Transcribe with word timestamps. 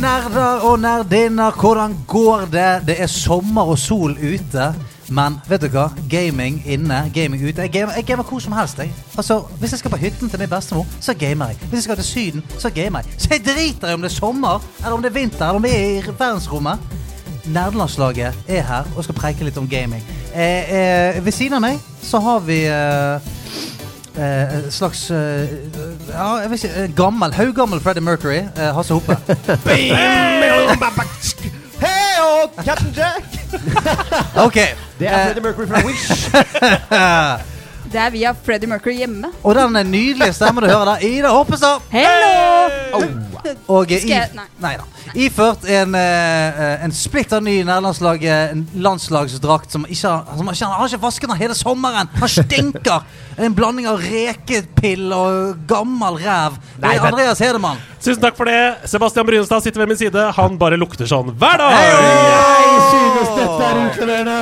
Nerder 0.00 0.64
og 0.64 0.78
nerdinner. 0.80 1.50
Hvordan 1.50 1.96
går 2.06 2.40
det? 2.52 2.82
Det 2.86 2.96
er 3.02 3.06
sommer 3.06 3.62
og 3.62 3.78
sol 3.78 4.10
ute. 4.12 4.74
Men 5.10 5.40
vet 5.50 5.60
du 5.64 5.68
hva? 5.74 5.88
Gaming 6.10 6.60
inne, 6.70 7.00
gaming 7.14 7.42
ute. 7.42 7.62
Jeg 7.66 7.70
gamer, 7.74 7.92
jeg 7.98 8.04
gamer 8.06 8.22
hvor 8.28 8.38
som 8.38 8.52
helst. 8.54 8.78
Jeg. 8.78 8.92
Altså, 9.18 9.40
Hvis 9.58 9.72
jeg 9.72 9.78
skal 9.78 9.90
på 9.90 9.96
hytten 9.96 10.30
til 10.30 10.38
min 10.38 10.48
bestemor, 10.48 10.86
så 11.00 11.14
gamer 11.14 11.46
jeg. 11.50 11.56
Hvis 11.56 11.72
jeg 11.72 11.82
skal 11.82 11.96
til 11.96 12.04
Syden, 12.04 12.44
så 12.58 12.70
gamer 12.70 12.98
jeg. 13.02 13.14
Så 13.18 13.28
jeg 13.30 13.40
driter 13.46 13.90
i 13.90 13.94
om 13.94 14.02
det 14.02 14.10
er 14.10 14.14
sommer, 14.14 14.62
eller 14.78 14.92
om 14.92 15.02
det 15.02 15.10
er 15.10 15.14
vinter, 15.20 15.42
eller 15.44 15.58
om 15.58 15.62
vi 15.62 15.68
er 15.68 15.98
i 15.98 16.02
verdensrommet. 16.18 16.78
Nerdelandslaget 17.50 18.34
er 18.48 18.62
her 18.62 18.84
og 18.96 19.04
skal 19.04 19.14
preike 19.18 19.44
litt 19.44 19.56
om 19.58 19.68
gaming. 19.68 20.02
Eh, 20.34 20.72
eh, 21.16 21.24
ved 21.24 21.32
siden 21.32 21.54
av 21.58 21.64
meg 21.64 21.80
så 22.06 22.20
har 22.22 22.38
vi 22.46 22.60
eh, 22.70 23.14
eh, 24.14 24.70
slags 24.70 25.08
eh, 25.10 25.48
Ja, 26.12 26.36
jeg 26.44 26.50
vet 26.52 26.64
ikke. 26.64 26.86
Gammel, 26.96 27.34
haugammel 27.34 27.80
Freddie 27.80 28.04
Mercury. 28.04 28.36
eh, 28.36 28.70
Hasse 28.76 28.94
Hope. 28.94 29.16
Hei, 31.80 32.06
og 32.22 32.64
Captain 32.64 32.94
Jack! 32.96 33.39
Ok. 34.36 34.54
Det 34.98 35.08
er 35.08 35.24
Freddie 35.24 35.42
Mercury 35.42 35.66
fra 35.68 35.80
Wish. 35.86 37.50
Det 37.90 37.98
er 37.98 38.10
via 38.14 38.30
Freddie 38.46 38.68
Mercury 38.70 39.00
hjemme. 39.00 39.32
Og 39.42 39.54
den 39.58 39.74
nydelige 39.90 40.32
stemmen 40.36 40.62
du 40.62 40.68
hører 40.70 40.92
der, 40.92 41.06
Ida 41.08 41.32
Hoppestad. 41.34 41.80
Hello! 41.90 43.00
Og 43.72 43.90
eh, 43.90 44.02
Skal 44.02 44.10
i, 44.10 44.36
nei. 44.36 44.44
nei 44.62 44.72
da. 44.78 44.84
Iført 45.18 45.64
en, 45.66 45.94
eh, 45.98 46.84
en 46.84 46.92
splitter 46.94 47.40
ny 47.42 47.56
nederlandslag 47.64 48.22
eh, 48.22 48.52
en 48.52 48.60
landslagsdrakt 48.84 49.72
som 49.74 49.86
ikke 49.88 50.12
har, 50.12 50.36
som 50.38 50.50
ikke, 50.52 50.68
han 50.68 50.76
har 50.76 50.90
ikke 50.92 51.00
vasket 51.02 51.32
den 51.32 51.40
hele 51.40 51.56
sommeren. 51.58 52.10
Han 52.20 52.30
stinker! 52.30 53.02
En 53.40 53.54
blanding 53.56 53.86
av 53.88 54.02
rekepill 54.04 55.14
og 55.16 55.62
gammel 55.70 56.18
ræv. 56.20 56.58
Det 56.76 56.82
Nei, 56.84 56.90
er 56.92 57.00
men- 57.00 57.14
Andreas 57.14 57.40
Hedemann. 57.40 57.78
Tusen 58.04 58.20
takk 58.20 58.36
for 58.36 58.50
det. 58.50 58.58
Sebastian 58.92 59.24
Brynestad 59.26 59.64
sitter 59.64 59.80
ved 59.80 59.88
min 59.94 59.96
side. 59.98 60.26
Han 60.36 60.58
bare 60.60 60.76
lukter 60.76 61.08
sånn 61.08 61.32
hver 61.40 61.56
dag. 61.62 61.72
Jeg 61.72 62.84
synes 62.90 63.32
dette 63.38 63.70
er 63.70 63.80
inkluderende. 63.86 64.38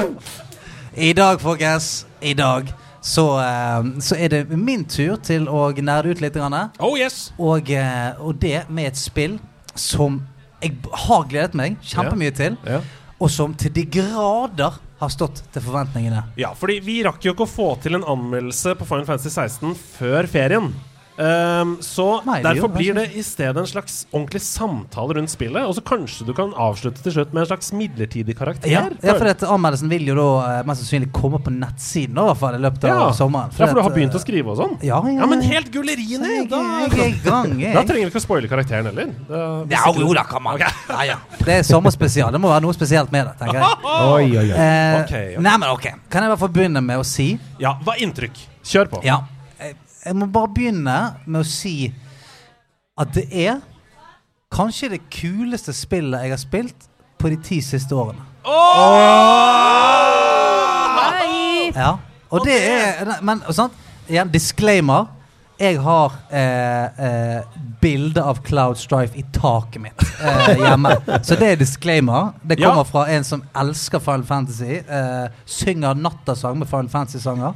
I 0.98 1.12
dag, 1.14 1.38
folkens, 1.40 1.92
i 2.26 2.34
dag 2.34 2.72
så, 3.00 3.24
eh, 3.40 4.00
så 4.00 4.16
er 4.18 4.28
det 4.28 4.48
min 4.50 4.84
tur 4.84 5.16
til 5.22 5.46
å 5.48 5.70
nerde 5.76 6.10
ut 6.10 6.20
litt. 6.20 6.36
Oh 6.80 6.96
yes. 6.98 7.32
Og, 7.38 7.70
eh, 7.70 8.12
og 8.18 8.38
det 8.40 8.68
med 8.68 8.86
et 8.92 8.96
spill 8.96 9.38
som 9.74 10.20
jeg 10.62 10.74
har 11.06 11.24
gledet 11.30 11.54
meg 11.54 11.78
kjempemye 11.82 12.34
til, 12.34 12.56
Ja. 12.66 12.80
og 13.20 13.30
som 13.30 13.54
til 13.54 13.70
de 13.72 13.84
grader 13.84 14.78
har 14.98 15.08
stått 15.08 15.42
til 15.52 15.62
forventningene. 15.62 16.24
Ja, 16.36 16.52
fordi 16.54 16.80
vi 16.82 17.02
rakk 17.04 17.22
jo 17.22 17.32
ikke 17.32 17.46
å 17.46 17.50
få 17.50 17.80
til 17.80 17.94
en 17.94 18.02
anmeldelse 18.04 18.74
på 18.78 18.86
Final 18.86 19.06
Fantasy 19.06 19.30
16 19.30 19.74
før 19.76 20.26
ferien. 20.26 20.74
Ehm, 21.18 21.76
så 21.82 22.20
Nei, 22.26 22.38
derfor 22.46 22.70
blir 22.70 22.94
det 22.94 23.08
det 23.08 23.18
i 23.18 23.22
stedet 23.26 23.58
en 23.58 23.66
slags 23.66 24.04
ordentlig 24.12 24.40
samtale 24.44 25.16
rundt 25.18 25.32
spillet. 25.32 25.64
Og 25.66 25.74
så 25.74 25.82
kanskje 25.82 26.26
du 26.28 26.32
kan 26.36 26.52
avslutte 26.54 27.02
til 27.02 27.14
slutt 27.16 27.32
med 27.34 27.42
en 27.42 27.48
slags 27.50 27.72
midlertidig 27.74 28.36
karakter. 28.38 28.70
Ja, 28.70 28.84
ja 29.02 29.16
for 29.18 29.26
at 29.30 29.42
Anmeldelsen 29.42 29.90
vil 29.90 30.06
jo 30.12 30.14
da 30.18 30.28
eh, 30.58 30.66
mest 30.68 30.84
sannsynlig 30.84 31.10
komme 31.16 31.40
på 31.42 31.50
nettsiden 31.54 32.14
da, 32.18 32.26
i 32.26 32.30
hvert 32.32 32.42
fall 32.42 32.58
i 32.58 32.62
løpet 32.62 32.86
av 32.86 32.92
Ja. 32.92 33.08
sommeren. 33.18 33.50
Ja, 33.58 33.66
for 33.66 33.80
du 33.80 33.82
har 33.82 33.94
begynt 33.96 34.14
å 34.14 34.20
eh, 34.20 34.24
skrive 34.26 34.54
og 34.54 34.60
sånn? 34.60 34.76
Ja, 34.86 35.00
ja, 35.06 35.16
Ja, 35.18 35.26
men 35.26 35.42
helt 35.42 35.72
gulleriene! 35.74 36.34
Så 36.44 36.48
Da, 36.48 36.62
da 37.24 37.82
trenger 37.82 38.04
vi 38.06 38.10
ikke 38.12 38.20
å 38.22 38.26
spoile 38.26 38.48
karakteren 38.50 38.86
heller. 38.90 39.10
Da- 39.28 39.64
hvis 39.64 39.74
Ja, 39.74 39.92
jo 39.98 40.12
da, 40.14 40.22
kan 40.24 40.42
man. 40.42 40.58
Det 41.48 41.54
er 41.58 41.62
sommerspesial. 41.66 42.30
Det 42.32 42.40
må 42.40 42.48
være 42.52 42.62
noe 42.62 42.74
spesielt 42.76 43.10
med 43.12 43.26
det, 43.26 43.34
tenker 43.40 43.58
jeg. 43.58 43.78
Oi, 44.12 44.28
oi, 44.36 44.44
oi. 44.44 44.54
Eh, 44.54 45.00
okay, 45.02 45.34
ok. 45.34 45.42
Nei, 45.42 45.56
men 45.58 45.68
ok. 45.70 45.88
Kan 46.10 46.22
jeg 46.22 46.28
i 46.30 46.32
hvert 46.34 46.42
fall 46.44 46.54
begynne 46.54 46.82
med 46.84 47.00
å 47.02 47.06
si 47.06 47.32
Ja, 47.58 47.74
hva 47.82 47.96
er 47.96 48.04
inntrykk? 48.06 48.38
Kjør 48.68 48.90
på. 48.92 49.02
Ja. 49.06 49.22
Jeg, 50.08 50.16
må 50.16 50.26
bare 50.32 50.48
begynne 50.54 50.98
med 51.26 51.42
å 51.42 51.46
si 51.46 51.90
at 52.98 53.10
det 53.12 53.26
er 53.28 53.58
kanskje 54.52 54.94
det 54.94 55.02
kuleste 55.12 55.74
spillet 55.76 56.24
jeg 56.24 56.32
har 56.32 56.40
spilt 56.40 56.86
på 57.20 57.28
de 57.28 57.36
ti 57.44 57.60
siste 57.64 57.92
årene. 57.92 58.24
Oh! 58.48 59.68
Ja. 61.76 61.90
Og 62.32 62.46
det 62.46 62.56
er 62.56 63.18
Men 63.22 63.42
sant? 63.52 63.76
Igjen, 64.08 64.30
disclaimer. 64.32 65.10
Jeg 65.58 65.78
har 65.82 66.12
eh, 66.30 66.84
eh, 67.06 67.40
bilde 67.82 68.22
av 68.22 68.38
Cloud 68.46 68.78
Strife 68.78 69.18
i 69.18 69.24
taket 69.34 69.82
mitt 69.82 70.04
eh, 70.22 70.52
hjemme. 70.60 70.92
Så 71.26 71.34
det 71.40 71.48
er 71.52 71.56
disclaimer. 71.60 72.32
Det 72.46 72.60
Ja. 72.60 72.70
kommer 72.70 72.86
fra 72.86 73.06
en 73.10 73.24
som 73.26 73.42
elsker 73.58 73.98
Final 74.04 74.22
Fantasy. 74.28 74.78
Eh, 74.86 75.26
synger 75.44 75.94
nattasang 75.98 76.58
med 76.60 76.68
Final 76.70 76.88
Fantasy-sanger. 76.92 77.54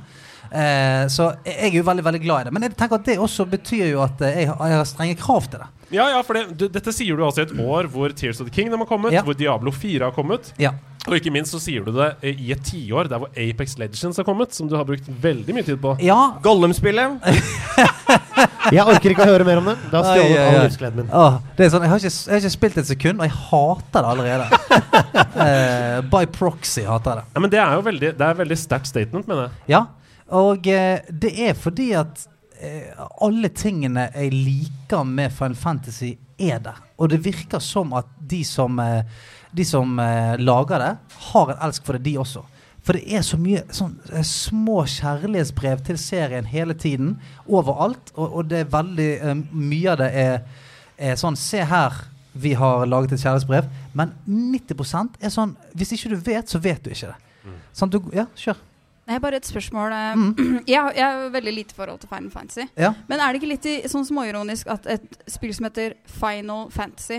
Eh, 0.52 1.06
så 1.08 1.30
jeg 1.46 1.70
er 1.70 1.76
jo 1.78 1.84
veldig 1.86 2.04
veldig 2.04 2.22
glad 2.26 2.40
i 2.40 2.44
det. 2.50 2.52
Men 2.58 2.66
jeg 2.66 2.74
tenker 2.76 2.98
at 2.98 3.06
det 3.06 3.18
også 3.22 3.46
betyr 3.48 3.86
jo 3.94 4.02
at 4.04 4.20
eh, 4.20 4.40
jeg, 4.42 4.50
har- 4.50 4.66
jeg 4.68 4.76
har 4.82 4.84
strenge 4.90 5.16
krav 5.22 5.46
til 5.48 5.62
det. 5.62 5.70
Ja, 5.92 6.08
ja, 6.08 6.22
for 6.24 6.34
det, 6.34 6.46
du, 6.58 6.66
dette 6.72 6.92
sier 6.92 7.16
du 7.16 7.22
altså 7.24 7.42
i 7.44 7.46
et 7.46 7.54
år 7.60 7.86
hvor 7.92 8.12
Tears 8.16 8.40
of 8.40 8.48
the 8.48 8.52
Kingdom 8.54 8.80
har 8.82 8.88
kommet, 8.90 9.12
Ja. 9.14 9.22
hvor 9.22 9.36
Diablo 9.36 9.70
4 9.70 10.04
har 10.10 10.12
kommet, 10.16 10.52
Ja. 10.58 10.72
Og 11.08 11.16
ikke 11.18 11.32
minst 11.34 11.50
så 11.54 11.58
sier 11.58 11.82
du 11.82 11.90
det 11.96 12.08
eh, 12.22 12.38
i 12.46 12.52
et 12.54 12.60
tiår 12.62 13.08
der 13.10 13.18
hvor 13.22 13.32
Apex 13.34 13.74
Legends 13.80 14.20
har 14.20 14.26
kommet, 14.26 14.54
som 14.54 14.68
du 14.70 14.76
har 14.78 14.86
brukt 14.86 15.08
veldig 15.22 15.56
mye 15.56 15.66
tid 15.66 15.80
på. 15.82 15.96
ja. 16.04 16.18
Gollum-spillet. 16.44 17.18
Jeg 18.72 18.84
orker 18.86 19.12
ikke 19.12 19.24
å 19.24 19.30
høre 19.32 19.44
mer 19.46 19.58
om 19.60 19.66
det. 19.72 19.74
Det 19.90 19.98
har 19.98 20.06
stjålet 20.06 20.40
all 20.42 20.58
livsgleden 20.64 21.00
min. 21.02 21.08
Åh, 21.18 21.38
det 21.58 21.64
er 21.66 21.70
sånn, 21.72 21.82
jeg, 21.84 21.90
har 21.90 22.00
ikke, 22.00 22.12
jeg 22.14 22.32
har 22.32 22.40
ikke 22.42 22.52
spilt 22.54 22.78
et 22.80 22.88
sekund, 22.88 23.20
og 23.20 23.26
jeg 23.26 23.34
hater 23.48 23.98
det 24.06 24.12
allerede. 24.14 24.46
Eh, 25.42 25.98
by 26.12 26.26
proxy 26.30 26.82
hater 26.86 27.16
jeg 27.16 27.18
det. 27.18 27.24
Ja, 27.34 27.40
men 27.42 27.50
det 27.50 27.58
er 27.58 27.72
jo 27.74 27.82
veldig, 27.86 28.10
det 28.18 28.26
er 28.26 28.36
veldig 28.38 28.56
sterkt 28.60 28.86
statement, 28.90 29.26
mener 29.26 29.48
jeg. 29.48 29.62
Ja, 29.72 29.80
og 30.38 30.68
eh, 30.70 31.00
det 31.24 31.32
er 31.48 31.56
fordi 31.58 31.88
at 31.98 32.26
eh, 32.62 32.92
alle 33.24 33.50
tingene 33.56 34.06
jeg 34.12 34.30
liker 34.36 35.02
med 35.08 35.32
Final 35.34 35.56
Fantasy, 35.58 36.12
er 36.38 36.60
der. 36.62 36.78
Og 37.00 37.10
det 37.10 37.22
virker 37.24 37.62
som 37.64 37.92
at 37.98 38.08
de 38.30 38.42
som, 38.46 38.78
eh, 38.84 39.02
de 39.52 39.64
som 39.68 39.98
eh, 40.00 40.36
lager 40.40 40.78
det, 40.80 40.90
har 41.32 41.50
en 41.54 41.62
elsk 41.68 41.84
for 41.86 41.98
det, 41.98 42.02
de 42.10 42.16
også. 42.22 42.42
For 42.82 42.98
det 42.98 43.04
er 43.14 43.22
så 43.22 43.36
mye 43.38 43.60
sånn 43.70 43.92
eh, 44.10 44.24
små 44.26 44.80
kjærlighetsbrev 44.90 45.84
til 45.86 45.98
serien 46.02 46.48
hele 46.50 46.74
tiden. 46.74 47.12
Overalt. 47.46 48.10
Og, 48.16 48.38
og 48.40 48.48
det 48.50 48.64
er 48.64 48.72
veldig 48.72 49.10
eh, 49.20 49.34
Mye 49.52 49.92
av 49.92 50.00
det 50.02 50.08
er, 50.24 50.40
er 50.98 51.20
sånn 51.20 51.36
Se 51.38 51.62
her, 51.68 52.00
vi 52.34 52.54
har 52.58 52.86
laget 52.88 53.12
et 53.14 53.22
kjærlighetsbrev. 53.22 53.68
Men 53.98 54.14
90% 54.26 55.20
er 55.22 55.30
sånn 55.34 55.54
Hvis 55.78 55.92
ikke 55.98 56.10
du 56.14 56.18
vet, 56.26 56.48
så 56.50 56.58
vet 56.64 56.82
du 56.82 56.90
ikke 56.94 57.12
det. 57.12 57.18
Sånn, 57.76 57.90
du, 57.92 58.00
ja, 58.14 58.26
kjør. 58.38 58.58
Er 59.10 59.18
bare 59.22 59.38
et 59.40 59.46
spørsmål. 59.48 59.92
eh. 59.92 60.16
Mm. 60.16 60.32
Jeg, 60.72 60.78
har- 60.78 60.94
jeg 60.94 61.02
har 61.04 61.30
veldig 61.34 61.52
lite 61.54 61.74
forhold 61.74 61.98
til 62.02 62.08
Final 62.10 62.30
Fantasy. 62.30 62.66
Ja. 62.78 62.92
Men 63.08 63.20
er 63.20 63.32
det 63.34 63.40
ikke 63.42 63.50
litt 63.50 63.66
i, 63.66 63.76
sånn 63.90 64.06
småironisk 64.06 64.68
at 64.70 64.86
et 64.94 65.16
spill 65.30 65.54
som 65.56 65.66
heter 65.66 65.94
Final 66.06 66.68
Fantasy 66.74 67.18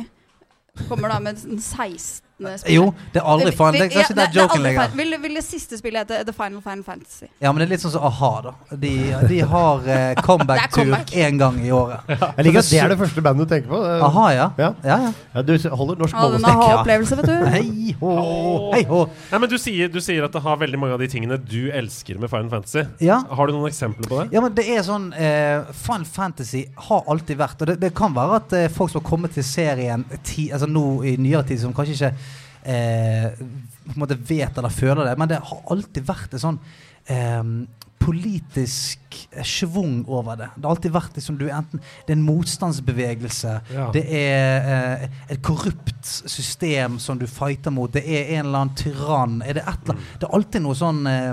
Kommer 0.77 1.07
da 1.07 1.19
med 1.19 1.61
16 1.61 2.25
spillet. 2.37 2.63
Jo, 2.73 2.93
det 3.13 3.21
er 3.21 3.27
aldri 3.33 3.51
Final 3.51 3.73
Det, 3.73 3.87
ja, 3.93 4.05
det, 4.09 4.25
det 4.33 4.61
lenger. 4.61 4.95
Vil, 4.97 5.15
vil, 5.21 5.35
det 5.37 5.43
siste 5.45 5.77
spillet 5.77 6.03
hete 6.03 6.25
The 6.25 6.33
Final 6.33 6.61
Final 6.61 6.83
Fantasy? 6.83 7.27
Ja, 7.39 7.51
men 7.51 7.61
det 7.61 7.67
er 7.67 7.73
litt 7.75 7.83
sånn 7.83 7.93
som 7.93 8.05
a-ha, 8.07 8.31
da. 8.47 8.53
De, 8.79 8.93
de 9.29 9.39
har 9.53 9.85
uh, 9.89 10.21
comeback-tur 10.25 10.95
én 11.19 11.39
gang 11.41 11.59
i 11.63 11.71
året. 11.75 12.03
Ja. 12.09 12.31
Jeg 12.37 12.47
liker 12.47 12.63
at 12.63 12.71
det 12.71 12.81
er 12.81 12.93
det 12.93 12.99
første 13.03 13.25
bandet 13.25 13.47
du 13.47 13.53
tenker 13.55 13.73
på. 13.73 13.81
A-ha, 14.09 14.25
ja. 14.33 14.47
Ja. 14.59 14.71
ja. 14.83 15.43
Du 15.45 15.53
holder 15.53 16.01
norsk 16.01 16.17
målestokk. 16.17 16.63
Ja, 16.63 16.79
opplevelse 16.81 17.19
vet 17.21 17.29
du. 17.29 17.35
Hei 17.53 17.95
hå, 17.99 18.13
hei 18.73 18.83
hå. 18.89 19.03
men 19.31 19.49
du 19.51 19.57
sier, 19.61 19.91
du 19.91 19.99
sier, 20.01 20.23
at 20.25 20.33
det 20.33 20.41
har 20.43 20.57
veldig 20.59 20.79
mange 20.81 20.97
av 20.97 21.03
de 21.03 21.09
tingene 21.11 21.37
du 21.37 21.69
elsker 21.73 22.19
med 22.21 22.31
Final 22.31 22.49
Fantasy. 22.51 22.85
Har 23.03 23.49
du 23.49 23.55
noen 23.55 23.69
eksempler 23.69 24.09
på 24.09 24.21
det? 24.21 24.27
Ja, 24.35 24.41
men 24.43 24.55
det 24.57 24.65
er 24.73 24.81
sånn 24.85 25.09
uh, 25.13 25.69
Final 25.85 26.07
Fantasy 26.09 26.65
har 26.87 27.03
alltid 27.11 27.39
vært 27.39 27.61
Og 27.61 27.69
det, 27.69 27.75
det 27.81 27.91
kan 27.95 28.13
være 28.15 28.39
at 28.41 28.55
uh, 28.57 28.65
folk 28.73 28.91
som 28.91 29.01
har 29.01 29.07
kommet 29.07 29.35
til 29.35 29.45
serien 29.45 30.05
ti, 30.25 30.49
altså 30.53 30.69
nå 30.69 30.85
i 31.07 31.15
nyere 31.21 31.45
tid, 31.47 31.61
som 31.63 31.75
kanskje 31.75 31.97
ikke 31.97 32.13
eh, 32.65 33.29
på 33.83 33.93
en 33.95 34.03
måte 34.03 34.17
vet 34.17 34.57
eller 34.57 34.73
føler 34.73 35.09
det, 35.09 35.15
men 35.19 35.31
det 35.31 35.41
har 35.43 35.63
alltid 35.73 36.05
vært 36.07 36.35
en 36.35 36.43
sånn 36.43 36.59
eh, 37.11 37.43
politisk 38.03 39.15
schwung 39.43 40.03
over 40.07 40.35
det. 40.35 40.49
Det 40.55 40.65
har 40.65 40.75
alltid 40.75 40.91
vært 40.91 41.15
liksom 41.17 41.37
du 41.39 41.45
enten 41.47 41.79
Det 41.79 42.11
er 42.11 42.17
en 42.17 42.25
motstandsbevegelse. 42.27 43.53
Ja. 43.71 43.87
Det 43.95 44.03
er 44.19 44.67
eh, 44.73 45.05
et 45.31 45.41
korrupt 45.45 46.03
system 46.03 46.99
som 46.99 47.19
du 47.19 47.27
fighter 47.31 47.71
mot. 47.71 47.93
Det 47.93 48.03
er 48.03 48.35
en 48.35 48.47
eller 48.47 48.65
annen 48.65 48.75
tyrann. 48.79 49.39
Er 49.45 49.59
det, 49.59 49.63
et, 49.67 49.87
eller 49.87 50.19
det 50.19 50.27
er 50.27 50.35
alltid 50.35 50.65
noe 50.65 50.75
sånn 50.77 51.01
eh, 51.07 51.31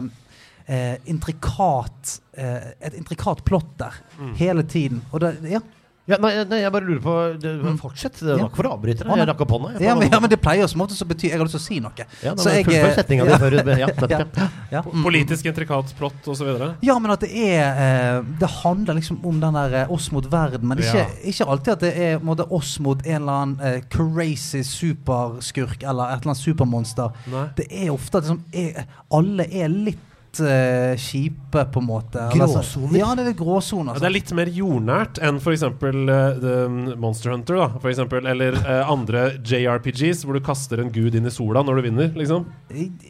eh, 0.71 0.95
intrikat 1.11 2.17
eh, 2.39 2.71
Et 2.87 2.97
intrikat 3.01 3.43
plott 3.45 3.75
der 3.81 3.99
hele 4.39 4.63
tiden. 4.63 5.03
Og 5.11 5.25
det, 5.25 5.35
ja, 5.51 5.63
Ja, 6.11 6.19
nei, 6.23 6.31
nei, 6.51 6.59
jeg 6.65 6.73
bare 6.75 6.87
lurer 6.89 7.03
på 7.05 7.15
det- 7.41 7.75
Fortsett. 7.81 8.19
Det 8.21 8.35
er 8.35 8.41
nok 8.43 8.57
for 8.59 8.69
å 8.69 8.73
avbryte 8.77 9.05
deg. 9.07 9.17
Jeg 9.21 9.29
rakk 9.31 9.41
opp 9.45 9.53
hånda. 9.55 9.81
Ja, 9.81 9.95
men, 9.95 10.31
det 10.31 10.41
pleier 10.43 10.69
som 10.71 10.83
oftest 10.83 11.03
å 11.05 11.09
bety 11.09 11.31
Jeg 11.31 11.39
har 11.39 11.47
lyst 11.47 11.57
til 11.57 11.61
å 11.61 11.67
si 11.67 11.81
noe. 11.81 12.07
Ja, 12.23 12.35
Så 12.35 12.51
jeg, 12.51 12.67
eh, 12.69 13.17
ja. 13.21 13.39
før 13.39 13.57
Ja, 13.81 13.89
ja. 14.09 14.49
Ja. 14.71 14.83
Mm. 14.83 15.05
Politisk 15.05 15.47
intrikat 15.47 15.95
plott 15.99 16.27
osv. 16.27 16.51
Ja, 16.83 16.99
men 16.99 17.11
at 17.15 17.21
det 17.21 17.31
er 17.31 17.81
eh, 17.87 18.23
Det 18.41 18.51
handler 18.63 18.95
liksom 18.99 19.25
om 19.25 19.41
den 19.41 19.55
der 19.55 19.75
eh, 19.85 19.93
oss 19.93 20.11
mot 20.13 20.27
verden. 20.31 20.67
Men 20.69 20.79
ikke, 20.79 20.99
Ja. 20.99 21.07
ikke 21.25 21.47
alltid 21.49 21.73
at 21.73 21.81
det 21.81 21.95
er 21.97 22.19
måtte, 22.19 22.47
oss 22.51 22.79
mot 22.81 23.01
en 23.07 23.23
eller 23.23 23.33
annen 23.33 23.83
crazy 23.91 24.63
superskurk 24.63 25.83
eller 25.83 26.15
et 26.15 26.23
eller 26.23 26.33
annet 26.35 26.43
supermonster. 26.43 27.13
Nei. 27.31 27.47
Det 27.57 27.67
er 27.71 27.91
ofte 27.95 28.19
at 28.19 28.25
liksom, 28.25 28.43
er, 28.53 28.87
alle 29.11 29.47
er 29.51 29.69
litt 29.69 30.07
eh, 30.39 30.95
kjipe, 31.01 31.65
på 31.75 31.81
en 31.83 31.87
måte. 31.89 32.29
Gråsoner? 32.31 32.99
Ja, 33.01 33.09
det 33.19 33.25
er 33.25 33.29
litt 33.33 33.41
gråsoner. 33.41 33.97
Ja, 33.97 34.05
det 34.05 34.09
er 34.11 34.15
litt 34.15 34.31
mer 34.39 34.51
jordnært 34.55 35.19
enn 35.27 35.41
f.eks. 35.43 35.65
Uh, 35.67 36.95
Monster 37.01 37.33
Hunter, 37.35 37.59
da, 37.59 37.67
for 37.81 37.91
eksempel, 37.91 38.29
eller 38.31 38.55
uh, 38.63 38.85
andre 38.93 39.25
JRPGs, 39.43 40.23
hvor 40.25 40.39
du 40.39 40.45
kaster 40.47 40.85
en 40.85 40.93
gud 40.95 41.17
inn 41.19 41.27
i 41.27 41.33
sola 41.35 41.65
når 41.67 41.81
du 41.81 41.83
vinner. 41.89 42.13
liksom 42.15 42.47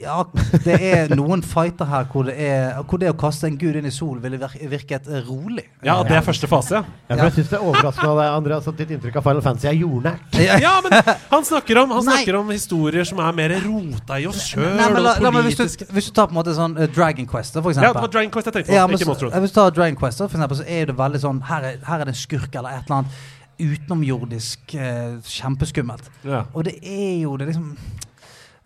Ja, 0.00 0.22
det 0.64 0.78
er 0.80 1.12
noen 1.16 1.42
fighter 1.44 1.88
her 1.90 2.08
hvor 2.10 2.24
det, 2.30 2.38
er, 2.40 2.80
hvor 2.88 3.00
det 3.02 3.10
å 3.12 3.16
kaste 3.20 3.50
en 3.50 3.58
gud 3.60 3.76
inn 3.76 3.88
i 3.90 3.92
sol 3.94 4.16
ville 4.22 4.38
vir- 4.40 4.56
virket 4.72 5.08
eh, 5.10 5.20
rolig. 5.28 5.66
Ja, 5.84 5.98
det 6.06 6.16
er 6.16 6.24
første 6.26 6.48
fase, 6.50 6.80
ja. 6.80 6.84
Ja, 7.10 7.16
men 7.18 7.24
jeg 7.28 7.36
syns 7.40 7.52
det 7.52 7.58
er 7.60 7.66
overraskende 7.66 8.10
av 8.14 8.20
deg, 8.22 8.30
Andreas, 8.38 8.68
at 8.70 8.80
ditt 8.80 8.94
inntrykk 8.96 9.20
av 9.20 9.26
Final 9.28 9.44
Fantasy 9.44 9.68
er 9.70 9.76
jordnært. 9.82 10.40
Ja, 10.40 10.76
men 10.84 10.96
han 11.34 11.44
snakker 11.46 11.82
om, 11.82 11.92
han 11.98 12.06
snakker 12.06 12.38
om 12.40 12.50
historier 12.54 13.04
som 13.08 13.20
er 13.24 13.36
mer 13.36 13.54
rota 13.64 14.16
i 14.20 14.26
oss 14.30 14.44
sjøl, 14.52 14.64
og 14.80 15.20
politiske. 15.34 15.86
hvis, 15.88 15.94
hvis 15.96 16.08
du 16.10 16.14
tar 16.16 16.28
på 16.30 16.34
en 16.34 16.38
måte 16.40 16.54
sånn 16.56 16.76
eh, 16.80 16.88
Dragon 17.10 17.26
Quest, 17.26 17.58
for 17.58 17.70
eksempel. 17.70 17.88
Ja, 17.88 17.92
det 17.92 18.04
var 18.06 18.14
Dragon 18.14 18.30
Quest 18.30 18.46
jeg 18.46 18.54
tenkte 18.54 18.70
på, 18.70 18.76
Ja, 18.78 18.86
men 18.86 18.96
ikke 18.96 19.10
Monster 19.10 19.40
Hvis 19.42 19.52
du 19.52 19.58
tar 19.58 19.70
Dragon 19.76 19.98
Quest, 19.98 20.22
for 20.22 20.38
eksempel, 20.38 20.60
så 20.62 20.66
er 20.66 20.90
det 20.90 20.96
veldig 20.98 21.20
sånn 21.22 21.42
Her 21.50 21.66
er, 21.72 21.78
her 21.88 22.02
er 22.04 22.08
det 22.10 22.14
en 22.14 22.20
skurk 22.22 22.54
eller 22.54 22.78
et 22.78 22.86
eller 22.86 23.02
annet 23.02 23.20
utenomjordisk 23.60 24.74
eh, 24.74 25.18
kjempeskummelt. 25.28 26.06
Ja. 26.24 26.46
Og 26.56 26.64
det 26.64 26.78
er 26.80 27.18
jo 27.20 27.34
det 27.36 27.50
liksom 27.50 27.74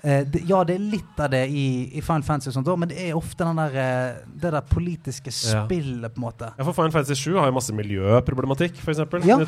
det, 0.04 0.42
Ja, 0.48 0.58
det 0.68 0.74
er 0.76 0.82
litt 0.84 1.20
av 1.20 1.30
det 1.32 1.46
i, 1.48 1.64
i 1.96 2.02
Final 2.04 2.22
Fantasy, 2.26 2.50
og 2.50 2.56
sånt, 2.58 2.68
men 2.78 2.90
det 2.90 2.98
er 3.00 3.16
ofte 3.16 3.46
den 3.46 3.56
der, 3.56 3.76
eh, 3.80 4.18
det 4.42 4.52
der 4.52 4.60
politiske 4.68 5.32
Ja. 5.32 5.64
spillet, 5.64 6.12
på 6.14 6.20
en 6.20 6.26
måte. 6.26 6.50
Ja, 6.58 6.64
for 6.66 6.76
Final 6.76 6.92
Fantasy 6.92 7.16
7 7.30 7.38
har 7.38 7.48
jo 7.48 7.56
masse 7.56 7.72
miljøproblematikk, 7.72 8.76
f.eks. 8.82 8.98
Ja. 9.24 9.38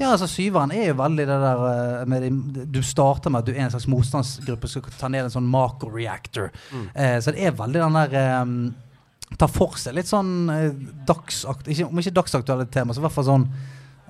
Ja, 0.00 0.10
altså 0.14 0.28
Syveren 0.30 0.72
er 0.72 0.88
jo 0.90 0.98
veldig 1.02 1.26
det 1.28 1.38
der 1.44 1.64
eh, 2.00 2.04
med 2.08 2.72
Du 2.72 2.80
starter 2.82 3.30
med 3.30 3.44
at 3.44 3.46
du 3.46 3.52
er 3.52 3.64
en 3.66 3.70
slags 3.74 3.88
motstandsgruppe 3.88 4.68
skal 4.68 4.82
ta 4.98 5.08
ned 5.12 5.24
en 5.28 5.34
sånn 5.36 5.48
macro-reactor. 5.48 6.50
Mm. 6.72 6.88
Eh, 6.94 7.16
så 7.20 7.32
det 7.34 7.44
er 7.44 7.56
veldig 7.58 7.80
den 7.84 7.98
der 8.02 8.42
um, 8.42 8.74
Ta 9.38 9.44
for 9.46 9.76
seg 9.76 9.92
litt 9.92 10.08
sånn 10.08 10.48
eh, 10.48 10.70
dagsakt... 11.06 11.68
Ikke, 11.68 11.84
om 11.90 11.98
ikke 12.00 12.14
dagsaktuelle 12.16 12.64
tema, 12.72 12.94
så 12.96 13.02
i 13.02 13.04
hvert 13.04 13.12
fall 13.12 13.26
sånn 13.28 13.44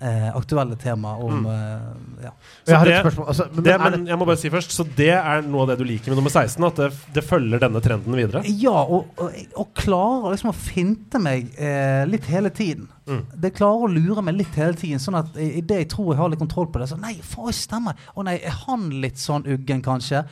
eh, 0.00 0.28
aktuelle 0.36 0.76
tema 0.78 1.16
om 1.18 1.42
Mm. 1.42 1.46
eh, 1.46 2.24
Ja. 2.24 2.30
Så 2.66 2.70
Jeg 2.72 2.76
har 2.78 2.86
et 2.86 2.90
det- 3.04 3.12
spørsmål. 3.12 3.28
Altså, 3.28 3.44
men 3.54 3.64
Det, 3.64 3.80
men 3.80 4.06
jeg 4.06 4.18
må 4.18 4.26
bare 4.26 4.36
si 4.36 4.48
først, 4.50 4.70
så 4.74 4.84
det 4.96 5.08
er 5.14 5.42
noe 5.42 5.62
av 5.62 5.68
det 5.68 5.78
du 5.78 5.84
liker 5.84 6.08
med 6.10 6.16
nummer 6.18 6.30
16? 6.30 6.64
At 6.66 6.74
det, 6.76 6.92
det 7.14 7.24
følger 7.24 7.58
denne 7.60 7.80
trenden 7.80 8.14
videre? 8.14 8.42
Ja, 8.44 8.82
og, 8.82 9.06
og, 9.18 9.32
og 9.56 9.68
klarer 9.74 10.32
liksom 10.34 10.50
å 10.50 10.54
finte 10.54 11.18
meg 11.22 11.52
eh, 11.58 12.04
litt 12.06 12.24
hele 12.26 12.50
tiden. 12.50 12.88
Mm. 13.06 13.22
Det 13.40 13.54
klarer 13.54 13.86
å 13.86 13.92
lure 13.92 14.22
meg 14.22 14.34
litt 14.34 14.54
hele 14.54 14.74
tiden, 14.74 14.98
sånn 14.98 15.16
at 15.18 15.36
i, 15.38 15.58
i 15.58 15.60
det 15.62 15.78
jeg 15.78 15.88
tror 15.94 16.10
jeg 16.12 16.18
har 16.20 16.28
litt 16.28 16.38
kontroll 16.42 16.66
på 16.66 16.78
det, 16.82 16.88
så 16.90 16.98
nei, 17.00 17.14
faen, 17.22 17.52
stemmer. 17.56 17.94
Å 18.16 18.24
nei, 18.24 18.34
er 18.44 18.50
han 18.66 18.90
litt 19.00 19.16
sånn 19.16 19.46
uggen, 19.46 19.80
kanskje? 19.82 20.24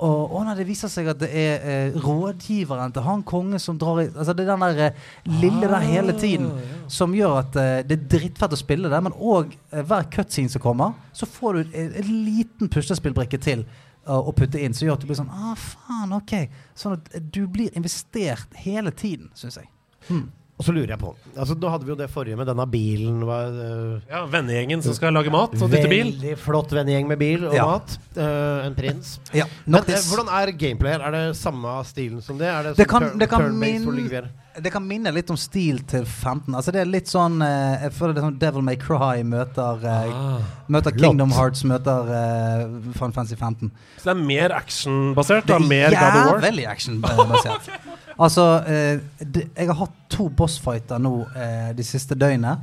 Og 0.00 0.32
å 0.32 0.42
nei, 0.46 0.54
det 0.56 0.64
viser 0.64 0.88
seg 0.88 1.10
at 1.12 1.18
det 1.20 1.28
er 1.36 1.66
eh, 1.68 1.98
rådgiveren 2.00 2.94
til 2.94 3.04
han 3.04 3.24
konge 3.26 3.58
som 3.60 3.76
drar 3.80 4.00
i 4.00 4.06
Altså 4.08 4.32
det 4.36 4.46
er 4.46 4.54
den 4.54 4.64
der 4.64 4.80
eh, 4.86 5.10
lille 5.42 5.68
der 5.68 5.84
hele 5.84 6.14
tiden 6.16 6.48
som 6.90 7.12
gjør 7.14 7.36
at 7.42 7.58
eh, 7.60 7.82
det 7.84 7.98
er 7.98 8.08
drittfett 8.16 8.56
å 8.56 8.58
spille 8.58 8.88
det, 8.92 9.02
men 9.04 9.14
òg 9.16 9.52
eh, 9.52 9.84
hver 9.84 10.08
cutscene 10.12 10.52
som 10.52 10.64
kommer, 10.64 10.96
så 11.12 11.28
får 11.28 11.58
du 11.58 11.76
en, 11.82 11.92
en 12.00 12.10
liten 12.24 12.72
puslespillbrikke 12.72 13.40
til 13.44 13.66
uh, 14.08 14.18
å 14.18 14.32
putte 14.36 14.60
inn, 14.60 14.74
som 14.76 14.88
gjør 14.88 14.98
at 14.98 15.04
du 15.04 15.10
blir 15.10 15.20
sånn 15.20 15.32
Ah, 15.32 15.54
faen, 15.58 16.14
ok. 16.16 16.34
Sånn 16.78 16.96
at 16.98 17.12
eh, 17.14 17.22
du 17.22 17.44
blir 17.52 17.76
investert 17.78 18.56
hele 18.64 18.92
tiden, 18.96 19.30
syns 19.38 19.60
jeg. 19.60 19.70
Hmm. 20.08 20.28
Og 20.60 20.64
så 20.66 20.74
lurer 20.76 20.90
jeg 20.92 21.00
på 21.00 21.14
altså, 21.40 21.54
Nå 21.56 21.70
hadde 21.72 21.86
vi 21.88 21.92
jo 21.94 21.96
det 21.96 22.10
forrige 22.12 22.36
med 22.36 22.44
denne 22.50 22.66
bilen. 22.68 23.22
Var, 23.24 23.54
uh, 23.56 24.10
Ja, 24.10 24.26
Vennegjengen 24.28 24.82
som 24.84 24.92
skal 24.92 25.14
lage 25.16 25.32
mat 25.32 25.54
og 25.56 25.70
dytte 25.72 25.88
bil. 25.88 26.10
Veldig 26.12 26.34
flott 26.42 26.74
vennegjeng 26.76 27.08
med 27.08 27.18
bil 27.22 27.46
og 27.48 27.54
Ja. 27.56 27.64
mat. 27.70 27.96
Uh, 28.12 28.66
en 28.66 28.74
prins. 28.76 29.14
Ja, 29.32 29.46
Men, 29.64 29.80
øh, 29.80 30.04
hvordan 30.10 30.28
er 30.28 30.52
gameplay 30.52 30.92
her? 30.92 31.00
Er 31.08 31.10
det 31.16 31.36
samme 31.40 31.72
stilen 31.88 32.20
som 32.22 32.36
det? 32.36 32.46
Er 32.52 32.62
det, 32.68 32.76
Det 32.76 32.88
kan- 32.88 33.16
det 33.18 33.28
kan 33.30 33.40
turn-based 33.40 33.58
min- 33.58 33.84
hvor 33.84 33.92
ligger 33.96 34.08
vi 34.10 34.16
her? 34.16 34.28
det 34.60 34.72
kan 34.72 34.82
minne 34.86 35.12
litt 35.14 35.30
om 35.30 35.36
stil 35.36 35.78
til 35.86 36.04
15. 36.04 36.52
Altså 36.54 36.72
Det 36.72 36.80
er 36.82 36.84
litt 36.84 37.06
sånn 37.06 37.40
eh, 37.40 37.82
Jeg 37.84 37.92
føler 37.92 38.12
det 38.14 38.18
er 38.22 38.26
sånn 38.26 38.38
Devil 38.38 38.62
May 38.62 38.76
Cry 38.76 39.22
møter 39.22 39.84
eh, 39.84 40.10
Ah. 40.12 40.40
Møter 40.68 40.90
Kingdom 40.90 41.30
Kingdom 41.30 41.30
Hearts 41.32 41.62
møter 41.64 42.92
Fun 42.98 43.12
Fancy 43.12 43.36
Fantasy 43.36 43.36
15. 43.36 43.70
Så 43.96 44.04
det 44.04 44.10
er 44.10 44.24
mer 44.26 44.50
actionbasert? 44.50 45.46
Det 45.46 45.54
er 45.54 45.66
Mer 45.66 45.90
God 45.90 46.02
of 46.02 46.32
War? 46.32 46.40
jævlig 46.50 46.66
actionbasert. 46.68 47.70
altså, 48.24 48.46
eh, 48.66 49.00
de, 49.20 49.46
jeg 49.56 49.70
har 49.70 49.78
hatt 49.80 49.96
to 50.12 50.28
bossfighter 50.36 51.00
nå 51.02 51.14
eh, 51.34 51.70
de 51.76 51.86
siste 51.86 52.18
døgnene 52.18 52.58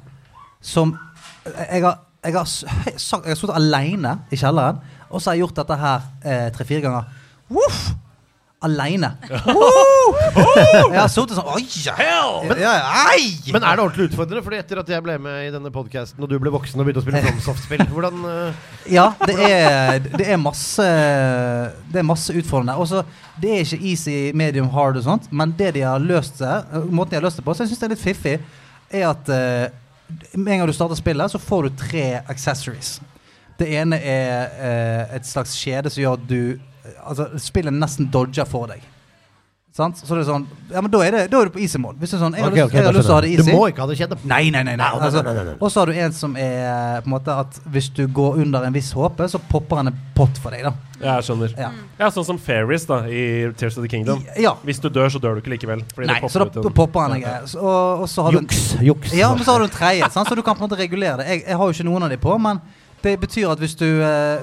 som 0.62 0.96
Jeg 1.48 1.84
har, 1.84 2.00
jeg 2.26 2.34
har, 2.36 2.48
jeg 2.86 2.96
har 2.98 3.36
sittet 3.40 3.54
aleine 3.56 4.18
i 4.34 4.36
kjelleren, 4.36 4.82
og 5.08 5.22
så 5.22 5.30
har 5.30 5.38
jeg 5.38 5.46
gjort 5.46 5.60
dette 5.62 5.78
her 5.80 6.08
eh, 6.28 6.48
tre-fire 6.52 6.84
ganger. 6.84 7.14
Voff! 7.48 7.86
Aleine. 8.66 9.12
jeg 9.30 10.96
har 10.98 11.10
sittet 11.14 11.36
sånn 11.38 11.50
Oi! 11.54 11.62
Ja! 11.86 12.40
Men 13.54 13.62
er 13.62 13.78
det 13.78 13.84
ordentlig 13.84 14.08
utfordrende? 14.08 14.42
Fordi 14.42 14.58
etter 14.58 14.80
at 14.82 14.90
jeg 14.90 15.04
ble 15.06 15.18
med 15.22 15.44
i 15.46 15.52
denne 15.54 15.70
podkasten, 15.74 16.24
og 16.26 16.32
du 16.32 16.40
ble 16.42 16.50
voksen 16.56 16.82
og 16.82 16.88
begynte 16.88 17.04
å 17.04 17.06
spille 17.06 17.22
Fromsoft-spill, 17.28 17.84
hvordan 17.92 18.24
uh... 18.26 18.72
Ja, 18.90 19.12
det 19.30 19.36
er, 19.46 20.00
det 20.10 20.26
er 20.26 20.42
masse 20.42 20.88
Det 21.92 22.02
er 22.02 22.08
masse 22.08 22.34
utfordrende. 22.34 22.80
Også, 22.82 23.04
det 23.38 23.52
er 23.54 23.62
ikke 23.62 23.92
easy, 23.92 24.16
medium, 24.34 24.72
hard 24.74 24.98
og 24.98 25.06
sånt, 25.06 25.28
men 25.30 25.54
det 25.60 25.76
de 25.78 25.84
har 25.86 26.02
løst 26.02 26.42
seg, 26.42 26.74
måten 26.90 27.14
de 27.14 27.20
har 27.20 27.28
løst 27.28 27.38
det 27.38 27.46
på, 27.46 27.54
så 27.54 27.66
jeg 27.66 27.76
syns 27.76 27.84
det 27.84 27.90
er 27.92 27.94
litt 27.94 28.08
fiffig, 28.08 28.40
er 28.90 29.06
at 29.12 29.30
eh, 29.36 29.68
med 30.34 30.56
en 30.56 30.64
gang 30.64 30.72
du 30.72 30.74
starter 30.74 30.98
spillet, 30.98 31.30
så 31.30 31.42
får 31.42 31.68
du 31.68 31.78
tre 31.84 32.08
accessories. 32.26 32.96
Det 33.58 33.70
ene 33.78 34.02
er 34.02 34.58
eh, 34.58 35.16
et 35.18 35.30
slags 35.30 35.54
skjede 35.58 35.94
som 35.94 36.02
gjør 36.02 36.18
at 36.18 36.26
du 36.30 36.42
Altså, 37.08 37.30
spillet 37.40 37.74
nesten 37.74 38.12
dodger 38.12 38.46
for 38.46 38.68
deg. 38.68 38.82
Sant? 39.78 40.00
Så 40.02 40.08
det 40.16 40.24
er 40.24 40.30
sånn 40.32 40.46
Ja, 40.74 40.82
men 40.82 40.90
da 40.90 41.00
er, 41.06 41.12
det, 41.14 41.20
da 41.30 41.38
er 41.44 41.50
du 41.52 41.52
på 41.54 41.60
easy 41.62 41.78
mode. 41.78 42.00
Hvis 42.02 42.10
det 42.10 42.18
er 42.18 42.22
sånn 42.24 42.34
Jeg 42.34 42.42
har 42.42 42.50
Ok, 42.50 42.56
lyst, 42.58 42.66
ok, 42.66 42.74
jeg 42.80 42.86
har 42.88 42.96
lyst 42.96 43.06
til 43.06 43.12
å 43.14 43.18
ha 43.18 43.22
det 43.22 43.30
easy. 43.30 43.44
Du 43.52 43.58
må 43.60 43.66
ikke 43.70 43.84
ha 43.84 43.88
det 43.92 43.98
kjedelig. 44.00 44.26
Nei, 44.32 44.40
nei, 44.56 44.64
nei. 44.66 44.74
nei. 44.80 44.88
Altså, 45.06 45.22
og 45.60 45.70
så 45.70 45.80
har 45.84 45.92
du 45.92 46.00
en 46.02 46.16
som 46.18 46.34
er 46.42 47.04
på 47.04 47.12
en 47.12 47.14
måte 47.14 47.36
at 47.44 47.60
hvis 47.76 47.90
du 47.94 48.02
går 48.10 48.40
under 48.42 48.66
en 48.66 48.74
viss 48.74 48.90
håpe, 48.98 49.28
så 49.30 49.38
popper 49.52 49.84
han 49.84 49.92
en 49.92 50.00
pott 50.18 50.40
for 50.42 50.56
deg. 50.56 50.66
da 50.66 50.72
Ja, 50.98 51.20
jeg 51.20 51.28
skjønner. 51.28 51.54
Ja. 51.62 51.70
Ja, 52.00 52.10
Sånn 52.16 52.26
som 52.26 52.40
Fairies 52.42 52.88
da, 52.90 53.04
i 53.06 53.52
Tears 53.54 53.78
of 53.78 53.86
the 53.86 53.92
Kingdom. 53.92 54.24
Ja. 54.42 54.56
Hvis 54.66 54.82
du 54.82 54.90
dør, 54.90 55.12
så 55.14 55.22
dør 55.22 55.38
du 55.38 55.44
ikke 55.44 55.54
likevel. 55.54 55.86
Fordi 55.94 56.10
Nei, 56.10 56.18
det 56.26 56.32
så 56.34 56.42
da 56.42 56.50
popper 56.50 56.72
en- 56.72 56.78
popper 56.82 57.06
han 57.06 57.16
en 57.20 57.22
greie. 57.28 57.46
Så- 57.54 57.62
Og, 57.62 58.02
og 58.02 58.10
så 58.10 58.24
har 58.26 58.32
du 58.32 58.38
en, 58.40 58.48
Juks. 58.50 58.66
Juks. 58.82 59.14
ja, 59.14 59.30
men 59.36 59.46
så 59.46 59.52
har 59.54 59.60
du 59.60 59.66
en 59.70 59.78
tredje, 59.78 60.10
så 60.10 60.26
du 60.36 60.42
kan 60.42 60.56
på 60.58 60.64
en 60.66 60.70
måte 60.72 60.80
regulere 60.82 61.18
det. 61.22 61.28
Jeg, 61.28 61.46
jeg 61.46 61.56
har 61.62 61.66
jo 61.70 61.78
ikke 61.78 61.86
noen 61.92 62.04
av 62.04 62.10
de 62.10 62.18
på, 62.18 62.40
men 62.42 62.62
det 63.08 63.16
betyr 63.24 63.50
at 63.56 63.62
hvis 63.64 63.76
du, 63.80 63.88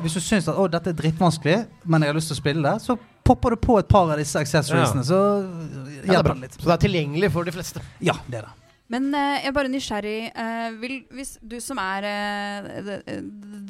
hvis 0.02 0.16
du 0.16 0.20
syns 0.24 0.48
at 0.50 0.56
å, 0.58 0.66
dette 0.72 0.90
er 0.92 0.96
drittvanskelig, 0.98 1.58
men 1.84 2.02
jeg 2.06 2.12
har 2.12 2.16
lyst 2.18 2.32
til 2.32 2.38
å 2.38 2.42
spille 2.42 2.64
det, 2.64 2.74
så 2.84 2.96
popper 3.24 3.54
du 3.54 3.60
på 3.64 3.78
et 3.80 3.88
par 3.88 4.10
av 4.12 4.18
disse 4.20 4.40
accessoriesene, 4.40 5.04
Ja. 5.04 5.08
så 5.12 5.20
Ja, 5.20 5.46
det 5.46 6.08
er 6.08 6.12
hjelper 6.12 6.28
bra. 6.30 6.34
det 6.34 6.42
litt. 6.48 6.58
Så 6.60 6.66
det 6.68 6.74
er 6.76 6.82
tilgjengelig 6.88 7.30
for 7.32 7.44
de 7.48 7.52
fleste. 7.56 7.80
Ja, 8.04 8.16
det 8.28 8.40
er 8.42 8.48
det. 8.48 8.52
Men 8.92 9.06
eh, 9.16 9.38
jeg 9.40 9.48
er 9.48 9.54
bare 9.56 9.70
nysgjerrig. 9.72 10.18
eh, 10.36 10.74
vil, 10.80 10.98
hvis 11.16 11.38
du 11.40 11.56
som 11.64 11.78
er 11.80 12.04
eh, 12.04 12.66
the, 12.84 12.96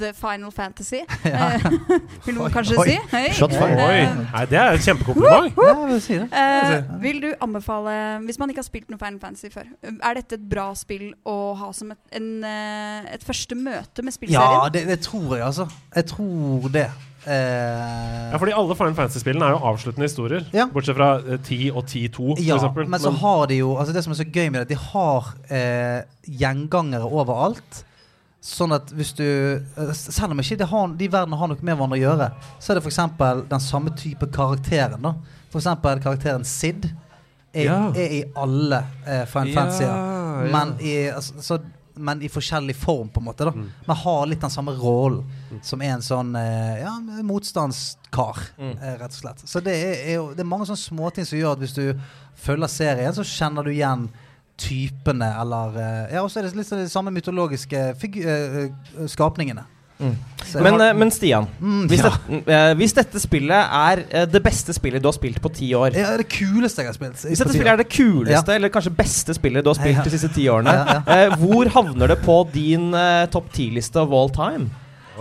the 0.00 0.10
Final 0.18 0.50
Fantasy 0.50 0.98
eh, 1.30 1.66
Vil 2.26 2.34
noen 2.34 2.50
kanskje 2.54 2.78
Oi. 2.82 2.88
si? 2.88 2.96
Hei. 3.12 3.28
Shot 3.36 3.54
fired. 3.54 3.78
Oi! 3.78 4.00
Eh, 4.00 4.18
Nei, 4.24 4.44
det 4.50 4.58
er 4.58 4.74
et 4.74 4.88
kjempekompliment. 4.88 5.54
Uh, 5.54 5.70
uh, 5.70 5.84
vil 5.92 6.02
si 6.02 6.18
det. 6.18 6.42
vil 7.04 7.22
du 7.22 7.30
anbefale, 7.46 7.94
hvis 8.26 8.40
man 8.42 8.50
ikke 8.50 8.64
har 8.64 8.68
spilt 8.68 8.90
noe 8.90 8.98
Final 8.98 9.20
Fantasy 9.22 9.52
før, 9.54 9.70
er 9.94 10.18
dette 10.18 10.40
et 10.40 10.48
bra 10.50 10.66
spill 10.78 11.12
å 11.28 11.38
ha 11.62 11.70
som 11.76 11.94
et, 11.94 12.00
en, 12.18 12.28
eh, 12.48 13.10
et 13.14 13.24
første 13.24 13.54
møte 13.58 14.02
med 14.02 14.18
Ja, 14.32 14.66
det, 14.72 14.86
det 14.90 15.00
tror 15.06 15.36
jeg, 15.36 15.44
altså. 15.46 15.68
Jeg 15.94 16.10
tror 16.10 16.68
det. 16.74 16.88
Eh, 17.26 18.30
Ja, 18.32 18.36
fordi 18.38 18.52
alle 18.56 18.74
Final 18.76 18.94
Fantasy-spillene 18.98 19.46
er 19.46 19.54
jo 19.54 19.62
avsluttende 19.70 20.08
historier. 20.08 20.44
Ja. 20.52 20.66
Bortsett 20.72 20.96
fra 20.98 21.08
eh, 21.22 21.38
10 21.40 21.70
og 21.72 21.84
10-2, 21.86 22.16
for 22.36 22.42
Ja, 22.44 22.56
eksempel. 22.58 22.88
men 22.88 23.00
så 23.00 23.10
har 23.20 23.46
de 23.46 23.56
jo 23.62 23.76
Altså 23.78 23.92
Det 23.94 24.04
som 24.04 24.12
er 24.12 24.16
så 24.20 24.26
gøy 24.30 24.50
med 24.50 24.60
det, 24.60 24.68
de 24.74 24.80
har 24.92 25.34
eh, 25.50 26.02
gjengangere 26.28 27.04
overalt. 27.08 27.84
Sånn 28.44 28.74
at 28.76 28.90
hvis 28.92 29.14
du 29.16 29.24
eh, 29.24 29.92
Selv 29.96 30.32
om 30.34 30.40
ikke 30.42 30.58
de, 30.60 30.66
har, 30.68 30.88
de 31.00 31.08
verdenene 31.08 31.38
har 31.40 31.48
noe 31.48 31.56
med 31.64 31.76
hverandre 31.78 31.96
å 31.96 32.02
gjøre, 32.02 32.26
så 32.60 32.72
er 32.74 32.80
det 32.80 32.84
f.eks. 32.84 33.00
den 33.48 33.60
samme 33.60 33.94
type 33.96 34.26
karakteren. 34.34 35.00
da 35.02 35.14
F.eks. 35.50 35.70
karakteren 35.80 36.44
Sid 36.44 36.90
er, 37.54 37.64
Ja. 37.64 37.78
er 37.94 38.10
i 38.18 38.24
alle 38.36 38.82
eh, 39.06 39.24
Final 39.30 39.54
Fantasy-er. 39.54 40.50
Men, 40.52 40.74
i, 40.82 41.08
altså, 41.08 41.34
så, 41.40 41.58
men 41.96 42.22
i 42.22 42.28
forskjellig 42.28 42.74
form, 42.76 43.08
på 43.08 43.20
en 43.20 43.24
måte. 43.28 43.44
da 43.44 43.50
Mm. 43.54 43.68
Men 43.86 43.96
har 43.96 44.26
litt 44.26 44.40
den 44.40 44.50
samme 44.50 44.72
rollen 44.72 45.24
som 45.62 45.80
er 45.82 45.92
en 45.94 46.00
sånn 46.02 46.34
eh, 46.36 46.80
ja, 46.82 46.94
motstandskar, 47.22 48.38
Mm. 48.58 48.78
eh, 48.82 48.94
rett 48.98 49.10
og 49.12 49.20
slett. 49.20 49.42
Så 49.48 49.60
det 49.62 49.74
er, 49.74 50.18
er 50.18 50.34
det 50.34 50.40
er 50.40 50.44
mange 50.48 50.66
sånne 50.66 50.80
småting 50.82 51.24
som 51.26 51.38
gjør 51.38 51.52
at 51.52 51.58
hvis 51.58 51.74
du 51.74 52.00
følger 52.36 52.68
serien, 52.68 53.12
så 53.14 53.22
kjenner 53.24 53.64
du 53.64 53.70
igjen 53.70 54.08
typene, 54.56 55.28
eller 55.40 55.76
eh, 55.76 56.14
Ja, 56.14 56.22
og 56.22 56.30
så 56.30 56.38
er 56.40 56.42
det 56.48 56.54
litt 56.56 56.66
sånn 56.68 56.82
de 56.84 56.88
samme 56.90 57.10
mytologiske 57.10 57.74
eh, 57.74 58.04
eh, 58.04 59.06
skapningene. 59.10 59.64
Mm. 60.00 60.14
Men, 60.60 60.74
har... 60.80 60.94
men 60.98 61.10
Stian, 61.14 61.46
Mm, 61.62 61.84
hvis, 61.88 62.00
ja. 62.02 62.10
dette, 62.10 62.52
eh, 62.52 62.72
hvis 62.80 62.92
dette 62.96 63.20
spillet 63.22 63.74
er 63.78 64.02
eh, 64.10 64.24
det 64.28 64.40
beste 64.42 64.74
spillet 64.74 65.00
du 65.02 65.06
har 65.08 65.14
spilt 65.16 65.38
på 65.40 65.52
ti 65.54 65.68
år 65.78 65.94
Ja, 65.96 66.16
det 66.18 66.26
kuleste 66.34 66.82
jeg 66.82 66.90
har 66.90 66.96
spilt. 66.98 67.20
Hvis 67.22 67.38
dette 67.40 67.54
spillet 67.54 67.72
er 67.72 67.80
det 67.84 67.88
kuleste 67.94 68.56
eller 68.58 68.72
kanskje 68.74 68.92
beste 68.98 69.36
spillet 69.38 69.64
du 69.64 69.70
har 69.70 69.78
spilt 69.78 69.96
Ja. 70.00 70.04
de 70.06 70.10
siste 70.16 70.32
ti 70.34 70.48
årene, 70.50 70.74
Ja, 70.74 70.98
eh, 71.06 71.36
hvor 71.40 71.70
havner 71.76 72.10
det 72.10 72.18
på 72.26 72.40
din 72.52 72.90
eh, 72.94 73.26
topp 73.30 73.52
ti-liste 73.54 74.02
of 74.02 74.10
all 74.12 74.28
time? 74.34 74.68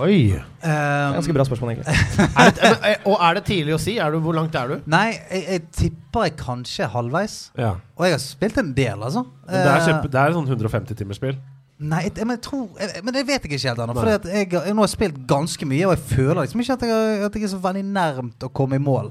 Oi. 0.02 0.34
Eh, 0.34 1.14
Ganske 1.14 1.34
bra 1.38 1.46
spørsmål, 1.46 1.76
egentlig. 1.76 1.94
Er 2.42 2.50
det, 2.58 2.70
eh, 2.90 2.96
og 3.06 3.20
er 3.22 3.36
det 3.38 3.44
tidlig 3.46 3.76
å 3.76 3.80
si? 3.80 4.00
Er 4.02 4.10
du, 4.10 4.18
hvor 4.26 4.34
langt 4.34 4.56
er 4.58 4.72
du? 4.74 4.80
Nei, 4.90 5.12
jeg, 5.30 5.44
jeg 5.52 5.62
tipper 5.78 6.24
jeg 6.32 6.34
kanskje 6.40 6.88
halvveis. 6.90 7.36
Ja. 7.62 7.76
Og 7.94 8.08
jeg 8.10 8.16
har 8.18 8.24
spilt 8.24 8.58
en 8.58 8.74
del, 8.74 8.98
altså. 9.06 9.22
Men 9.46 9.54
det 9.54 9.68
er, 9.70 9.76
Eh, 9.78 9.86
kjempe, 9.92 10.10
det 10.10 10.24
er 10.24 10.34
sånn 10.34 10.50
150 10.50 10.98
timers 10.98 11.22
spill. 11.22 11.38
Nei, 11.80 12.04
jeg, 12.06 12.14
men, 12.26 12.38
jeg 12.38 12.42
tror, 12.46 12.68
jeg, 12.80 13.02
men 13.04 13.14
det 13.16 13.24
vet 13.28 13.44
jeg 13.44 13.52
ikke 13.52 13.68
helt 13.70 13.80
ennå. 13.84 13.96
For 13.98 14.12
jeg, 14.14 14.52
jeg, 14.54 14.74
nå 14.78 14.84
har 14.86 14.92
spilt 14.92 15.18
ganske 15.28 15.66
mye, 15.68 15.88
og 15.90 15.96
jeg 15.98 16.04
føler 16.14 16.42
liksom 16.46 16.62
ikke 16.64 16.74
at 16.78 16.86
jeg, 16.88 17.18
at 17.26 17.36
jeg 17.36 17.44
er 17.44 17.52
så 17.56 17.60
veldig 17.64 17.82
nærmt 17.90 18.46
å 18.46 18.52
komme 18.56 18.78
i 18.78 18.84
mål. 18.84 19.10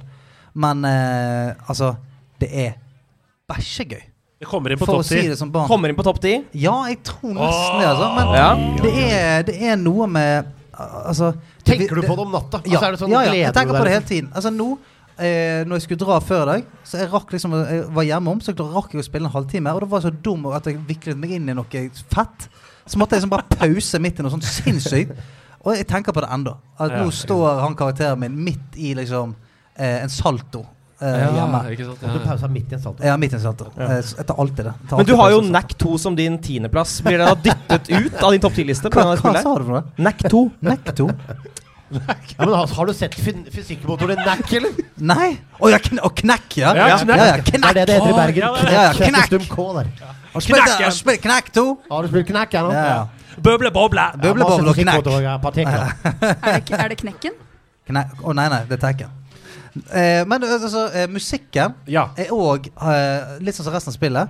Men 0.54 0.84
eh, 0.84 1.52
altså 1.66 1.94
Det 2.40 2.48
er 2.52 2.72
bæsjegøy. 3.50 4.00
Det 4.42 4.48
kommer 4.50 4.72
inn 4.74 4.78
på 4.80 4.86
topp 4.88 5.04
si 5.06 5.20
10. 5.20 5.34
det. 5.38 5.66
Kommer 5.70 5.92
inn 5.92 5.98
på 5.98 6.02
topp 6.06 6.18
ti? 6.22 6.32
Ja, 6.58 6.74
jeg 6.90 6.98
tror 7.06 7.34
nesten 7.36 7.76
det, 7.78 7.86
altså. 7.92 8.08
Men 8.16 8.32
Ja. 8.34 8.48
det, 8.82 8.92
er, 9.06 9.42
det 9.46 9.58
er 9.70 9.76
noe 9.78 10.08
med 10.10 10.50
Altså 10.82 11.28
Tenker 11.62 11.94
du 11.94 12.00
det- 12.00 12.08
på 12.08 12.16
det 12.16 12.24
om 12.24 12.32
natta? 12.32 12.58
Ja, 12.64 12.78
Altså, 12.80 12.86
er 12.86 12.90
det 12.96 12.98
sånn, 13.02 13.10
ja, 13.12 13.20
ja, 13.28 13.32
jeg 13.44 13.54
tenker 13.54 13.76
på 13.76 13.84
det 13.84 13.92
hele 13.92 14.06
tiden. 14.08 14.30
Altså 14.34 14.50
nå 14.50 14.78
eh, 15.18 15.62
Når 15.66 15.78
jeg 15.78 15.86
skulle 15.86 16.02
dra 16.04 16.18
før 16.24 16.42
i 16.42 16.48
dag, 16.50 16.66
så 16.88 17.02
jeg 17.02 17.10
rakk 17.12 17.32
liksom 17.34 17.54
Jeg 17.58 17.84
var 17.94 18.08
hjemme 18.08 18.34
om, 18.34 18.40
så 18.44 18.54
rakk 18.56 18.94
jeg 18.94 19.02
å 19.02 19.06
spille 19.06 19.28
en 19.28 19.36
halvtime. 19.36 19.74
Og 19.74 19.84
da 19.84 19.90
var 19.92 20.02
jeg 20.02 20.10
så 20.10 20.22
dum 20.24 20.46
at 20.52 20.68
jeg 20.68 20.80
viklet 20.88 21.20
meg 21.20 21.36
inn 21.38 21.48
i 21.52 21.56
noe 21.56 21.86
fett. 22.12 22.48
Så 22.86 22.98
måtte 22.98 23.16
jeg 23.16 23.22
liksom 23.22 23.32
bare 23.36 23.48
pause 23.52 24.00
midt 24.02 24.18
i 24.18 24.26
noe 24.26 24.34
sånt 24.34 24.48
sinnssykt. 24.48 25.16
Og 25.62 25.76
jeg 25.76 25.86
tenker 25.86 26.14
på 26.14 26.22
det 26.24 26.30
ennå. 26.34 26.56
At 26.82 26.94
nå 26.98 27.10
står 27.14 27.60
han 27.62 27.76
karakteren 27.78 28.18
min 28.22 28.38
midt 28.50 28.78
i 28.78 28.94
liksom 28.98 29.36
eh, 29.76 30.02
en 30.02 30.10
salto 30.10 30.64
eh, 30.98 31.28
hjemme. 31.36 31.60
ikke 31.70 31.86
sant? 31.86 32.02
Og 32.02 32.16
du 32.16 32.24
pausa 32.26 32.50
midt 32.50 32.72
i 32.72 32.78
en 32.78 32.82
salto. 32.82 33.06
Ja, 33.06 33.14
midt 33.20 33.36
i 33.36 33.38
en 33.38 33.44
salto. 33.44 33.70
Eh, 33.76 33.94
så 34.02 34.18
jeg 34.18 34.26
tar 34.26 34.42
alltid 34.42 34.64
det. 34.66 34.74
Jeg 34.82 34.90
tar 34.90 35.02
Men 35.02 35.06
du 35.06 35.14
har 35.20 35.30
jo 35.30 35.40
pause. 35.40 35.54
NAC 35.54 35.74
2 35.84 35.98
som 36.06 36.18
din 36.18 36.38
tiendeplass. 36.42 36.96
Blir 37.06 37.22
det 37.22 37.30
da 37.30 37.38
dyttet 37.46 37.92
ut 37.94 38.18
av 38.22 38.34
din 38.34 38.42
topp 38.42 38.58
10-liste? 38.58 38.90
Hva, 38.90 39.12
hva 39.14 39.34
sa 39.38 39.54
du 39.54 39.66
for 39.68 39.74
noe? 39.76 39.84
NAC 40.02 40.26
2. 40.34 40.42
Nekk 40.72 40.94
2? 41.04 41.08
Ja, 41.92 42.44
men 42.46 42.54
har, 42.54 42.86
du 42.86 42.92
sett 42.96 43.14
fysikkmotoren 43.14 43.52
fysikkmotoren 43.52 44.16
Knack, 44.22 44.52
eller? 44.58 44.70
Nei? 44.96 45.28
Å 45.60 45.70
ja, 45.72 45.78
kn 45.82 46.00
og 46.02 46.14
knekk, 46.16 46.56
ja. 46.62 46.72
Ja, 46.74 46.98
knekk. 46.98 47.16
ja, 47.16 47.26
ja, 47.26 47.36
Det 47.42 47.54
er 47.54 47.74
det 47.74 47.86
det 47.86 47.96
heter 47.98 48.10
i 48.10 48.16
Bergen. 48.16 48.42
ja, 48.42 48.50
Ja, 48.56 48.82
ja, 48.82 48.92
Knekk. 48.96 49.28
knekk. 49.30 49.48
K 49.52 49.66
der. 49.78 49.90
Har 50.32 50.40
spilt- 50.40 50.76
har 50.84 50.90
spilt 50.96 51.22
knekk 51.22 51.52
2? 51.52 51.64
Har 51.90 52.02
du 52.02 52.08
spilt 52.08 52.26
knekk? 52.32 52.54
Ja, 52.54 52.70
ja. 52.72 53.06
Bøble 53.42 53.70
boble! 53.72 54.04
Bøble, 54.22 54.44
boble 54.44 54.68
og 54.72 54.76
knekk. 54.76 55.06
Er 55.56 56.60
det, 56.60 56.78
er 56.78 56.88
det 56.88 56.98
knekken? 57.00 57.32
Knekk. 57.88 58.20
Å 58.22 58.32
nei, 58.36 58.48
nei, 58.52 58.60
det 58.68 58.76
er 58.78 58.82
tekken. 58.86 59.18
Eh, 59.90 60.22
men 60.28 60.44
altså, 60.44 60.84
eh, 60.94 61.06
musikken 61.08 61.74
Ja. 61.88 62.08
er 62.16 62.28
òg, 62.30 62.68
eh, 62.76 63.38
litt 63.40 63.54
sånn 63.56 63.64
som 63.66 63.72
resten 63.74 63.90
av 63.90 63.96
spillet, 63.96 64.28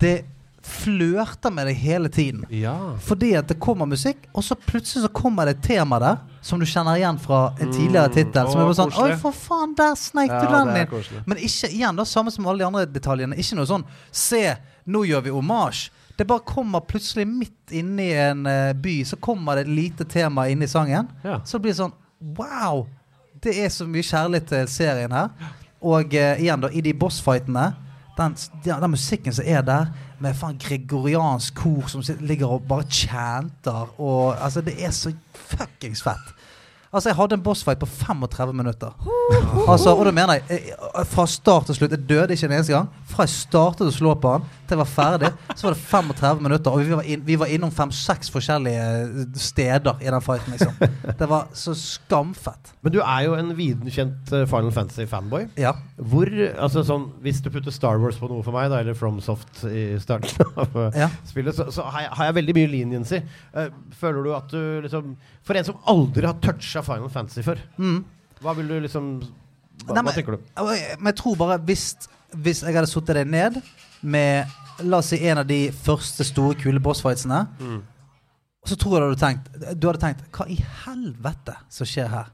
det 0.00 0.24
flørter 0.66 1.52
med 1.54 1.68
deg 1.70 1.78
hele 1.78 2.08
tiden. 2.12 2.44
ja. 2.50 2.74
Fordi 3.02 3.32
at 3.38 3.48
det 3.48 3.58
kommer 3.62 3.86
musikk, 3.86 4.26
og 4.34 4.44
så 4.44 4.56
plutselig 4.58 5.04
så 5.04 5.10
kommer 5.14 5.46
det 5.46 5.56
et 5.56 5.62
tema 5.62 5.98
der 6.02 6.16
som 6.42 6.60
du 6.60 6.66
kjenner 6.66 6.98
igjen 6.98 7.18
fra 7.22 7.40
en 7.60 7.72
tidligere 7.72 8.12
tittel. 8.14 8.50
Som 8.50 8.62
er 8.62 8.70
bare 8.70 8.78
sånn. 8.78 8.94
Oi, 9.02 9.18
for 9.20 9.34
faen, 9.34 9.74
der 9.78 9.94
sneik 9.98 10.32
Ja, 10.32 10.40
du 10.42 10.54
den 10.54 10.80
inn! 10.82 11.22
Men 11.26 11.42
ikke 11.42 11.70
igjen 11.70 11.98
da, 11.98 12.06
samme 12.06 12.34
som 12.34 12.46
alle 12.46 12.62
de 12.64 12.68
andre 12.68 12.86
detaljene. 12.90 13.38
Ikke 13.38 13.58
noe 13.58 13.68
sånn 13.70 13.86
Se, 14.10 14.42
nå 14.86 15.04
gjør 15.06 15.26
vi 15.26 15.34
omasj. 15.38 15.86
Det 16.16 16.24
bare 16.26 16.46
kommer 16.48 16.80
plutselig 16.88 17.26
midt 17.28 17.74
inni 17.76 18.08
en 18.16 18.46
eh, 18.48 18.72
by, 18.72 18.98
så 19.04 19.18
kommer 19.20 19.58
det 19.58 19.66
et 19.66 19.74
lite 19.76 20.06
tema 20.08 20.46
inni 20.48 20.68
sangen. 20.70 21.10
Ja. 21.26 21.40
Så 21.44 21.60
blir 21.60 21.74
det 21.74 21.80
sånn 21.82 21.96
Wow! 22.38 22.86
Det 23.42 23.52
er 23.60 23.68
så 23.70 23.84
mye 23.84 24.06
kjærlighet 24.06 24.46
til 24.48 24.70
serien 24.72 25.12
her. 25.12 25.34
Og 25.84 26.14
uh, 26.16 26.40
igjen, 26.40 26.62
da, 26.62 26.70
i 26.72 26.80
de 26.82 26.94
bossfightene 26.96 27.66
den, 28.16 28.36
ja, 28.64 28.78
den 28.80 28.90
musikken 28.90 29.34
som 29.36 29.44
er 29.44 29.62
der, 29.62 29.90
med 30.22 30.36
faen 30.38 30.58
gregoriansk 30.60 31.58
kor 31.60 31.90
som 31.92 32.04
ligger 32.24 32.56
og 32.56 32.66
bare 32.68 32.86
chanter 32.90 34.00
og 34.00 34.36
Altså, 34.40 34.60
det 34.64 34.76
er 34.84 34.90
så 34.94 35.12
fuckings 35.34 36.02
fett. 36.02 36.32
Altså, 36.96 37.10
jeg 37.10 37.16
hadde 37.18 37.36
en 37.36 37.42
bossfight 37.44 37.80
på 37.82 37.86
35 37.86 38.52
minutter. 38.56 38.92
Altså, 39.68 39.92
og 39.92 40.06
da 40.06 40.12
mener 40.14 40.38
jeg 40.38 40.70
eh, 40.72 41.02
Fra 41.10 41.26
start 41.28 41.68
til 41.68 41.76
slutt. 41.76 41.92
Jeg 41.92 42.08
døde 42.08 42.32
ikke 42.32 42.48
en 42.48 42.54
eneste 42.56 42.72
gang. 42.72 42.88
Fra 43.10 43.26
jeg 43.26 43.34
startet 43.34 43.90
å 43.90 43.92
slå 43.92 44.14
på 44.22 44.32
han 44.32 44.46
til 44.66 44.74
jeg 44.74 44.80
var 44.80 44.88
ferdig, 44.90 45.28
så 45.54 45.66
var 45.68 45.74
det 45.76 45.82
35 45.82 46.40
minutter. 46.42 46.74
Og 46.74 46.82
vi 46.82 46.94
var, 46.96 47.06
inn, 47.06 47.22
vi 47.26 47.36
var 47.38 47.50
innom 47.54 47.72
fem-seks 47.74 48.30
forskjellige 48.34 48.86
eh, 49.02 49.20
steder 49.38 50.02
i 50.02 50.10
den 50.10 50.24
fighten, 50.24 50.56
liksom. 50.56 50.96
Det 51.20 51.28
var 51.30 51.46
så 51.56 51.74
skamfett. 51.78 52.72
Men 52.82 52.94
du 52.96 52.98
er 53.02 53.26
jo 53.28 53.36
en 53.38 53.52
videnkjent 53.58 54.32
eh, 54.34 54.46
Final 54.50 54.72
Fantasy-fanboy. 54.74 55.46
Ja. 55.60 55.76
Hvor, 55.96 56.30
altså 56.58 56.82
sånn, 56.86 57.08
Hvis 57.24 57.38
du 57.44 57.50
putter 57.54 57.74
Star 57.74 58.00
Wars 58.02 58.18
på 58.20 58.28
noe 58.30 58.42
for 58.46 58.56
meg, 58.56 58.68
da, 58.72 58.82
eller 58.82 58.98
FromSoft 58.98 59.64
i 59.70 59.86
starten 60.02 60.50
av 60.64 60.96
ja. 60.96 61.10
spillet, 61.28 61.56
så, 61.56 61.68
så 61.74 61.86
har, 61.86 62.06
jeg, 62.06 62.14
har 62.18 62.30
jeg 62.30 62.38
veldig 62.40 62.56
mye 62.58 62.72
leniency. 62.74 63.22
Eh, 63.54 63.70
føler 64.00 64.26
du 64.26 64.32
at 64.36 64.50
du 64.50 64.62
liksom 64.84 65.14
For 65.46 65.58
en 65.58 65.66
som 65.66 65.78
aldri 65.90 66.26
har 66.26 66.40
toucha 66.42 66.82
Final 66.86 67.10
Fantasy 67.12 67.42
før, 67.46 67.58
Mm. 67.78 68.04
hva 68.40 68.54
vil 68.56 68.68
du 68.68 68.78
liksom 68.86 69.10
Hva, 69.84 69.92
Nei, 69.94 70.02
hva 70.06 70.12
tenker 70.14 70.36
du? 70.38 70.38
Men 71.02 71.10
jeg 71.12 71.16
tror 71.18 71.36
bare 71.36 71.58
hvis, 71.68 71.90
hvis 72.32 72.62
jeg 72.64 72.74
hadde 72.74 72.88
satt 72.88 73.10
deg 73.12 73.26
ned 73.28 73.58
med 74.02 74.46
La 74.86 74.98
oss 74.98 75.06
si 75.12 75.18
en 75.28 75.38
av 75.40 75.46
de 75.48 75.70
første 75.72 76.24
store, 76.24 76.54
kule 76.60 76.80
bossfightsene, 76.80 77.46
Mm. 77.60 77.82
så 78.66 78.76
tror 78.76 78.96
jeg 78.96 79.00
du 79.00 79.08
hadde 79.14 79.20
tenkt 79.20 79.80
Du 79.80 79.86
hadde 79.88 80.00
tenkt 80.00 80.24
Hva 80.32 80.46
i 80.48 80.56
helvete 80.84 81.54
som 81.68 81.86
skjer 81.86 82.08
her? 82.08 82.26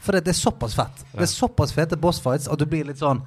For 0.00 0.12
det, 0.12 0.24
det 0.24 0.32
er 0.34 0.38
såpass 0.50 0.74
fett. 0.74 1.02
Det 1.12 1.20
er 1.26 1.26
såpass 1.28 1.72
fete 1.76 1.96
bossfights 2.00 2.48
at 2.48 2.58
du 2.58 2.64
blir 2.66 2.84
litt 2.86 2.96
sånn 3.02 3.20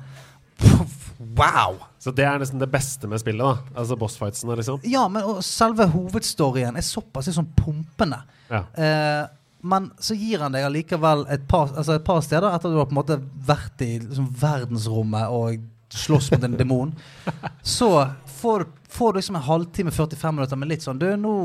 Wow! 1.37 1.77
Så 1.99 2.11
det 2.15 2.25
er 2.25 2.39
nesten 2.41 2.59
det 2.61 2.69
beste 2.71 3.07
med 3.09 3.19
spillet, 3.21 3.39
da. 3.45 3.79
Altså 3.79 3.95
bossfightsene, 3.99 4.55
liksom. 4.59 4.81
Ja, 4.89 5.05
men 5.11 5.23
selve 5.45 5.85
hovedstoryen 5.89 6.75
er 6.77 6.81
såpass 6.85 7.29
liksom 7.29 7.47
pumpende. 7.57 8.19
Ja. 8.49 8.63
Eh, 8.75 9.27
men 9.63 9.91
så 10.03 10.15
gir 10.19 10.41
han 10.43 10.51
deg 10.51 10.65
allikevel 10.67 11.25
et 11.31 11.45
par, 11.47 11.69
altså 11.71 11.95
et 11.95 12.03
par 12.03 12.19
steder 12.25 12.49
etter 12.51 12.67
at 12.67 12.75
du 12.75 12.81
har 12.81 12.89
på 12.89 12.95
en 12.95 12.99
måte 12.99 13.19
vært 13.47 13.83
i 13.85 13.93
liksom, 14.01 14.27
verdensrommet 14.41 15.31
og 15.31 15.61
slåss 15.93 16.31
mot 16.33 16.43
en 16.43 16.57
demon. 16.57 16.91
Så 17.75 18.07
får, 18.25 18.65
får 18.89 19.13
du 19.13 19.19
liksom 19.21 19.37
en 19.39 19.45
halvtime, 19.45 19.91
45 19.91 20.35
minutter 20.35 20.59
med 20.59 20.71
litt 20.73 20.83
sånn 20.83 20.99
Du, 20.99 21.05
nå 21.15 21.35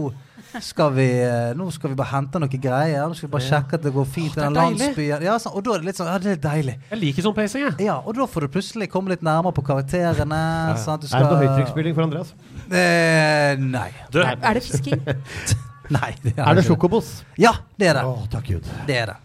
skal 0.65 0.95
vi, 0.97 1.07
eh, 1.21 1.51
nå 1.55 1.69
skal 1.71 1.93
vi 1.93 1.99
bare 2.01 2.11
hente 2.15 2.41
noen 2.41 2.63
greier. 2.63 3.05
Nå 3.07 3.15
skal 3.15 3.29
vi 3.29 3.35
bare 3.37 3.47
sjekke 3.47 3.79
at 3.79 3.85
det 3.85 3.93
går 3.95 4.09
fint 4.09 4.35
i 4.35 4.41
den 4.41 4.57
landsbyen. 4.57 5.23
Ja, 5.29 5.37
sånn, 5.43 5.55
og 5.61 5.67
da 5.67 5.77
er 5.77 5.85
det 5.85 5.91
litt 5.91 6.01
sånn 6.01 6.11
Ja, 6.11 6.17
det 6.25 6.35
er 6.39 6.43
deilig. 6.49 6.77
Jeg 6.89 7.03
liker 7.05 7.29
sånn 7.29 7.37
pacing, 7.37 7.67
jeg. 7.69 7.79
Ja, 7.87 8.01
og 8.01 8.19
da 8.19 8.27
får 8.33 8.49
du 8.49 8.55
plutselig 8.57 8.91
komme 8.91 9.13
litt 9.15 9.23
nærmere 9.27 9.55
på 9.55 9.67
karakterene. 9.69 10.43
Sånn 10.81 10.97
at 10.97 11.05
du 11.05 11.11
Er 11.13 11.23
det 11.23 11.31
noe 11.31 11.41
høytrykksspilling 11.45 11.99
for 11.99 12.09
Andreas? 12.09 12.35
Eh, 12.67 13.55
nei. 13.63 13.91
Du, 14.11 14.23
Er 14.25 14.59
det 14.59 14.65
fisking? 14.67 15.05
Nei. 15.97 16.15
Det 16.23 16.35
Er 16.37 16.55
det 16.55 16.65
sjokobos? 16.67 17.25
Ja, 17.41 17.55
det 17.77 17.89
er 17.93 18.01
det. 18.01 18.05
Å, 18.05 18.27
takk 18.33 18.51
Gud. 18.53 18.67
Det 18.87 18.97
er 19.03 19.13
det. 19.13 19.17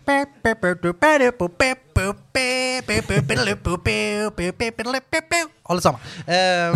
Alle 5.72 5.80
sammen. 5.80 6.02
Uh, 6.28 6.76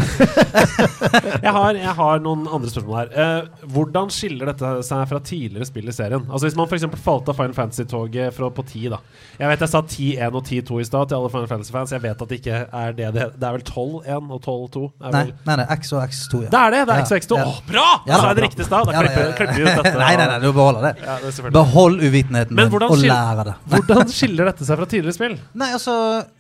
jeg, 1.43 1.51
har, 1.51 1.75
jeg 1.75 1.93
har 1.97 2.21
noen 2.24 2.45
andre 2.47 2.69
spørsmål 2.71 2.97
her. 3.01 3.09
Uh, 3.17 3.65
hvordan 3.74 4.12
skiller 4.13 4.47
dette 4.47 4.69
seg 4.88 5.01
fra 5.09 5.19
tidligere 5.27 5.67
spill 5.67 5.91
i 5.91 5.95
serien? 5.95 6.24
Altså 6.29 6.47
Hvis 6.47 6.55
man 6.55 6.69
f.eks. 6.71 6.86
falt 7.03 7.27
av 7.27 7.36
Final 7.36 7.55
Fantasy-toget 7.57 8.38
på 8.38 8.63
10, 8.63 8.86
da. 8.93 9.01
Jeg 9.41 9.51
vet 9.51 9.65
jeg 9.65 9.71
sa 9.74 9.81
10-1 9.83 10.38
og 10.39 10.47
10-2 10.47 10.79
i 10.79 10.88
stad 10.88 11.09
til 11.12 11.19
alle 11.19 11.31
Final 11.33 11.50
Fantasy-fans. 11.51 11.91
Jeg 11.97 12.03
vet 12.05 12.24
at 12.24 12.31
det 12.31 12.39
ikke 12.39 12.62
er 12.63 12.95
det. 12.97 13.09
Det, 13.17 13.27
det 13.36 13.50
er 13.50 13.57
vel 13.57 13.65
12-1 13.67 14.31
og 14.38 14.39
12-2? 14.47 14.86
er 15.03 15.17
nei, 15.17 15.24
vel- 15.27 15.33
nei, 15.50 15.57
nei, 15.62 15.67
X 15.75 15.91
og 15.97 16.01
X2. 16.07 16.41
Det 16.47 16.62
er 16.62 16.75
det! 16.77 16.81
Det 16.88 16.95
er 16.95 17.01
Ja, 17.01 17.03
X 17.03 17.12
og 17.12 17.19
X2. 17.19 17.41
ja. 17.41 17.50
Åh, 17.51 17.59
bra! 17.74 17.86
Ja, 18.07 18.21
så 18.21 18.31
er 18.31 18.39
det 18.39 18.47
riktig 18.47 18.69
stad. 18.69 18.88
Da 18.88 18.95
Ja, 18.95 19.03
klipper, 19.03 19.21
ja, 19.21 19.27
ja. 19.27 19.36
klipper 19.41 19.59
vi 19.59 19.67
ut 19.67 19.83
dette. 19.83 19.93
Nei, 20.07 20.13
nei, 20.21 20.27
nei, 20.31 20.39
du 20.43 20.47
beholder 20.55 20.88
det. 20.88 20.93
Ja, 21.03 21.17
det. 21.27 21.51
Behold 21.59 22.00
uvitenheten 22.07 22.55
din, 22.55 22.74
og 22.88 22.97
lær 23.03 23.43
av 23.43 23.45
det. 23.51 23.55
Hvordan 23.75 24.12
skiller 24.15 24.47
dette 24.53 24.63
seg 24.67 24.79
fra 24.79 24.88
tidligere 24.88 25.06
spill? 25.15 25.37
Nei, 25.53 25.69
altså 25.73 25.93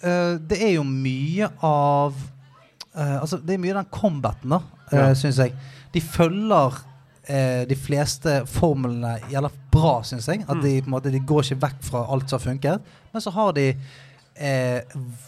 uh, 0.03 0.37
Det 0.49 0.57
er 0.63 0.73
jo 0.75 0.83
mye 0.83 1.47
av 1.63 2.13
uh, 2.97 3.17
Altså, 3.21 3.37
det 3.37 3.53
er 3.55 3.61
mye 3.63 3.75
av 3.75 3.83
den 3.83 3.91
combaten, 3.93 4.49
da, 4.49 4.59
uh, 4.91 4.97
Ja. 4.97 5.13
syns 5.15 5.37
jeg. 5.37 5.53
De 5.93 6.01
følger 6.01 6.83
de 7.67 7.75
fleste 7.75 8.45
formlene 8.47 9.17
gjelder 9.27 9.51
bra, 9.71 9.97
syns 10.07 10.29
jeg. 10.31 10.45
At 10.47 10.55
Mm. 10.55 10.61
de 10.63 10.81
på 10.81 10.85
en 10.87 10.91
måte 10.93 11.11
De 11.11 11.19
går 11.19 11.41
ikke 11.43 11.59
vekk 11.59 11.81
fra 11.83 12.05
alt 12.13 12.29
som 12.29 12.39
har 12.39 12.45
funket. 12.53 12.81
Men 13.11 13.21
så 13.21 13.31
har 13.35 13.51
de 13.51 13.65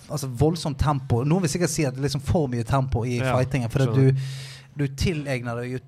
altså 0.10 0.27
voldsomt 0.39 0.79
tempo. 0.79 1.24
Noen 1.27 1.41
vil 1.43 1.50
sikkert 1.51 1.69
si 1.74 1.84
at 1.84 1.93
det 1.96 2.00
er 2.00 2.08
liksom 2.08 2.22
for 2.24 2.48
mye 2.48 2.63
tempo 2.63 3.03
i 3.03 3.17
Ja, 3.17 3.34
fightingen. 3.36 3.69
For 3.74 3.86
du, 3.91 4.13
du 4.77 4.88
tilegner 4.96 5.60
deg 5.60 5.81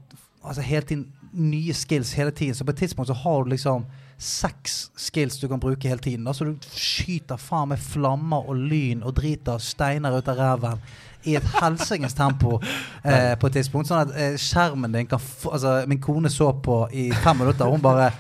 altså 0.43 0.61
hele 0.65 0.81
tiden 0.81 1.05
nye 1.31 1.73
skills 1.73 2.11
hele 2.17 2.31
tiden. 2.31 2.55
Så 2.55 2.65
på 2.67 2.71
et 2.75 2.81
tidspunkt 2.83 3.07
så 3.07 3.15
har 3.15 3.43
du 3.43 3.49
liksom 3.53 3.85
seks 4.21 4.91
skills 4.95 5.39
du 5.41 5.47
kan 5.49 5.59
bruke 5.59 5.89
hele 5.89 5.99
tiden. 5.99 6.25
Da. 6.25 6.33
Så 6.33 6.45
du 6.45 6.55
skyter 6.77 7.41
faen 7.41 7.71
med 7.73 7.81
flammer 7.81 8.49
og 8.49 8.59
lyn 8.69 9.01
og 9.01 9.15
driter 9.17 9.61
steiner 9.61 10.17
ut 10.17 10.29
av 10.29 10.37
ræven 10.37 10.83
i 11.29 11.35
et 11.37 11.47
helsingens 11.61 12.17
tempo 12.17 12.59
eh, 13.03 13.33
på 13.39 13.49
et 13.49 13.57
tidspunkt. 13.59 13.89
Sånn 13.89 14.05
at 14.05 14.13
eh, 14.17 14.35
skjermen 14.41 14.93
din 14.93 15.09
kan 15.09 15.21
få 15.21 15.55
Altså, 15.55 15.81
min 15.89 16.01
kone 16.01 16.29
så 16.31 16.51
på 16.53 16.83
i 16.93 17.09
fem 17.23 17.41
minutter, 17.41 17.65
og 17.65 17.77
hun 17.77 17.83
bare 17.83 18.11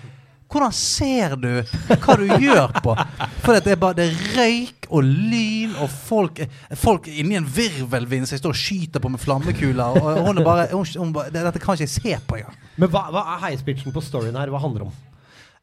hvordan 0.51 0.73
ser 0.75 1.37
du 1.39 1.61
hva 1.87 2.15
du 2.19 2.25
gjør 2.27 2.73
på? 2.83 2.95
For 3.39 3.55
det 3.55 3.71
er 3.71 3.77
bare 3.79 3.95
det 4.01 4.07
er 4.09 4.17
røyk 4.35 4.89
og 4.91 5.05
lyn 5.07 5.77
og 5.79 5.87
folk 5.87 6.41
Folk 6.75 7.07
inni 7.07 7.37
en 7.39 7.47
virvelvind 7.47 8.27
som 8.27 8.35
jeg 8.35 8.41
står 8.41 8.57
og 8.57 8.59
skyter 8.59 9.03
på 9.03 9.13
med 9.13 9.23
flammekuler. 9.23 9.95
Og 10.01 10.25
hun 10.27 10.41
er 10.41 10.47
bare, 10.49 10.65
hun, 10.73 10.83
hun 10.99 11.13
bare 11.15 11.31
Dette 11.31 11.61
kan 11.61 11.79
ikke 11.79 11.87
jeg 11.87 11.93
se 11.93 12.17
på 12.27 12.41
engang. 12.41 12.59
Men 12.75 12.91
hva, 12.91 13.05
hva 13.15 13.23
er 13.37 13.45
heispitchen 13.45 13.95
på 13.95 14.03
storyen 14.03 14.35
her? 14.35 14.51
Hva 14.51 14.59
handler 14.59 14.83
det 14.83 14.89
om? 14.89 14.99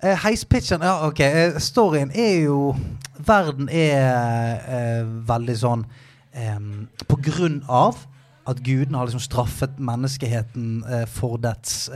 Eh, 0.02 0.14
heispitchen 0.22 0.82
Ja, 0.82 1.06
OK. 1.08 1.20
Eh, 1.20 1.56
storyen 1.58 2.10
er 2.14 2.44
jo 2.44 2.76
Verden 3.18 3.66
er 3.68 4.60
eh, 4.70 5.08
veldig 5.26 5.56
sånn 5.58 5.82
På 7.08 7.16
grunn 7.18 7.64
av 7.66 8.04
at 8.48 8.60
gudene 8.62 9.00
har 9.00 9.08
liksom 9.08 9.24
straffet 9.24 9.80
menneskeheten 9.82 10.84
eh, 10.86 11.02
for 11.10 11.40
dets 11.42 11.88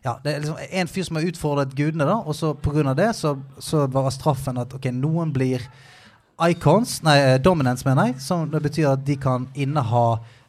ja, 0.00 0.14
det 0.24 0.32
er 0.32 0.38
liksom 0.40 0.60
en 0.80 0.88
fyr 0.88 1.04
som 1.04 1.18
har 1.18 1.26
utfordret 1.28 1.74
gudene, 1.76 2.06
da, 2.08 2.14
og 2.24 2.32
så 2.32 2.54
pga. 2.56 2.94
det 2.96 3.10
så, 3.18 3.34
så 3.60 3.82
var 3.92 4.08
straffen 4.14 4.56
at 4.56 4.72
ok, 4.72 4.86
noen 4.96 5.28
blir 5.34 5.66
icons, 6.40 7.02
nei, 7.04 7.36
dominance, 7.44 7.84
mener 7.84 8.08
jeg. 8.08 8.20
Som 8.24 8.46
det 8.48 8.62
betyr 8.64 8.94
at 8.94 9.04
de 9.04 9.18
kan 9.20 9.44
inneha 9.52 10.06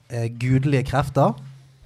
eh, 0.08 0.30
gudelige 0.40 0.88
krefter. 0.94 1.36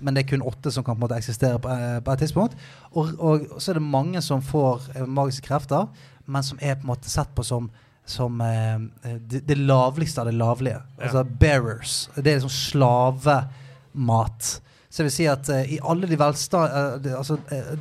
Men 0.05 0.15
det 0.15 0.23
er 0.23 0.29
kun 0.35 0.45
åtte 0.45 0.71
som 0.71 0.85
kan 0.85 0.95
på 0.95 1.01
en 1.01 1.05
måte 1.07 1.17
eksistere 1.17 1.57
på, 1.61 1.71
eh, 1.73 1.97
på 2.05 2.13
et 2.13 2.21
tidspunkt. 2.21 2.53
Og, 2.93 3.15
og 3.17 3.47
så 3.57 3.71
er 3.71 3.79
det 3.79 3.87
mange 3.95 4.21
som 4.21 4.43
får 4.45 4.91
eh, 4.93 5.07
magiske 5.09 5.47
krefter, 5.47 5.89
men 6.29 6.45
som 6.45 6.61
er 6.61 6.77
på 6.77 6.85
en 6.85 6.93
måte 6.93 7.11
sett 7.11 7.33
på 7.35 7.43
som 7.45 7.71
som 8.05 8.41
eh, 8.41 9.17
det, 9.17 9.39
det 9.49 9.55
lavligste 9.57 10.21
av 10.21 10.27
det 10.29 10.35
lavlige. 10.37 10.77
Altså 11.01 11.23
bearers. 11.25 12.09
Det 12.15 12.29
er 12.29 12.35
liksom 12.37 12.53
slavemat. 12.53 14.51
Så 14.95 15.01
jeg 15.01 15.09
vil 15.09 15.15
si 15.15 15.25
at 15.27 15.49
uh, 15.51 15.63
i 15.67 15.79
alle 15.83 16.07
de 16.07 16.15
velstand 16.15 16.71
uh, 16.71 16.93
det, 17.03 17.11
altså, 17.17 17.35
uh, 17.51 17.73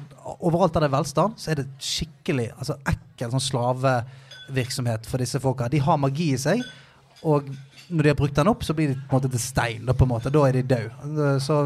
Overalt 0.49 0.75
der 0.75 0.83
det 0.83 0.89
er 0.89 0.97
velstand, 0.97 1.37
så 1.39 1.53
er 1.53 1.61
det 1.61 1.67
skikkelig 1.79 2.49
altså, 2.57 2.75
ekkel 2.91 3.31
sånn 3.37 3.45
slavevirksomhet 3.45 5.07
for 5.07 5.23
disse 5.23 5.39
folka. 5.43 5.69
De 5.71 5.79
har 5.85 6.01
magi 6.01 6.33
i 6.35 6.41
seg, 6.41 6.65
og 7.23 7.53
når 7.87 8.03
de 8.03 8.11
har 8.11 8.19
brukt 8.19 8.35
den 8.35 8.51
opp, 8.51 8.65
så 8.67 8.75
blir 8.75 8.91
de 8.91 8.97
på 8.97 9.15
en 9.15 9.21
måte 9.21 9.31
til 9.31 9.45
stein. 9.45 9.85
Da, 9.87 9.95
på 9.95 10.09
en 10.09 10.11
måte. 10.11 10.33
da 10.35 10.43
er 10.49 10.59
de 10.59 10.65
døde. 10.73 11.29
Så 11.45 11.61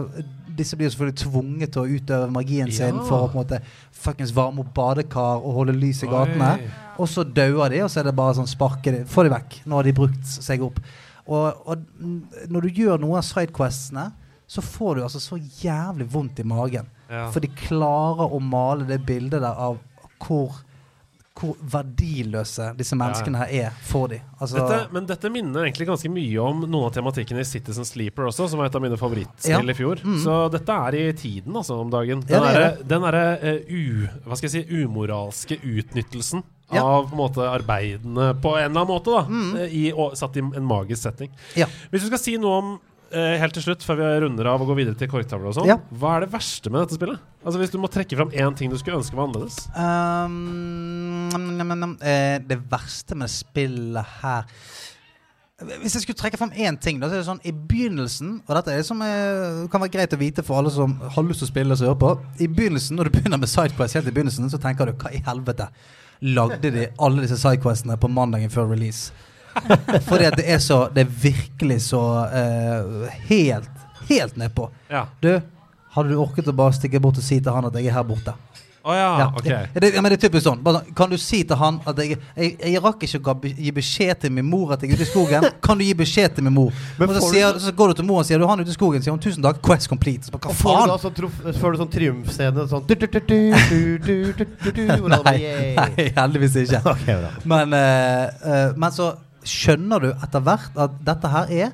disse 0.59 0.77
blir 0.77 0.89
jo 0.89 0.95
selvfølgelig 0.97 1.21
tvunget 1.23 1.73
til 1.75 1.83
å 1.85 1.97
utøve 1.99 2.31
magien 2.35 2.71
sin 2.75 2.99
Ja. 2.99 3.05
for 3.09 3.25
å 3.25 3.31
på 3.33 3.39
en 3.39 3.43
måte 3.45 3.61
fuckings 3.95 4.33
varme 4.37 4.61
opp 4.65 4.73
badekar 4.77 5.41
og 5.43 5.55
holde 5.61 5.75
lys 5.79 6.03
i 6.05 6.11
gatene. 6.11 6.53
Oi. 6.59 6.71
Og 6.99 7.09
så 7.09 7.25
dauer 7.25 7.71
de, 7.71 7.83
og 7.87 7.91
så 7.91 8.01
er 8.03 8.09
det 8.11 8.17
bare 8.19 8.35
sånn 8.39 8.51
sparke 8.51 8.93
de, 8.93 9.05
få 9.07 9.25
de 9.27 9.31
vekk. 9.35 9.61
Nå 9.67 9.79
har 9.79 9.87
de 9.87 9.93
brukt 9.97 10.27
seg 10.27 10.63
opp. 10.67 10.81
Og, 11.29 11.69
og 11.69 12.49
når 12.49 12.67
du 12.67 12.69
gjør 12.83 12.99
noen 13.03 13.21
av 13.21 13.27
sidequestene, 13.29 14.09
så 14.49 14.63
får 14.65 14.97
du 14.97 15.03
altså 15.05 15.21
så 15.21 15.37
jævlig 15.61 16.07
vondt 16.11 16.41
i 16.41 16.47
magen. 16.49 16.87
Ja. 17.11 17.27
For 17.31 17.41
de 17.45 17.51
klarer 17.53 18.33
å 18.33 18.41
male 18.41 18.87
det 18.89 19.03
bildet 19.07 19.43
der 19.45 19.53
av 19.55 19.77
hvor, 20.25 20.57
hvor 21.39 21.55
verdiløse 21.71 22.73
disse 22.79 22.97
menneskene 22.99 23.39
her 23.45 23.53
er 23.69 23.77
for 23.87 24.11
dem. 24.11 24.21
Altså, 24.41 24.59
Dette, 24.59 24.93
men 24.95 25.07
dette 25.07 25.31
minner 25.33 25.65
egentlig 25.69 25.87
ganske 25.89 26.11
mye 26.11 26.43
om 26.43 26.65
noen 26.67 26.89
av 26.89 26.93
tematikkene 26.97 27.43
i 27.45 27.49
Citizen 27.49 27.87
Sleeper 27.87 28.27
også, 28.31 28.49
som 28.51 28.59
var 28.59 28.67
et 28.71 28.75
av 28.79 28.83
mine 28.83 28.99
favorittspill 28.99 29.53
Ja. 29.55 29.75
i 29.75 29.79
fjor. 29.79 30.03
Mm. 30.05 30.19
Så 30.25 30.37
dette 30.53 30.79
er 30.89 30.99
i 30.99 31.13
tiden, 31.13 31.55
altså, 31.57 31.79
om 31.81 31.91
dagen. 31.91 32.21
Den 32.27 32.43
er 32.43 32.55
derre- 32.59 32.87
den 32.89 33.03
derre 33.07 33.59
u... 33.71 34.07
Hva 34.27 34.37
skal 34.37 34.49
jeg 34.51 34.57
si 34.67 34.83
Umoralske 34.83 35.59
utnyttelsen 35.63 36.43
Ja. 36.73 36.83
av 36.85 37.07
på 37.09 37.15
en 37.17 37.23
måte 37.23 37.47
arbeidene 37.49 38.35
på 38.43 38.51
en 38.59 38.71
eller 38.71 38.81
annen 38.83 38.91
måte, 38.91 39.09
da. 39.15 39.23
Mm. 39.25 39.57
eh, 39.57 39.71
I, 39.73 39.93
og, 39.93 40.13
satt 40.21 40.37
i 40.37 40.41
en 40.45 40.67
magisk 40.69 41.01
setting. 41.03 41.31
Ja. 41.57 41.65
Hvis 41.91 42.03
du 42.05 42.11
skal 42.11 42.19
si 42.21 42.37
noe 42.37 42.59
om 42.61 42.75
helt 43.13 43.55
til 43.57 43.63
slutt, 43.65 43.83
før 43.87 43.97
vi 43.97 44.09
runder 44.27 44.47
av 44.51 44.61
og 44.61 44.69
går 44.69 44.77
videre 44.83 44.99
til 45.01 45.09
korktavle 45.09 45.49
og 45.49 45.55
sånn, 45.57 45.67
Ja. 45.71 45.77
hva 45.97 46.17
er 46.17 46.21
det 46.27 46.33
verste 46.33 46.71
med 46.71 46.83
dette 46.83 46.99
spillet? 46.99 47.19
Altså 47.45 47.59
Hvis 47.59 47.71
du 47.73 47.79
må 47.79 47.89
trekke 47.89 48.17
fram 48.17 48.31
én 48.31 48.57
ting 48.57 48.69
du 48.71 48.77
skulle 48.77 48.99
ønske 48.99 49.17
var 49.17 49.29
annerledes? 49.29 49.57
Um, 49.73 51.29
nam, 51.57 51.73
nam. 51.79 51.97
Eh, 52.03 52.39
det 52.45 52.59
verste 52.69 53.17
med 53.17 53.31
spillet 53.33 54.05
her 54.23 54.45
Hvis 55.83 55.95
jeg 55.97 56.03
skulle 56.05 56.19
trekke 56.21 56.39
fram 56.39 56.51
én 56.55 56.77
ting, 56.81 57.01
da, 57.01 57.09
så 57.09 57.17
er 57.17 57.23
det 57.23 57.27
sånn 57.27 57.41
i 57.49 57.51
begynnelsen 57.53 58.43
Og 58.47 58.53
dette 58.55 58.71
er 58.75 58.77
det 58.83 58.87
som 58.87 59.01
er, 59.03 59.67
kan 59.73 59.81
være 59.83 59.91
greit 59.97 60.13
å 60.15 60.19
vite 60.21 60.45
for 60.47 60.59
alle 60.61 60.71
som 60.71 60.95
har 61.01 61.25
lyst 61.27 61.41
til 61.43 61.49
å 61.49 61.53
spille 61.53 61.73
og 61.75 61.83
hører 61.83 61.99
på. 62.03 62.13
I 62.45 62.47
begynnelsen, 62.47 62.95
Når 62.99 63.09
du 63.09 63.11
begynner 63.17 63.41
med 63.43 63.49
Sidequest 63.51 63.95
helt 63.99 64.07
i 64.07 64.15
begynnelsen, 64.15 64.51
så 64.53 64.61
tenker 64.63 64.87
du 64.87 64.93
hva 64.93 65.11
i 65.15 65.23
helvete 65.27 65.69
lagde 66.23 66.71
de 66.75 66.89
alle 66.99 67.23
disse 67.23 67.39
sidequestene 67.39 67.97
på 67.99 68.11
mandagen 68.11 68.51
før 68.51 68.71
release? 68.71 69.13
Fordi 70.09 70.29
at 70.29 70.37
det 70.39 70.47
er 70.51 70.59
så 70.63 70.89
Det 70.95 71.05
er 71.05 71.15
virkelig 71.23 71.81
så 71.89 72.03
uh, 72.33 73.07
helt, 73.29 73.87
helt 74.09 74.37
nedpå. 74.37 74.71
Ja. 74.91 75.07
Du, 75.21 75.33
hadde 75.95 76.13
du 76.13 76.21
orket 76.23 76.49
å 76.49 76.57
bare 76.57 76.77
stikke 76.77 77.01
bort 77.03 77.19
og 77.19 77.25
si 77.25 77.41
til 77.41 77.55
han 77.55 77.69
at 77.69 77.79
jeg 77.79 77.91
er 77.91 77.99
her 77.99 78.07
borte? 78.07 78.35
Oh, 78.89 78.97
ja. 78.97 79.21
Ja. 79.21 79.35
Okay. 79.37 79.67
Det, 79.75 80.03
men 80.03 80.05
det 80.05 80.17
er 80.17 80.23
typisk 80.29 80.47
sånn. 80.47 80.63
Kan 80.97 81.11
du 81.13 81.19
si 81.21 81.43
til 81.45 81.59
han 81.61 81.81
at 81.89 81.99
jeg, 82.01 82.17
jeg, 82.39 82.55
jeg 82.73 82.81
rakk 82.81 83.03
ikke 83.05 83.35
å 83.35 83.51
gi 83.51 83.73
beskjed 83.75 84.23
til 84.23 84.33
min 84.33 84.47
mor 84.49 84.73
at 84.73 84.85
jeg 84.85 84.95
er 84.95 85.01
ute 85.01 85.05
i 85.05 85.09
skogen? 85.11 85.45
Kan 85.67 85.81
du 85.81 85.85
gi 85.85 85.93
beskjed 85.99 86.39
til 86.39 86.47
min 86.47 86.55
mor? 86.57 86.73
Men 86.97 87.13
så, 87.19 87.27
sier, 87.27 87.59
så, 87.61 87.75
går 87.77 87.93
du 87.93 88.01
til 88.01 88.09
mor 88.09 88.23
og 88.23 88.29
sier 88.29 88.41
du 88.41 88.47
han 88.49 88.63
er 88.63 88.65
ute 88.65 88.73
i 88.73 88.79
skogen. 88.79 89.05
Sier 89.05 89.13
hun 89.13 89.21
tusen 89.21 89.45
takk, 89.45 89.61
Quest 89.67 89.91
complete. 89.93 90.31
Så 90.31 90.33
hva 90.33 90.55
faen? 90.57 90.95
Og 90.95 91.03
får 91.03 91.13
du 91.19 91.27
da 91.27 91.53
så 91.53 91.61
får 91.61 91.77
du 91.77 91.81
sånn 91.83 91.93
triumfscene 91.99 92.67
sånn 92.71 92.89
du, 92.89 92.95
du, 92.97 93.07
du, 93.13 93.21
du 93.29 93.99
du 94.09 94.73
du 94.73 95.09
Nei, 95.13 95.37
heldigvis 96.17 96.57
ikke. 96.65 96.81
okay, 96.95 97.19
men, 97.51 97.77
uh, 97.77 98.45
uh, 98.47 98.79
men 98.79 98.95
så 98.95 99.13
skjønner 99.49 100.05
du 100.05 100.11
etter 100.13 100.45
hvert 100.45 100.77
at 100.79 100.99
dette 101.07 101.31
her 101.33 101.53
er 101.65 101.73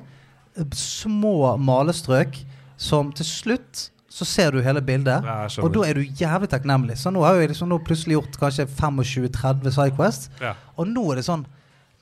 små 0.75 1.55
malestrøk 1.59 2.39
som 2.79 3.11
til 3.15 3.27
slutt 3.27 3.89
så 4.15 4.23
ser 4.27 4.55
du 4.55 4.61
hele 4.63 4.79
bildet. 4.85 5.25
ja. 5.27 5.47
Og 5.59 5.73
da 5.75 5.83
er 5.89 5.97
du 5.97 6.05
jævlig 6.05 6.47
takknemlig. 6.51 6.95
Så 6.95 7.11
nå 7.11 7.23
har 7.25 7.35
jeg 7.35 7.51
liksom 7.51 7.67
nå 7.67 7.81
plutselig 7.83 8.15
gjort 8.15 8.37
kanskje 8.39 8.65
25-30 8.71 9.73
Sidequest. 9.75 10.29
Ja. 10.39 10.53
Og 10.79 10.87
nå 10.87 11.03
er 11.11 11.19
det 11.21 11.27
sånn 11.27 11.45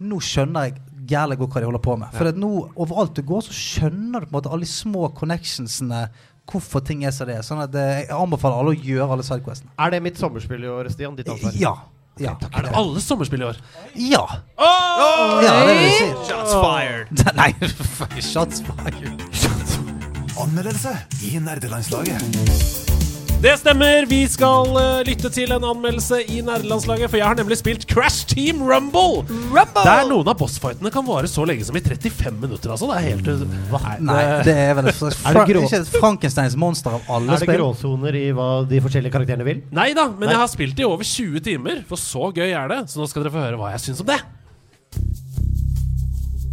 Nå 0.04 0.18
skjønner 0.26 0.66
jeg 0.68 0.82
jævlig 1.14 1.38
godt 1.40 1.54
hva 1.54 1.62
de 1.62 1.68
holder 1.70 1.82
på 1.86 1.94
med. 2.02 2.16
For 2.18 2.36
nå, 2.36 2.50
overalt 2.82 3.14
du 3.16 3.22
går, 3.24 3.44
så 3.46 3.54
skjønner 3.56 4.24
du 4.24 4.26
på 4.26 4.34
en 4.34 4.36
måte 4.36 4.52
alle 4.52 4.66
de 4.66 4.72
små 4.72 5.06
connectionsene. 5.16 6.00
Hvorfor 6.50 6.84
ting 6.84 7.06
er 7.08 7.14
som 7.16 7.30
det 7.30 7.38
er. 7.38 7.46
Sånn 7.46 7.62
at 7.64 7.72
det, 7.72 7.84
jeg 8.02 8.10
anbefaler 8.18 8.58
alle 8.60 8.74
å 8.74 8.82
gjøre 8.90 9.08
alle 9.16 9.24
sidequestene. 9.24 9.72
Er 9.80 9.94
det 9.94 10.02
mitt 10.04 10.20
sommerspill 10.20 10.66
i 10.66 10.72
år, 10.74 10.90
Stian? 10.92 11.16
Ditt 11.16 11.30
ansvar? 11.32 11.56
Ja. 11.62 11.76
Ja. 12.22 12.36
Er 12.54 12.62
det 12.68 12.72
alle 12.78 13.02
sommerspill 13.02 13.42
i 13.42 13.46
år? 13.46 13.58
ja. 13.96 14.24
ja, 15.44 15.66
det 15.68 15.76
vil 15.80 15.92
si. 15.98 16.08
Shots 16.30 16.54
fired! 16.54 17.26
Nei, 17.40 17.52
fuck, 17.98 18.16
shots 18.22 18.62
fired. 18.68 19.26
Anmeldelse 20.38 20.98
i 21.26 21.38
nerdelandslaget. 21.40 22.83
Det 23.44 23.58
stemmer! 23.60 24.06
Vi 24.08 24.22
skal 24.32 24.70
uh, 24.72 25.02
lytte 25.04 25.28
til 25.36 25.52
en 25.52 25.66
anmeldelse 25.68 26.22
i 26.32 26.38
nerdelandslaget, 26.48 27.10
for 27.12 27.20
jeg 27.20 27.28
har 27.28 27.36
nemlig 27.36 27.58
spilt 27.60 27.82
Crash 27.92 28.24
Team 28.30 28.62
Rumble! 28.64 29.26
Rumble! 29.52 29.84
Der 29.84 30.06
noen 30.08 30.30
av 30.32 30.38
bossfightene 30.40 30.88
kan 30.96 31.04
vare 31.04 31.28
så 31.28 31.44
lenge 31.44 31.66
som 31.68 31.76
i 31.76 31.82
35 31.84 32.38
minutter, 32.40 32.72
altså. 32.72 32.88
Det 32.88 33.02
er 33.02 33.10
helt 33.10 33.28
Nei, 33.28 33.98
Nei, 34.08 34.22
det 34.48 34.54
er 34.56 34.72
vel 34.78 34.88
et 34.94 35.04
Er 35.28 35.36
det 35.36 35.58
ikke 35.60 35.82
et 35.82 35.92
Frankensteins 35.92 36.56
monster 36.56 36.96
av 36.96 37.12
alle 37.18 37.36
Er 37.36 37.44
det 37.44 37.58
gråsoner 37.58 38.16
i 38.16 38.24
hva 38.38 38.48
de 38.70 38.80
forskjellige 38.86 39.12
karakterene 39.18 39.50
vil? 39.50 39.60
Nei 39.76 39.90
da, 39.92 40.08
men 40.14 40.30
Nei. 40.30 40.38
jeg 40.38 40.42
har 40.46 40.54
spilt 40.54 40.80
i 40.80 40.88
over 40.88 41.04
20 41.12 41.44
timer, 41.50 41.84
for 41.92 42.00
så 42.00 42.32
gøy 42.32 42.48
er 42.48 42.72
det. 42.72 42.80
Så 42.94 43.04
nå 43.04 43.10
skal 43.12 43.28
dere 43.28 43.36
få 43.36 43.44
høre 43.44 43.60
hva 43.60 43.74
jeg 43.76 43.84
syns 43.90 44.00
om 44.06 44.12
det. 44.14 44.22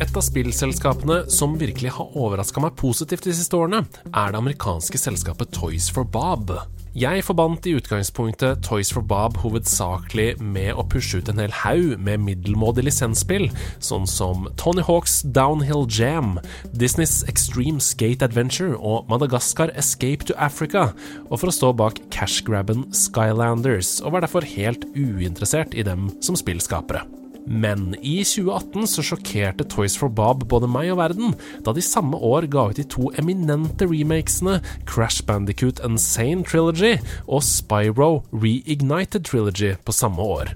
Et 0.00 0.10
av 0.10 0.26
spillselskapene 0.26 1.22
som 1.30 1.54
virkelig 1.60 1.94
har 2.00 2.18
overraska 2.18 2.66
meg 2.66 2.74
positivt 2.82 3.30
de 3.30 3.38
siste 3.38 3.54
årene, 3.54 3.84
er 4.10 4.34
det 4.34 4.42
amerikanske 4.42 4.98
selskapet 5.06 5.54
Toys 5.54 5.86
for 5.94 6.02
Bob. 6.02 6.50
Jeg 6.90 7.22
forbandt 7.22 7.68
i 7.70 7.76
utgangspunktet 7.78 8.64
Toys 8.66 8.88
for 8.90 9.06
Bob 9.06 9.36
hovedsakelig 9.38 10.40
med 10.42 10.72
å 10.74 10.82
pushe 10.90 11.20
ut 11.20 11.28
en 11.30 11.38
hel 11.38 11.52
haug 11.60 11.92
med 12.02 12.18
middelmådige 12.24 12.88
lisensspill, 12.88 13.46
sånn 13.78 14.08
som 14.10 14.48
Tony 14.58 14.82
Hawks 14.82 15.20
Downhill 15.22 15.86
Jam, 15.86 16.40
Disneys 16.74 17.20
Extreme 17.30 17.78
Skate 17.78 18.26
Adventure 18.26 18.74
og 18.74 19.06
Madagaskar 19.12 19.70
Escape 19.78 20.26
to 20.26 20.34
Africa, 20.34 20.88
og 21.28 21.38
for 21.38 21.52
å 21.52 21.56
stå 21.60 21.72
bak 21.78 22.02
cashgrabben 22.10 22.88
Skylanders, 22.90 24.00
og 24.02 24.16
var 24.16 24.26
derfor 24.26 24.50
helt 24.56 24.82
uinteressert 24.98 25.78
i 25.78 25.86
dem 25.86 26.10
som 26.18 26.34
spillskapere. 26.34 27.06
Men 27.46 27.94
i 28.00 28.20
2018 28.24 28.88
så 28.90 29.04
sjokkerte 29.04 29.66
Toys 29.70 29.96
for 29.98 30.12
Bob 30.12 30.44
både 30.50 30.68
meg 30.70 30.90
og 30.92 31.00
verden, 31.00 31.34
da 31.64 31.74
de 31.76 31.84
samme 31.84 32.18
år 32.18 32.48
ga 32.52 32.68
ut 32.70 32.80
de 32.80 32.86
to 32.90 33.10
eminente 33.20 33.88
remakesene 33.90 34.58
Crash 34.88 35.24
Bandicoot 35.26 35.82
Insane 35.86 36.44
Trilogy 36.46 36.98
og 37.26 37.44
Spyro 37.46 38.10
Reignited 38.34 39.26
Trilogy 39.28 39.74
på 39.84 39.96
samme 39.96 40.22
år. 40.22 40.54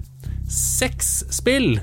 Seks 0.51 1.23
spill! 1.33 1.79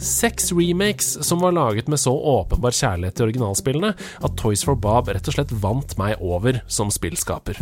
Seks 0.00 0.50
remakes 0.52 1.12
som 1.26 1.42
var 1.42 1.54
laget 1.54 1.88
med 1.88 2.00
så 2.00 2.12
åpenbar 2.12 2.74
kjærlighet 2.74 3.14
til 3.18 3.28
originalspillene 3.28 3.92
at 3.94 4.36
Toys 4.40 4.64
for 4.66 4.78
Bob 4.78 5.10
rett 5.10 5.28
og 5.30 5.36
slett 5.36 5.54
vant 5.62 5.94
meg 6.00 6.18
over 6.22 6.58
som 6.66 6.90
spillskaper. 6.94 7.60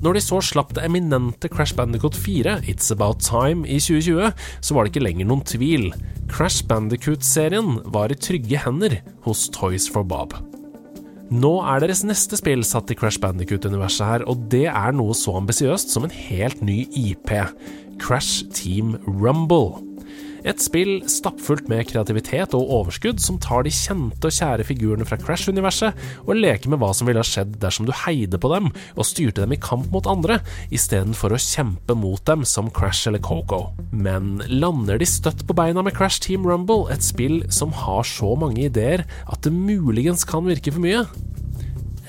Når 0.00 0.16
de 0.16 0.20
så 0.24 0.38
slapp 0.40 0.70
det 0.72 0.86
eminente 0.86 1.48
Crash 1.52 1.76
Bandicoot 1.76 2.16
4, 2.16 2.54
It's 2.72 2.88
About 2.94 3.20
Time, 3.20 3.66
i 3.68 3.76
2020, 3.76 4.30
så 4.64 4.76
var 4.76 4.86
det 4.86 4.94
ikke 4.94 5.02
lenger 5.04 5.28
noen 5.28 5.44
tvil. 5.44 5.90
Crash 6.30 6.64
Bandicoot-serien 6.70 7.82
var 7.92 8.08
i 8.08 8.16
trygge 8.16 8.62
hender 8.62 8.96
hos 9.26 9.50
Toys 9.52 9.90
for 9.92 10.08
Bob. 10.08 10.38
Nå 11.30 11.52
er 11.68 11.84
deres 11.84 12.00
neste 12.08 12.38
spill 12.40 12.64
satt 12.64 12.88
i 12.90 12.96
Crash 12.96 13.20
Bandicoot-universet 13.20 14.06
her, 14.08 14.24
og 14.24 14.48
det 14.50 14.64
er 14.72 14.96
noe 14.96 15.12
så 15.14 15.36
ambisiøst 15.36 15.92
som 15.92 16.08
en 16.08 16.16
helt 16.30 16.64
ny 16.64 16.80
IP, 16.96 17.36
Crash 18.00 18.48
Team 18.56 18.96
Rumble. 19.04 19.89
Et 20.46 20.62
spill 20.62 21.00
stappfullt 21.10 21.68
med 21.70 21.86
kreativitet 21.90 22.54
og 22.56 22.72
overskudd 22.80 23.20
som 23.22 23.38
tar 23.42 23.66
de 23.66 23.72
kjente 23.74 24.28
og 24.28 24.34
kjære 24.34 24.66
figurene 24.68 25.06
fra 25.08 25.18
Crash-universet 25.20 26.00
og 26.24 26.38
leker 26.38 26.72
med 26.72 26.80
hva 26.80 26.92
som 26.96 27.08
ville 27.08 27.22
ha 27.22 27.26
skjedd 27.26 27.58
dersom 27.62 27.88
du 27.88 27.94
heide 28.04 28.40
på 28.40 28.52
dem 28.52 28.70
og 28.94 29.08
styrte 29.08 29.44
dem 29.44 29.54
i 29.56 29.60
kamp 29.60 29.90
mot 29.92 30.08
andre, 30.10 30.40
istedenfor 30.72 31.34
å 31.36 31.42
kjempe 31.42 31.96
mot 31.98 32.24
dem 32.28 32.46
som 32.48 32.72
Crash 32.74 33.10
eller 33.10 33.22
Coco. 33.24 33.74
Men 33.92 34.38
lander 34.48 35.00
de 35.00 35.08
støtt 35.08 35.44
på 35.46 35.56
beina 35.56 35.84
med 35.84 35.96
Crash 35.96 36.22
Team 36.24 36.48
Rumble, 36.48 36.88
et 36.92 37.04
spill 37.04 37.42
som 37.52 37.74
har 37.84 38.06
så 38.08 38.34
mange 38.38 38.64
ideer 38.66 39.04
at 39.26 39.44
det 39.44 39.54
muligens 39.54 40.26
kan 40.28 40.48
virke 40.48 40.72
for 40.74 40.84
mye? 40.84 41.04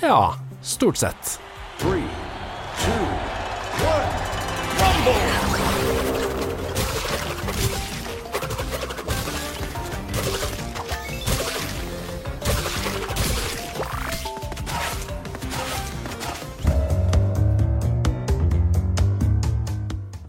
Ja, 0.02 0.34
stort 0.66 1.02
sett. 1.02 1.38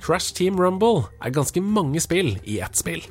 Crash 0.02 0.34
Team 0.34 0.58
Rumble 0.58 1.04
er 1.22 1.30
ganske 1.30 1.62
mange 1.62 2.00
spill 2.02 2.34
i 2.42 2.58
ett 2.64 2.78
spill. 2.78 3.04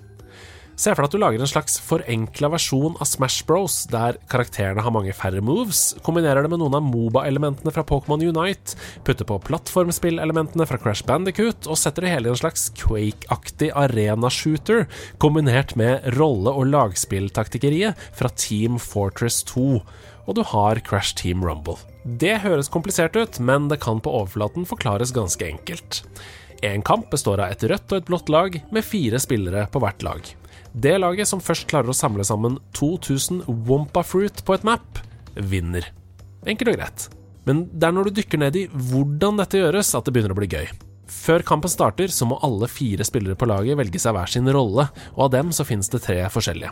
Se 0.81 0.91
for 0.95 1.03
deg 1.03 1.11
at 1.11 1.13
du 1.13 1.19
lager 1.21 1.43
en 1.43 1.49
slags 1.49 1.75
forenkla 1.85 2.49
versjon 2.55 2.95
av 2.97 3.05
Smash 3.05 3.45
Bros, 3.45 3.75
der 3.91 4.17
karakterene 4.31 4.81
har 4.81 4.93
mange 4.95 5.13
færre 5.13 5.43
moves, 5.45 5.91
kombinerer 6.01 6.41
det 6.41 6.49
med 6.49 6.59
noen 6.59 6.75
av 6.79 6.83
Moba-elementene 6.87 7.73
fra 7.75 7.83
Pokémon 7.85 8.23
Unite, 8.23 8.75
putter 9.05 9.27
på 9.29 9.37
plattformspillelementene 9.45 10.65
fra 10.67 10.79
Crash 10.81 11.05
Bandicoot 11.05 11.69
og 11.69 11.77
setter 11.77 12.07
det 12.07 12.15
hele 12.15 12.31
i 12.31 12.33
en 12.33 12.41
slags 12.41 12.71
Quake-aktig 12.81 13.69
arena-shooter, 13.77 14.87
kombinert 15.21 15.77
med 15.79 16.07
rolle- 16.17 16.55
og 16.55 16.71
lagspilltaktikkeriet 16.73 18.09
fra 18.17 18.33
Team 18.33 18.81
Fortress 18.81 19.43
2. 19.53 19.67
Og 20.25 20.37
du 20.37 20.43
har 20.49 20.81
Crash 20.87 21.13
Team 21.19 21.45
Rumble. 21.45 21.77
Det 22.03 22.39
høres 22.41 22.71
komplisert 22.73 23.15
ut, 23.15 23.37
men 23.39 23.69
det 23.69 23.83
kan 23.83 24.01
på 24.01 24.17
overflaten 24.23 24.65
forklares 24.65 25.13
ganske 25.13 25.45
enkelt. 25.45 26.01
En 26.61 26.83
kamp 26.85 27.09
består 27.09 27.41
av 27.41 27.53
et 27.55 27.63
rødt 27.65 27.89
og 27.89 27.97
et 27.97 28.05
blått 28.09 28.29
lag, 28.29 28.59
med 28.69 28.85
fire 28.85 29.17
spillere 29.21 29.65
på 29.73 29.81
hvert 29.81 30.05
lag. 30.05 30.27
Det 30.71 30.93
laget 31.01 31.27
som 31.27 31.41
først 31.41 31.65
klarer 31.71 31.89
å 31.91 31.97
samle 31.97 32.23
sammen 32.27 32.59
2000 32.77 33.41
Wompa 33.67 34.03
Fruit 34.05 34.43
på 34.45 34.55
et 34.55 34.67
map, 34.67 35.01
vinner. 35.35 35.89
Enkelt 36.45 36.73
og 36.73 36.77
greit. 36.77 37.07
Men 37.49 37.65
det 37.73 37.87
er 37.87 37.95
når 37.95 38.09
du 38.09 38.21
dykker 38.21 38.43
ned 38.43 38.59
i 38.59 38.67
hvordan 38.69 39.41
dette 39.41 39.57
gjøres, 39.57 39.89
at 39.97 40.05
det 40.05 40.13
begynner 40.13 40.35
å 40.35 40.39
bli 40.39 40.51
gøy. 40.51 40.69
Før 41.11 41.43
kampen 41.45 41.69
starter, 41.69 42.07
så 42.07 42.25
må 42.25 42.37
alle 42.45 42.69
fire 42.71 43.03
spillere 43.05 43.35
på 43.37 43.47
laget 43.49 43.77
velge 43.77 43.99
seg 44.01 44.15
hver 44.15 44.31
sin 44.31 44.47
rolle, 44.49 44.87
og 45.13 45.25
av 45.27 45.31
dem 45.35 45.51
så 45.53 45.65
finnes 45.67 45.91
det 45.91 45.99
tre 46.05 46.17
forskjellige. 46.31 46.71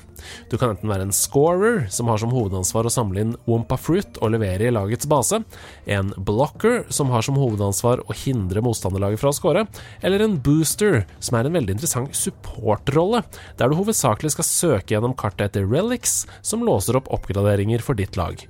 Du 0.50 0.56
kan 0.58 0.72
enten 0.72 0.90
være 0.90 1.06
en 1.10 1.16
scorer, 1.16 1.84
som 1.94 2.10
har 2.10 2.22
som 2.22 2.32
hovedansvar 2.34 2.88
å 2.88 2.94
samle 2.94 3.26
inn 3.26 3.36
Wompa 3.50 3.78
Fruit 3.78 4.20
og 4.24 4.32
levere 4.34 4.70
i 4.70 4.74
lagets 4.74 5.10
base, 5.12 5.42
en 5.86 6.14
blocker, 6.16 6.86
som 6.94 7.12
har 7.14 7.26
som 7.26 7.38
hovedansvar 7.38 8.06
å 8.08 8.18
hindre 8.24 8.64
motstanderlaget 8.66 9.22
fra 9.22 9.34
å 9.34 9.38
score, 9.38 9.66
eller 10.02 10.24
en 10.26 10.38
booster, 10.42 11.04
som 11.20 11.38
er 11.38 11.50
en 11.50 11.60
veldig 11.60 11.76
interessant 11.76 12.16
supportrolle, 12.16 13.26
der 13.60 13.70
du 13.70 13.78
hovedsakelig 13.82 14.38
skal 14.38 14.50
søke 14.50 14.96
gjennom 14.96 15.18
kartet 15.20 15.52
etter 15.52 15.68
relics, 15.68 16.24
som 16.42 16.64
låser 16.66 16.98
opp 16.98 17.12
oppgraderinger 17.20 17.84
for 17.86 18.00
ditt 18.00 18.18
lag. 18.18 18.48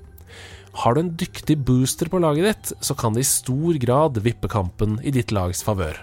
Har 0.73 0.95
du 0.95 1.01
en 1.01 1.15
dyktig 1.17 1.58
booster 1.65 2.10
på 2.12 2.21
laget 2.21 2.45
ditt, 2.45 2.71
så 2.86 2.95
kan 2.95 3.15
det 3.15 3.25
i 3.25 3.29
stor 3.29 3.79
grad 3.82 4.21
vippe 4.23 4.47
kampen 4.51 4.99
i 5.03 5.12
ditt 5.12 5.34
lags 5.36 5.63
favør. 5.65 5.97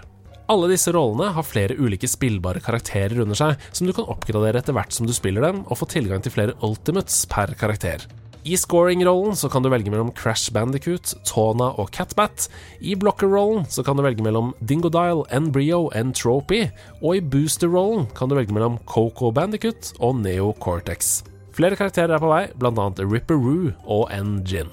Alle 0.47 0.69
disse 0.71 0.93
rollene 0.95 1.33
har 1.35 1.43
flere 1.43 1.75
ulike 1.75 2.07
spillbare 2.07 2.61
karakterer 2.63 3.19
under 3.23 3.35
seg, 3.35 3.57
som 3.75 3.87
du 3.87 3.93
kan 3.95 4.07
oppgradere 4.07 4.61
etter 4.61 4.75
hvert 4.75 4.95
som 4.95 5.07
du 5.07 5.15
spiller 5.15 5.43
dem, 5.43 5.65
og 5.67 5.81
få 5.81 5.89
tilgang 5.91 6.23
til 6.23 6.35
flere 6.35 6.55
ultimates 6.63 7.25
per 7.31 7.51
karakter. 7.59 8.05
I 8.47 8.55
scoring-rollen 8.55 9.35
så 9.35 9.49
kan 9.51 9.63
du 9.63 9.67
velge 9.67 9.91
mellom 9.91 10.13
Crash 10.15 10.53
Bandicoot, 10.55 11.17
Tona 11.27 11.73
og 11.81 11.91
Catbat. 11.91 12.47
I 12.79 12.95
blocker-rollen 12.95 13.67
så 13.67 13.83
kan 13.83 13.99
du 13.99 14.05
velge 14.05 14.23
mellom 14.23 14.53
Dingodile, 14.63 15.25
Embryo 15.35 15.89
og 15.89 16.13
Tropy. 16.15 16.61
Og 17.01 17.17
i 17.17 17.25
booster-rollen 17.33 18.07
kan 18.15 18.31
du 18.31 18.37
velge 18.39 18.55
mellom 18.55 18.79
Coco 18.87 19.33
Bandicoot 19.35 19.97
og 19.99 20.21
Neo 20.21 20.53
Cortex. 20.63 21.25
Flere 21.57 21.73
karakterer 21.73 22.13
er 22.13 22.21
på 22.21 22.29
vei, 22.29 22.43
annet 22.69 22.99
Ripperoo 23.01 23.71
og 23.89 24.11
N-Gin. 24.13 24.69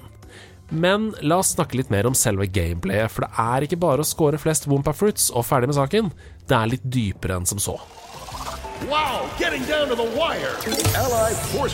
Men 0.69 1.07
la 1.25 1.39
oss 1.41 1.55
snakke 1.55 1.79
litt 1.79 1.89
mer 1.89 2.05
om 2.05 2.13
selve 2.13 2.45
gameplayet, 2.45 3.09
for 3.09 3.25
det 3.25 3.31
er 3.41 3.65
ikke 3.65 3.79
bare 3.81 4.03
å 4.03 4.05
score 4.05 4.37
flest 4.37 4.67
Wompa 4.69 4.93
Fruits 4.93 5.31
og 5.33 5.47
ferdig 5.49 5.71
med 5.71 5.79
saken. 5.79 6.11
Det 6.45 6.57
er 6.57 6.69
litt 6.69 6.85
dypere 6.85 7.39
enn 7.39 7.49
som 7.49 7.61
så. 7.61 7.79
Wow, 8.85 9.25
getting 9.39 9.65
down 9.65 9.89
to 9.89 9.95
the 9.97 10.05
wire. 10.13 10.53
Allied 10.93 11.37
force. 11.55 11.73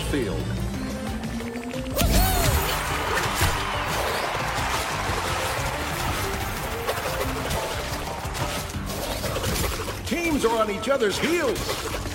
Teams 10.08 10.46
are 10.46 10.58
on 10.64 10.72
each 10.72 10.88
other's 10.88 11.18
heels. 11.18 12.11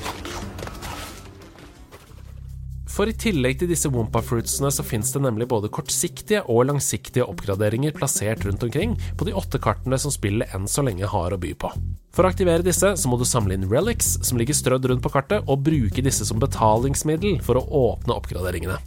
For 2.97 3.11
i 3.11 3.13
tillegg 3.13 3.59
til 3.61 3.69
disse 3.69 3.91
Wompa 3.93 4.23
Fruitsene 4.25 4.71
så 4.73 4.85
finnes 4.87 5.11
det 5.13 5.21
nemlig 5.21 5.51
både 5.51 5.69
kortsiktige 5.69 6.41
og 6.49 6.65
langsiktige 6.71 7.27
oppgraderinger 7.29 7.93
plassert 7.93 8.47
rundt 8.49 8.65
omkring 8.65 8.95
på 9.21 9.29
de 9.29 9.37
åtte 9.37 9.61
kartene 9.61 9.99
som 10.01 10.15
spillet 10.15 10.57
enn 10.57 10.65
så 10.71 10.87
lenge 10.87 11.11
har 11.13 11.37
å 11.37 11.41
by 11.43 11.53
på. 11.61 11.75
For 12.17 12.25
å 12.25 12.33
aktivere 12.33 12.65
disse 12.65 12.95
så 12.97 13.13
må 13.13 13.21
du 13.21 13.29
samle 13.29 13.59
inn 13.59 13.69
relics 13.69 14.15
som 14.25 14.41
ligger 14.41 14.57
strødd 14.57 14.89
rundt 14.89 15.05
på 15.05 15.13
kartet, 15.13 15.45
og 15.45 15.61
bruke 15.69 16.01
disse 16.01 16.25
som 16.25 16.41
betalingsmiddel 16.41 17.43
for 17.45 17.61
å 17.61 17.69
åpne 17.85 18.17
oppgraderingene. 18.17 18.81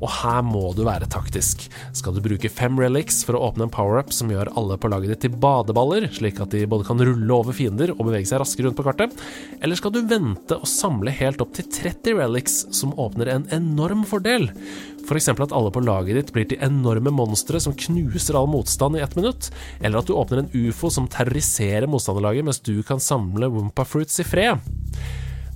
Og 0.00 0.10
her 0.20 0.42
må 0.46 0.70
du 0.76 0.82
være 0.86 1.08
taktisk. 1.10 1.66
Skal 1.96 2.16
du 2.16 2.22
bruke 2.24 2.50
fem 2.52 2.78
relics 2.80 3.22
for 3.26 3.38
å 3.38 3.44
åpne 3.48 3.66
en 3.66 3.72
power-up 3.72 4.12
som 4.14 4.30
gjør 4.32 4.52
alle 4.58 4.78
på 4.80 4.90
laget 4.92 5.14
ditt 5.14 5.24
til 5.26 5.38
badeballer, 5.42 6.08
slik 6.12 6.40
at 6.42 6.52
de 6.54 6.64
både 6.70 6.88
kan 6.88 7.00
rulle 7.00 7.38
over 7.38 7.56
fiender 7.56 7.94
og 7.96 8.04
bevege 8.08 8.28
seg 8.28 8.42
raskere 8.42 8.68
rundt 8.68 8.78
på 8.78 8.86
kartet? 8.86 9.16
Eller 9.60 9.78
skal 9.78 9.94
du 9.94 10.02
vente 10.08 10.58
og 10.58 10.68
samle 10.70 11.14
helt 11.14 11.42
opp 11.44 11.54
til 11.56 11.68
30 11.70 12.20
relics 12.20 12.60
som 12.76 12.94
åpner 13.00 13.32
en 13.32 13.48
enorm 13.54 14.04
fordel? 14.08 14.50
F.eks. 15.06 15.28
at 15.30 15.54
alle 15.54 15.70
på 15.70 15.82
laget 15.86 16.18
ditt 16.18 16.32
blir 16.34 16.48
til 16.50 16.62
enorme 16.64 17.12
monstre 17.14 17.60
som 17.62 17.76
knuser 17.78 18.38
all 18.38 18.48
motstand 18.50 18.98
i 18.98 19.04
ett 19.04 19.14
minutt, 19.18 19.50
eller 19.80 20.00
at 20.00 20.08
du 20.10 20.16
åpner 20.18 20.42
en 20.42 20.50
ufo 20.66 20.90
som 20.90 21.06
terroriserer 21.10 21.86
motstanderlaget 21.90 22.48
mens 22.48 22.62
du 22.66 22.80
kan 22.86 23.02
samle 23.02 23.50
Wumpa 23.52 23.86
Fruits 23.86 24.18
i 24.22 24.26
fred. 24.26 24.62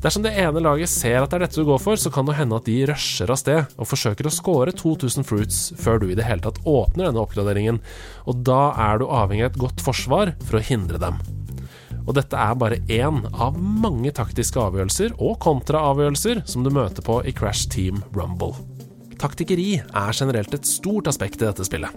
Dersom 0.00 0.22
det 0.24 0.32
ene 0.40 0.62
laget 0.64 0.88
ser 0.88 1.18
at 1.20 1.28
det 1.28 1.36
er 1.36 1.42
dette 1.44 1.60
du 1.60 1.66
går 1.68 1.80
for, 1.82 1.98
så 2.00 2.08
kan 2.12 2.24
det 2.24 2.38
hende 2.38 2.56
at 2.56 2.64
de 2.64 2.78
rusher 2.88 3.28
av 3.28 3.36
sted 3.36 3.74
og 3.76 3.88
forsøker 3.90 4.30
å 4.30 4.32
score 4.32 4.72
2000 4.72 5.26
fruits 5.28 5.58
før 5.76 6.00
du 6.00 6.06
i 6.08 6.16
det 6.16 6.24
hele 6.24 6.40
tatt 6.46 6.62
åpner 6.64 7.10
denne 7.10 7.20
oppgraderingen, 7.20 7.82
og 8.24 8.40
da 8.48 8.72
er 8.80 9.02
du 9.02 9.10
avhengig 9.12 9.44
av 9.44 9.52
et 9.52 9.60
godt 9.60 9.84
forsvar 9.84 10.32
for 10.46 10.56
å 10.56 10.64
hindre 10.64 11.02
dem. 11.04 11.20
Og 12.06 12.16
dette 12.16 12.32
er 12.32 12.56
bare 12.56 12.80
én 12.88 13.20
av 13.36 13.60
mange 13.60 14.14
taktiske 14.16 14.64
avgjørelser 14.64 15.20
og 15.20 15.36
kontraavgjørelser 15.44 16.46
som 16.48 16.64
du 16.64 16.72
møter 16.72 17.04
på 17.04 17.20
i 17.28 17.36
Crash 17.36 17.68
Team 17.68 18.00
Rumble. 18.16 18.69
Taktikkeri 19.20 19.74
er 19.76 20.14
generelt 20.16 20.54
et 20.56 20.64
stort 20.64 21.08
aspekt 21.10 21.42
i 21.42 21.44
dette 21.44 21.64
spillet. 21.66 21.92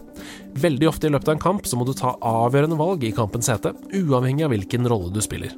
Veldig 0.59 0.89
ofte 0.89 1.07
i 1.07 1.13
løpet 1.13 1.29
av 1.29 1.37
en 1.37 1.43
kamp 1.45 1.69
så 1.69 1.79
må 1.79 1.85
du 1.87 1.93
ta 1.95 2.17
avgjørende 2.19 2.75
valg 2.79 3.05
i 3.07 3.13
kampens 3.15 3.47
hete, 3.51 3.71
uavhengig 3.95 4.43
av 4.43 4.51
hvilken 4.51 4.89
rolle 4.91 5.13
du 5.13 5.21
spiller. 5.23 5.55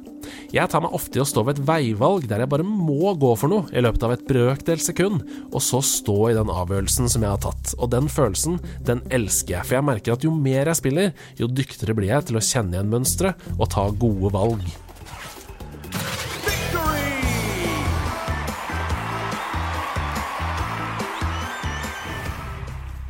Jeg 0.54 0.70
tar 0.70 0.84
meg 0.84 0.94
ofte 0.94 1.18
i 1.18 1.22
å 1.22 1.26
stå 1.26 1.42
ved 1.46 1.58
et 1.58 1.66
veivalg 1.66 2.28
der 2.30 2.44
jeg 2.44 2.52
bare 2.54 2.66
må 2.66 3.12
gå 3.18 3.32
for 3.38 3.50
noe 3.50 3.66
i 3.74 3.82
løpet 3.82 4.06
av 4.06 4.14
et 4.14 4.24
brøkdels 4.30 4.86
sekund, 4.92 5.26
og 5.50 5.58
så 5.64 5.82
stå 5.82 6.16
i 6.30 6.38
den 6.38 6.54
avgjørelsen 6.54 7.10
som 7.10 7.26
jeg 7.26 7.34
har 7.34 7.42
tatt. 7.48 7.74
Og 7.80 7.90
den 7.94 8.10
følelsen, 8.10 8.60
den 8.86 9.02
elsker 9.10 9.58
jeg, 9.58 9.66
for 9.66 9.80
jeg 9.80 9.90
merker 9.90 10.14
at 10.14 10.26
jo 10.26 10.34
mer 10.34 10.70
jeg 10.70 10.82
spiller, 10.84 11.14
jo 11.40 11.50
dyktigere 11.50 11.98
blir 11.98 12.14
jeg 12.14 12.30
til 12.30 12.38
å 12.38 12.48
kjenne 12.52 12.78
igjen 12.78 12.94
mønstre 12.94 13.34
og 13.56 13.70
ta 13.74 13.90
gode 13.90 14.34
valg. 14.38 14.85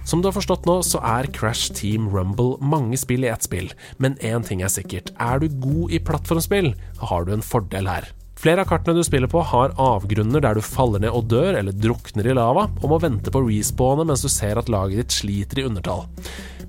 Som 0.06 0.20
du 0.22 0.28
har 0.28 0.36
forstått 0.36 0.68
nå, 0.68 0.78
så 0.86 1.00
er 1.02 1.26
Crash 1.34 1.74
Team 1.74 2.06
Rumble 2.12 2.60
mange 2.62 2.94
spill 3.00 3.26
i 3.26 3.32
ett 3.32 3.42
spill, 3.42 3.72
men 3.98 4.14
én 4.22 4.46
ting 4.46 4.62
er 4.62 4.70
sikkert. 4.70 5.10
Er 5.18 5.42
du 5.42 5.48
god 5.50 5.90
i 5.90 5.98
plattformspill, 5.98 6.70
har 7.10 7.26
du 7.26 7.34
en 7.34 7.42
fordel 7.42 7.90
her. 7.90 8.06
Flere 8.37 8.61
av 8.61 8.68
kartene 8.68 9.01
du 9.01 9.05
spiller 9.05 9.31
på, 9.33 9.40
har 9.40 9.72
avgrunner 9.81 10.42
der 10.44 10.59
du 10.59 10.64
faller 10.64 11.01
ned 11.01 11.14
og 11.16 11.25
dør, 11.31 11.57
eller 11.57 11.72
drukner 11.72 12.29
i 12.29 12.35
lava, 12.37 12.66
og 12.83 12.90
må 12.92 12.99
vente 13.01 13.33
på 13.33 13.40
respawnet 13.46 14.11
mens 14.11 14.25
du 14.27 14.29
ser 14.33 14.61
at 14.61 14.68
laget 14.72 15.01
ditt 15.01 15.16
sliter 15.16 15.62
i 15.62 15.64
undertall. 15.70 16.05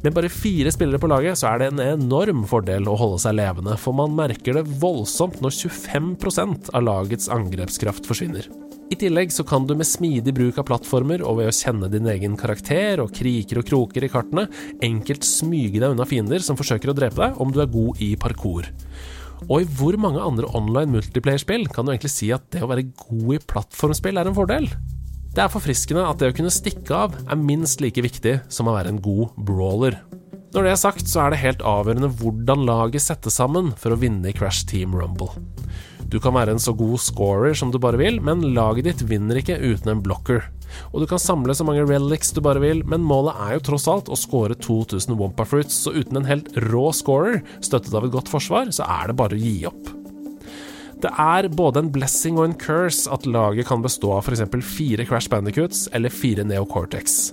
Med 0.03 0.13
bare 0.15 0.29
fire 0.31 0.71
spillere 0.71 1.01
på 1.01 1.09
laget, 1.11 1.39
så 1.39 1.49
er 1.49 1.59
det 1.59 1.67
en 1.73 1.83
enorm 1.83 2.45
fordel 2.47 2.87
å 2.87 2.95
holde 2.95 3.19
seg 3.25 3.35
levende, 3.35 3.75
for 3.81 3.97
man 3.97 4.15
merker 4.15 4.55
det 4.55 4.79
voldsomt 4.79 5.41
når 5.43 5.57
25% 5.57 6.71
av 6.71 6.87
lagets 6.87 7.27
angrepskraft 7.33 8.07
forsvinner. 8.07 8.47
I 8.87 8.95
tillegg 8.95 9.33
så 9.35 9.43
kan 9.43 9.65
du 9.67 9.73
med 9.75 9.89
smidig 9.89 10.31
bruk 10.37 10.61
av 10.61 10.69
plattformer 10.69 11.19
og 11.19 11.41
ved 11.41 11.49
å 11.51 11.55
kjenne 11.57 11.89
din 11.91 12.07
egen 12.07 12.37
karakter 12.39 13.01
og 13.03 13.11
kriker 13.11 13.59
og 13.59 13.67
kroker 13.67 14.07
i 14.07 14.11
kartene, 14.13 14.47
enkelt 14.87 15.27
smyge 15.27 15.81
deg 15.81 15.91
unna 15.91 16.07
fiender 16.07 16.39
som 16.45 16.55
forsøker 16.55 16.93
å 16.93 16.95
drepe 16.95 17.19
deg, 17.19 17.41
om 17.43 17.51
du 17.51 17.59
er 17.59 17.73
god 17.73 17.99
i 17.99 18.13
parkour. 18.15 18.69
Og 19.45 19.61
i 19.61 19.69
hvor 19.77 19.97
mange 20.01 20.23
andre 20.23 20.49
online 20.57 20.97
multiplayer-spill 20.97 21.67
kan 21.73 21.85
du 21.85 21.93
egentlig 21.93 22.13
si 22.13 22.31
at 22.33 22.47
det 22.53 22.63
å 22.65 22.69
være 22.71 22.89
god 22.97 23.35
i 23.37 23.41
plattformspill 23.53 24.17
er 24.17 24.29
en 24.29 24.37
fordel? 24.37 24.69
Det 25.37 25.43
er 25.43 25.53
forfriskende 25.53 26.07
at 26.09 26.17
det 26.17 26.31
å 26.31 26.35
kunne 26.39 26.53
stikke 26.53 26.97
av 26.97 27.13
er 27.21 27.37
minst 27.37 27.83
like 27.83 28.01
viktig 28.01 28.39
som 28.49 28.69
å 28.69 28.73
være 28.73 28.95
en 28.95 29.03
god 29.05 29.35
brawler. 29.45 29.99
Når 30.55 30.65
det 30.65 30.71
er 30.71 30.79
sagt, 30.81 31.09
så 31.11 31.21
er 31.21 31.33
det 31.33 31.43
helt 31.43 31.63
avgjørende 31.67 32.09
hvordan 32.17 32.63
laget 32.65 33.03
settes 33.03 33.37
sammen 33.37 33.73
for 33.77 33.93
å 33.93 33.99
vinne 34.01 34.31
i 34.31 34.35
Crash 34.35 34.65
Team 34.65 34.95
Rumble. 34.97 35.29
Du 36.07 36.17
kan 36.23 36.33
være 36.33 36.55
en 36.55 36.61
så 36.63 36.71
god 36.73 36.97
scorer 37.03 37.53
som 37.57 37.69
du 37.69 37.77
bare 37.83 37.99
vil, 37.99 38.21
men 38.23 38.55
laget 38.55 38.87
ditt 38.87 39.03
vinner 39.09 39.41
ikke 39.41 39.59
uten 39.59 39.91
en 39.91 40.01
blocker. 40.01 40.47
Og 40.93 41.03
du 41.03 41.07
kan 41.09 41.21
samle 41.21 41.55
så 41.57 41.65
mange 41.67 41.85
relics 41.87 42.33
du 42.35 42.41
bare 42.45 42.61
vil, 42.63 42.83
men 42.87 43.05
målet 43.05 43.37
er 43.45 43.55
jo 43.57 43.65
tross 43.71 43.87
alt 43.91 44.11
å 44.11 44.19
score 44.19 44.57
2000 44.57 45.17
Wompa 45.19 45.45
Fruits, 45.47 45.83
så 45.85 45.93
uten 45.95 46.21
en 46.21 46.29
helt 46.29 46.51
rå 46.67 46.89
scorer, 46.95 47.41
støttet 47.61 47.95
av 47.95 48.07
et 48.07 48.13
godt 48.13 48.31
forsvar, 48.31 48.71
så 48.75 48.87
er 48.87 49.09
det 49.11 49.17
bare 49.19 49.37
å 49.37 49.41
gi 49.41 49.57
opp. 49.69 49.93
Det 50.97 51.11
er 51.21 51.45
både 51.53 51.83
en 51.83 51.91
blessing 51.93 52.39
og 52.39 52.47
en 52.47 52.55
curse 52.57 53.05
at 53.13 53.27
laget 53.29 53.67
kan 53.69 53.83
bestå 53.83 54.15
av 54.15 54.25
f.eks. 54.25 54.41
fire 54.65 55.05
Crash 55.05 55.29
Bandicoots 55.29 55.85
eller 55.93 56.13
fire 56.13 56.45
Neo 56.47 56.65
Cortex. 56.65 57.27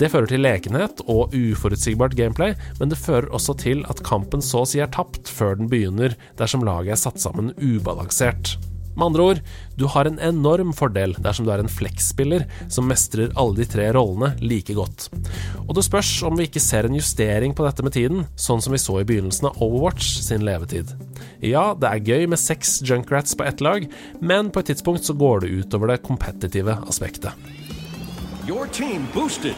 Det 0.00 0.10
fører 0.12 0.28
til 0.30 0.44
lekenhet 0.44 1.00
og 1.10 1.34
uforutsigbart 1.36 2.14
gameplay, 2.16 2.54
men 2.78 2.92
det 2.92 3.00
fører 3.00 3.32
også 3.36 3.56
til 3.60 3.82
at 3.90 4.04
kampen 4.06 4.44
så 4.44 4.62
å 4.62 4.68
si 4.68 4.80
er 4.84 4.92
tapt 4.92 5.28
før 5.32 5.58
den 5.58 5.70
begynner, 5.72 6.16
dersom 6.40 6.64
laget 6.64 6.96
er 6.96 7.00
satt 7.00 7.20
sammen 7.20 7.54
ubalansert. 7.60 8.58
Med 9.00 9.06
andre 9.06 9.22
ord, 9.22 9.38
du 9.80 9.86
har 9.88 10.04
en 10.04 10.18
enorm 10.20 10.74
fordel 10.76 11.14
dersom 11.24 11.46
du 11.46 11.50
er 11.54 11.62
en 11.62 11.70
flex-spiller 11.72 12.42
som 12.68 12.84
mestrer 12.84 13.30
alle 13.32 13.56
de 13.56 13.64
tre 13.64 13.86
rollene 13.96 14.34
like 14.44 14.74
godt. 14.76 15.06
Og 15.62 15.72
det 15.78 15.86
spørs 15.86 16.10
om 16.28 16.36
vi 16.36 16.44
ikke 16.44 16.60
ser 16.60 16.84
en 16.84 16.98
justering 16.98 17.54
på 17.56 17.64
dette 17.64 17.86
med 17.86 17.96
tiden, 17.96 18.26
sånn 18.36 18.60
som 18.60 18.76
vi 18.76 18.82
så 18.82 18.98
i 19.00 19.06
begynnelsen 19.08 19.48
av 19.48 19.56
Overwatch 19.64 20.18
sin 20.26 20.44
levetid. 20.44 20.92
Ja, 21.40 21.70
det 21.72 21.88
er 21.88 22.12
gøy 22.12 22.28
med 22.28 22.42
seks 22.44 22.82
junkrats 22.84 23.32
på 23.32 23.48
ett 23.48 23.64
lag, 23.64 23.88
men 24.20 24.52
på 24.52 24.60
et 24.60 24.74
tidspunkt 24.74 25.08
så 25.08 25.16
går 25.16 25.46
det 25.46 25.54
utover 25.62 25.94
det 25.94 26.02
kompetitive 26.04 26.76
aspektet. 26.84 27.32
Your 28.44 28.68
team 28.68 29.08
boosted. 29.16 29.56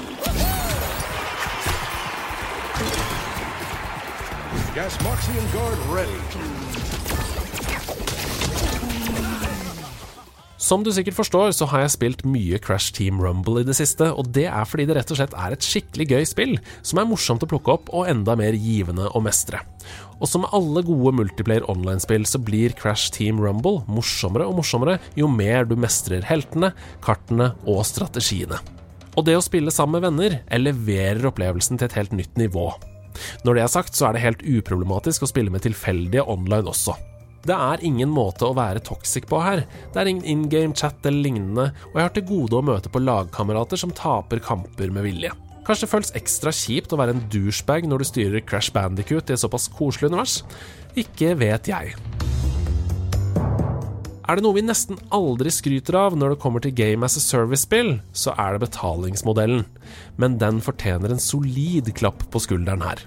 Gasmoxian 4.78 5.50
guard 5.50 5.78
ready. 5.90 6.51
Som 10.72 10.80
du 10.80 10.88
sikkert 10.88 11.18
forstår, 11.18 11.50
så 11.52 11.66
har 11.68 11.82
jeg 11.82 11.92
spilt 11.92 12.22
mye 12.24 12.56
Crash 12.64 12.94
Team 12.96 13.18
Rumble 13.20 13.60
i 13.60 13.66
det 13.68 13.74
siste, 13.76 14.06
og 14.08 14.30
det 14.32 14.46
er 14.48 14.64
fordi 14.64 14.86
det 14.88 14.94
rett 14.96 15.10
og 15.12 15.18
slett 15.18 15.34
er 15.36 15.52
et 15.52 15.66
skikkelig 15.66 16.06
gøy 16.08 16.24
spill, 16.30 16.54
som 16.80 17.02
er 17.02 17.10
morsomt 17.10 17.44
å 17.44 17.48
plukke 17.50 17.74
opp 17.74 17.92
og 17.92 18.08
enda 18.08 18.32
mer 18.40 18.56
givende 18.56 19.10
å 19.12 19.20
mestre. 19.20 19.60
Og 20.16 20.30
som 20.32 20.48
alle 20.48 20.80
gode 20.88 21.12
multiplayer 21.18 21.68
online-spill, 21.68 22.24
så 22.24 22.40
blir 22.40 22.72
Crash 22.80 23.12
Team 23.12 23.44
Rumble 23.44 23.82
morsommere 23.84 24.48
og 24.48 24.62
morsommere 24.62 24.96
jo 25.18 25.28
mer 25.28 25.68
du 25.68 25.76
mestrer 25.76 26.24
heltene, 26.24 26.72
kartene 27.04 27.52
og 27.68 27.84
strategiene. 27.92 28.64
Og 29.12 29.28
det 29.28 29.36
å 29.36 29.44
spille 29.44 29.76
sammen 29.76 30.00
med 30.00 30.08
venner 30.08 30.40
eleverer 30.56 31.28
opplevelsen 31.34 31.76
til 31.76 31.90
et 31.90 32.00
helt 32.00 32.16
nytt 32.16 32.40
nivå. 32.40 32.70
Når 33.44 33.60
det 33.60 33.68
er 33.68 33.76
sagt, 33.76 33.92
så 33.92 34.08
er 34.08 34.16
det 34.16 34.24
helt 34.24 34.48
uproblematisk 34.48 35.28
å 35.28 35.34
spille 35.36 35.52
med 35.52 35.68
tilfeldige 35.68 36.24
online 36.24 36.72
også. 36.72 36.96
Det 37.42 37.54
er 37.54 37.82
ingen 37.82 38.10
måte 38.12 38.46
å 38.46 38.54
være 38.54 38.82
toxic 38.86 39.26
på 39.30 39.40
her. 39.42 39.64
Det 39.90 39.98
er 39.98 40.10
ingen 40.10 40.26
in 40.28 40.44
game 40.50 40.76
chat 40.78 41.02
eller 41.08 41.24
lignende, 41.26 41.70
og 41.90 41.96
jeg 41.98 42.06
har 42.06 42.14
til 42.14 42.28
gode 42.28 42.60
å 42.60 42.66
møte 42.66 42.92
på 42.92 43.02
lagkamerater 43.02 43.80
som 43.80 43.94
taper 43.94 44.42
kamper 44.42 44.94
med 44.94 45.08
vilje. 45.08 45.32
Kanskje 45.66 45.86
det 45.86 45.92
føles 45.92 46.14
ekstra 46.18 46.52
kjipt 46.54 46.94
å 46.94 46.98
være 46.98 47.16
en 47.16 47.24
douchebag 47.30 47.86
når 47.86 48.02
du 48.02 48.08
styrer 48.08 48.46
Crash 48.46 48.74
Bandicoot 48.74 49.30
i 49.30 49.34
et 49.34 49.42
såpass 49.42 49.68
koselig 49.70 50.10
univers? 50.10 50.40
Ikke 50.98 51.34
vet 51.38 51.70
jeg. 51.70 51.96
Er 54.22 54.38
det 54.38 54.44
noe 54.46 54.54
vi 54.54 54.62
nesten 54.62 54.98
aldri 55.14 55.50
skryter 55.50 55.98
av 55.98 56.14
når 56.18 56.34
det 56.34 56.42
kommer 56.42 56.62
til 56.62 56.74
Game 56.78 57.06
as 57.06 57.18
a 57.18 57.22
Service-spill, 57.22 57.96
så 58.14 58.34
er 58.38 58.54
det 58.54 58.68
betalingsmodellen. 58.68 59.66
Men 60.14 60.38
den 60.38 60.62
fortjener 60.62 61.14
en 61.14 61.22
solid 61.22 61.90
klapp 61.98 62.22
på 62.30 62.42
skulderen 62.42 62.86
her. 62.86 63.02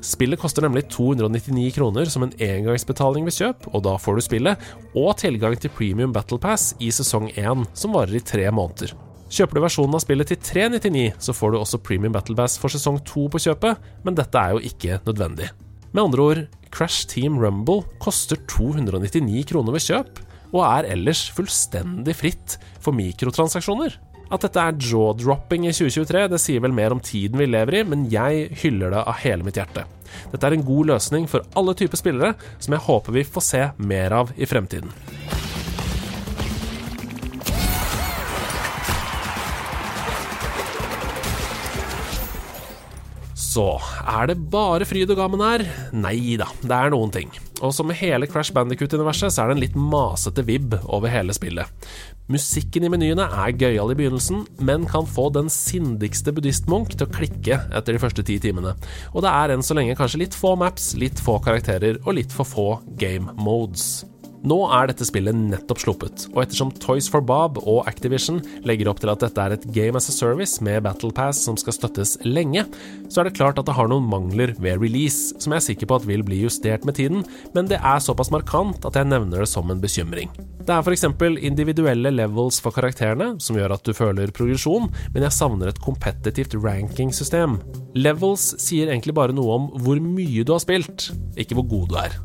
Spillet 0.00 0.40
koster 0.40 0.64
nemlig 0.64 0.86
299 0.92 1.74
kroner 1.76 2.08
som 2.10 2.24
en 2.24 2.34
engangsbetaling 2.42 3.26
ved 3.28 3.36
kjøp, 3.36 3.68
og 3.74 3.84
da 3.86 3.96
får 4.00 4.18
du 4.18 4.24
spillet 4.24 4.68
og 4.96 5.16
tilgang 5.20 5.56
til 5.60 5.72
Premium 5.76 6.14
Battle 6.14 6.40
Pass 6.42 6.72
i 6.80 6.90
sesong 6.94 7.30
1, 7.34 7.66
som 7.76 7.96
varer 7.96 8.16
i 8.18 8.24
tre 8.24 8.46
måneder. 8.54 8.94
Kjøper 9.32 9.56
du 9.56 9.64
versjonen 9.64 9.96
av 9.96 10.02
spillet 10.04 10.28
til 10.28 10.40
399, 10.44 11.04
så 11.24 11.32
får 11.36 11.54
du 11.54 11.60
også 11.60 11.80
Premium 11.84 12.12
Battle 12.12 12.36
Pass 12.36 12.58
for 12.60 12.72
sesong 12.72 12.98
2 13.08 13.28
på 13.32 13.40
kjøpet, 13.46 13.80
men 14.04 14.18
dette 14.18 14.40
er 14.40 14.56
jo 14.56 14.64
ikke 14.68 15.00
nødvendig. 15.06 15.48
Med 15.92 16.02
andre 16.04 16.26
ord, 16.26 16.42
Crash 16.72 17.08
Team 17.08 17.38
Rumble 17.40 17.82
koster 18.00 18.40
299 18.48 19.44
kroner 19.48 19.76
ved 19.76 19.84
kjøp, 19.84 20.22
og 20.52 20.62
er 20.66 20.90
ellers 20.92 21.26
fullstendig 21.32 22.14
fritt 22.18 22.58
for 22.80 22.96
mikrotransaksjoner. 22.96 23.96
At 24.32 24.46
dette 24.46 24.62
er 24.64 24.78
jaw-dropping 24.80 25.66
i 25.68 25.74
2023, 25.76 26.22
det 26.32 26.38
sier 26.40 26.62
vel 26.64 26.72
mer 26.72 26.94
om 26.94 27.02
tiden 27.04 27.36
vi 27.36 27.50
lever 27.50 27.82
i, 27.82 27.82
men 27.84 28.06
jeg 28.08 28.46
hyller 28.62 28.94
det 28.94 29.02
av 29.04 29.18
hele 29.20 29.44
mitt 29.44 29.60
hjerte. 29.60 29.84
Dette 30.32 30.48
er 30.48 30.56
en 30.56 30.64
god 30.64 30.94
løsning 30.94 31.28
for 31.28 31.44
alle 31.58 31.76
typer 31.76 32.00
spillere, 32.00 32.32
som 32.56 32.72
jeg 32.72 32.86
håper 32.86 33.18
vi 33.18 33.28
får 33.28 33.44
se 33.44 33.62
mer 33.92 34.16
av 34.22 34.32
i 34.40 34.48
fremtiden. 34.48 34.88
Så 43.52 43.68
er 44.08 44.30
det 44.30 44.38
bare 44.48 44.86
fryd 44.88 45.10
og 45.12 45.18
gammen 45.18 45.42
her? 45.44 45.66
Nei 45.92 46.38
da, 46.40 46.46
det 46.64 46.72
er 46.72 46.92
noen 46.94 47.12
ting. 47.12 47.28
Og 47.60 47.74
som 47.76 47.84
med 47.90 47.98
hele 48.00 48.26
Crash 48.26 48.54
Bandicoot-universet, 48.56 49.34
så 49.34 49.44
er 49.44 49.50
det 49.50 49.56
en 49.58 49.62
litt 49.62 49.76
masete 49.76 50.42
vib 50.48 50.72
over 50.82 51.12
hele 51.12 51.36
spillet. 51.36 51.68
Musikken 52.30 52.86
i 52.86 52.90
menyene 52.92 53.24
er 53.26 53.56
gøyal 53.58 53.90
i 53.90 53.96
begynnelsen, 53.98 54.44
men 54.62 54.86
kan 54.86 55.08
få 55.10 55.26
den 55.34 55.50
sindigste 55.50 56.30
buddhistmunk 56.34 56.94
til 56.94 57.08
å 57.08 57.10
klikke 57.10 57.58
etter 57.74 57.96
de 57.96 58.02
første 58.02 58.22
ti 58.26 58.38
timene. 58.42 58.76
Og 59.10 59.26
det 59.26 59.32
er 59.34 59.56
enn 59.56 59.66
så 59.66 59.74
lenge 59.74 59.98
kanskje 59.98 60.22
litt 60.22 60.38
få 60.38 60.54
maps, 60.60 60.92
litt 60.94 61.18
få 61.18 61.40
karakterer 61.42 61.98
og 62.04 62.20
litt 62.20 62.32
for 62.34 62.46
få 62.46 62.68
game 63.00 63.34
modes. 63.42 64.04
Nå 64.42 64.56
er 64.74 64.88
dette 64.90 65.06
spillet 65.06 65.36
nettopp 65.36 65.78
sluppet, 65.78 66.24
og 66.32 66.40
ettersom 66.42 66.72
Toys 66.82 67.06
for 67.10 67.22
Bob 67.22 67.60
og 67.62 67.86
Activision 67.86 68.40
legger 68.66 68.88
opp 68.90 68.98
til 69.02 69.12
at 69.12 69.22
dette 69.22 69.38
er 69.38 69.54
et 69.54 69.66
game 69.74 69.98
as 69.98 70.08
a 70.10 70.14
service 70.14 70.58
med 70.64 70.82
Battle 70.82 71.12
Pass 71.14 71.44
som 71.46 71.58
skal 71.60 71.76
støttes 71.76 72.16
lenge, 72.26 72.64
så 73.06 73.22
er 73.22 73.28
det 73.28 73.36
klart 73.38 73.60
at 73.62 73.68
det 73.68 73.76
har 73.76 73.90
noen 73.90 74.08
mangler 74.10 74.54
ved 74.58 74.82
release, 74.82 75.36
som 75.38 75.54
jeg 75.54 75.62
er 75.62 75.66
sikker 75.68 75.90
på 75.90 76.00
at 76.00 76.08
vil 76.08 76.24
bli 76.26 76.40
justert 76.42 76.88
med 76.88 76.98
tiden, 76.98 77.22
men 77.54 77.70
det 77.70 77.78
er 77.78 78.02
såpass 78.02 78.32
markant 78.34 78.82
at 78.88 78.98
jeg 78.98 79.10
nevner 79.12 79.44
det 79.44 79.50
som 79.52 79.70
en 79.70 79.82
bekymring. 79.82 80.34
Det 80.62 80.74
er 80.74 80.82
f.eks. 80.82 81.06
individuelle 81.42 82.10
levels 82.14 82.58
for 82.62 82.74
karakterene, 82.74 83.36
som 83.42 83.58
gjør 83.58 83.76
at 83.76 83.86
du 83.86 83.94
føler 83.94 84.34
progresjon, 84.34 84.90
men 85.14 85.26
jeg 85.26 85.38
savner 85.38 85.70
et 85.70 85.80
kompetitivt 85.82 86.58
rankingsystem. 86.58 87.60
Levels 87.94 88.52
sier 88.62 88.90
egentlig 88.90 89.14
bare 89.14 89.34
noe 89.34 89.58
om 89.58 89.72
hvor 89.86 90.02
mye 90.02 90.42
du 90.42 90.54
har 90.54 90.62
spilt, 90.62 91.12
ikke 91.38 91.58
hvor 91.58 91.70
god 91.76 91.90
du 91.90 91.98
er. 92.02 92.20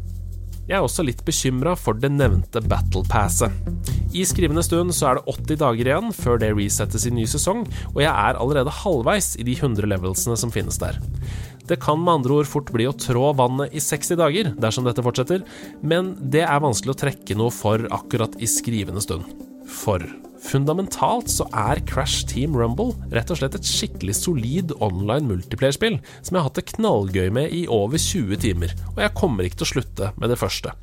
Jeg 0.68 0.76
er 0.76 0.84
også 0.84 1.06
litt 1.08 1.22
bekymra 1.24 1.78
for 1.80 1.96
det 1.96 2.10
nevnte 2.12 2.60
Battle 2.60 3.06
Passet. 3.08 3.54
I 4.12 4.26
skrivende 4.28 4.64
stund 4.66 4.92
så 4.96 5.08
er 5.08 5.20
det 5.20 5.32
80 5.32 5.60
dager 5.62 5.90
igjen 5.94 6.12
før 6.16 6.42
det 6.42 6.50
resettes 6.58 7.06
i 7.08 7.12
ny 7.16 7.24
sesong, 7.30 7.62
og 7.94 8.02
jeg 8.04 8.12
er 8.12 8.36
allerede 8.36 8.74
halvveis 8.82 9.38
i 9.40 9.46
de 9.48 9.56
100 9.56 9.88
levelsene 9.88 10.36
som 10.40 10.52
finnes 10.52 10.80
der. 10.84 11.00
Det 11.72 11.80
kan 11.84 12.00
med 12.04 12.18
andre 12.18 12.42
ord 12.42 12.52
fort 12.52 12.74
bli 12.76 12.84
å 12.88 12.96
trå 13.00 13.32
vannet 13.40 13.72
i 13.72 13.84
60 13.84 14.20
dager 14.20 14.52
dersom 14.60 14.88
dette 14.88 15.04
fortsetter, 15.08 15.48
men 15.80 16.18
det 16.20 16.44
er 16.44 16.64
vanskelig 16.64 16.98
å 16.98 17.02
trekke 17.06 17.40
noe 17.40 17.56
for 17.56 17.88
akkurat 17.88 18.36
i 18.44 18.52
skrivende 18.52 19.04
stund. 19.04 19.24
For 19.72 20.04
fundamentalt 20.48 21.32
så 21.32 21.48
er 21.52 21.82
Crash 21.90 22.28
Team 22.30 22.56
Rumble 22.58 22.96
rett 23.14 23.32
og 23.34 23.40
slett 23.42 23.58
et 23.58 23.68
skikkelig 23.68 24.16
solid 24.18 24.74
online 24.80 25.28
multiplayer-spill 25.30 26.00
som 26.22 26.34
jeg 26.34 26.40
har 26.40 26.50
hatt 26.50 26.60
det 26.62 26.70
knallgøy 26.74 27.30
med 27.36 27.54
i 27.56 27.66
over 27.68 28.00
20 28.02 28.44
timer, 28.44 28.76
og 28.96 29.02
jeg 29.04 29.18
kommer 29.18 29.48
ikke 29.48 29.62
til 29.62 29.70
å 29.70 29.74
slutte 29.76 30.14
med 30.18 30.32
det 30.34 30.40
første. 30.40 30.76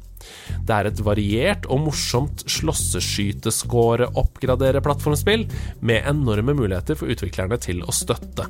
Det 0.64 0.74
er 0.74 0.84
et 0.88 1.04
variert 1.04 1.66
og 1.68 1.80
morsomt 1.88 2.44
slåsseskyteskåre-oppgradere-plattformspill 2.50 5.44
med 5.84 6.02
enorme 6.08 6.54
muligheter 6.56 6.94
for 6.98 7.06
utviklerne 7.12 7.58
til 7.60 7.82
å 7.84 7.92
støtte. 7.94 8.44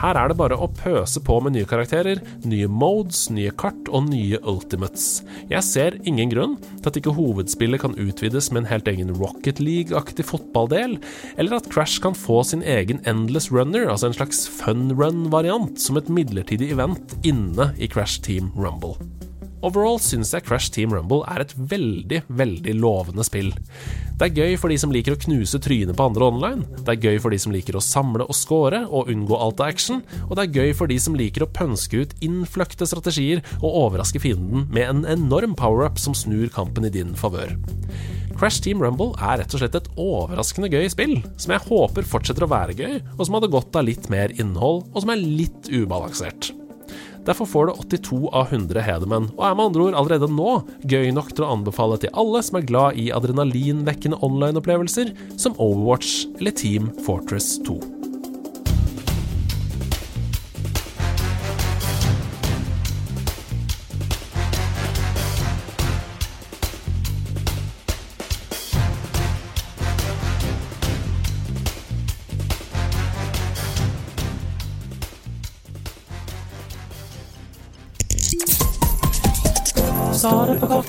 Her 0.00 0.16
er 0.16 0.30
det 0.30 0.38
bare 0.40 0.56
å 0.56 0.70
pøse 0.72 1.20
på 1.24 1.36
med 1.44 1.56
nye 1.56 1.68
karakterer, 1.68 2.20
nye 2.48 2.68
modes, 2.70 3.26
nye 3.34 3.52
kart 3.52 3.90
og 3.92 4.08
nye 4.08 4.40
ultimates. 4.48 5.22
Jeg 5.50 5.66
ser 5.66 5.98
ingen 6.08 6.32
grunn 6.32 6.56
til 6.80 6.90
at 6.90 7.00
ikke 7.00 7.16
hovedspillet 7.18 7.82
kan 7.82 7.96
utvides 8.00 8.50
med 8.50 8.64
en 8.64 8.70
helt 8.72 8.88
egen 8.90 9.12
Rocket 9.18 9.60
League-aktig 9.62 10.26
fotballdel, 10.30 10.98
eller 11.36 11.58
at 11.58 11.68
Crash 11.72 12.00
kan 12.02 12.16
få 12.16 12.42
sin 12.46 12.64
egen 12.64 13.02
Endless 13.10 13.50
Runner, 13.52 13.90
altså 13.90 14.10
en 14.10 14.16
slags 14.16 14.46
fun 14.48 14.88
run-variant, 14.96 15.76
som 15.80 16.00
et 16.00 16.12
midlertidig 16.12 16.72
event 16.74 17.18
inne 17.26 17.72
i 17.78 17.90
Crash 17.90 18.22
Team 18.24 18.52
Rumble. 18.56 18.96
Overall 19.66 19.98
syns 20.00 20.30
jeg 20.32 20.46
Crash 20.46 20.72
Team 20.72 20.94
Rumble 20.94 21.20
er 21.28 21.42
et 21.42 21.52
veldig, 21.52 22.22
veldig 22.32 22.74
lovende 22.80 23.24
spill. 23.26 23.50
Det 24.20 24.28
er 24.28 24.36
gøy 24.36 24.54
for 24.60 24.72
de 24.72 24.76
som 24.80 24.92
liker 24.92 25.16
å 25.16 25.20
knuse 25.20 25.60
trynet 25.60 25.96
på 25.96 26.06
andre 26.08 26.28
online, 26.28 26.80
det 26.84 26.94
er 26.94 27.08
gøy 27.08 27.20
for 27.24 27.32
de 27.32 27.38
som 27.40 27.52
liker 27.52 27.76
å 27.76 27.84
samle 27.84 28.24
og 28.24 28.36
score 28.36 28.82
og 28.88 29.08
unngå 29.12 29.36
alt 29.36 29.60
av 29.60 29.72
action, 29.72 30.02
og 30.28 30.36
det 30.36 30.46
er 30.46 30.60
gøy 30.60 30.74
for 30.76 30.92
de 30.92 30.96
som 31.00 31.16
liker 31.16 31.44
å 31.44 31.50
pønske 31.56 32.04
ut 32.04 32.14
innfløkte 32.24 32.88
strategier 32.88 33.44
og 33.60 33.76
overraske 33.86 34.22
fienden 34.22 34.68
med 34.72 34.86
en 34.88 35.04
enorm 35.08 35.56
power-up 35.56 36.00
som 36.00 36.16
snur 36.16 36.48
kampen 36.52 36.88
i 36.88 36.92
din 36.92 37.12
favør. 37.16 37.56
Crash 38.40 38.62
Team 38.64 38.80
Rumble 38.80 39.12
er 39.20 39.42
rett 39.42 39.52
og 39.52 39.60
slett 39.60 39.76
et 39.76 39.90
overraskende 40.00 40.70
gøy 40.72 40.88
spill, 40.92 41.18
som 41.36 41.52
jeg 41.52 41.66
håper 41.66 42.08
fortsetter 42.08 42.46
å 42.46 42.52
være 42.52 42.78
gøy, 42.78 42.96
og 43.18 43.26
som 43.26 43.36
hadde 43.36 43.52
godt 43.52 43.76
av 43.76 43.84
litt 43.88 44.08
mer 44.12 44.32
innhold, 44.40 44.86
og 44.94 45.04
som 45.04 45.12
er 45.12 45.20
litt 45.20 45.68
ubalansert. 45.68 46.54
Derfor 47.26 47.46
får 47.46 47.66
det 47.68 48.00
82 48.00 48.20
av 48.32 48.48
100 48.48 48.84
Hedemenn, 48.86 49.30
og 49.36 49.44
er 49.44 49.56
med 49.56 49.66
andre 49.68 49.86
ord 49.88 49.98
allerede 50.00 50.30
nå 50.32 50.56
gøy 50.88 51.12
nok 51.14 51.34
til 51.34 51.46
å 51.46 51.52
anbefale 51.54 52.00
til 52.00 52.14
alle 52.16 52.42
som 52.46 52.60
er 52.60 52.68
glad 52.68 53.00
i 53.00 53.10
adrenalinvekkende 53.14 54.22
online-opplevelser 54.24 55.14
som 55.36 55.56
Overwatch 55.60 56.24
eller 56.40 56.56
Team 56.56 56.92
Fortress 57.04 57.58
2. 57.68 57.99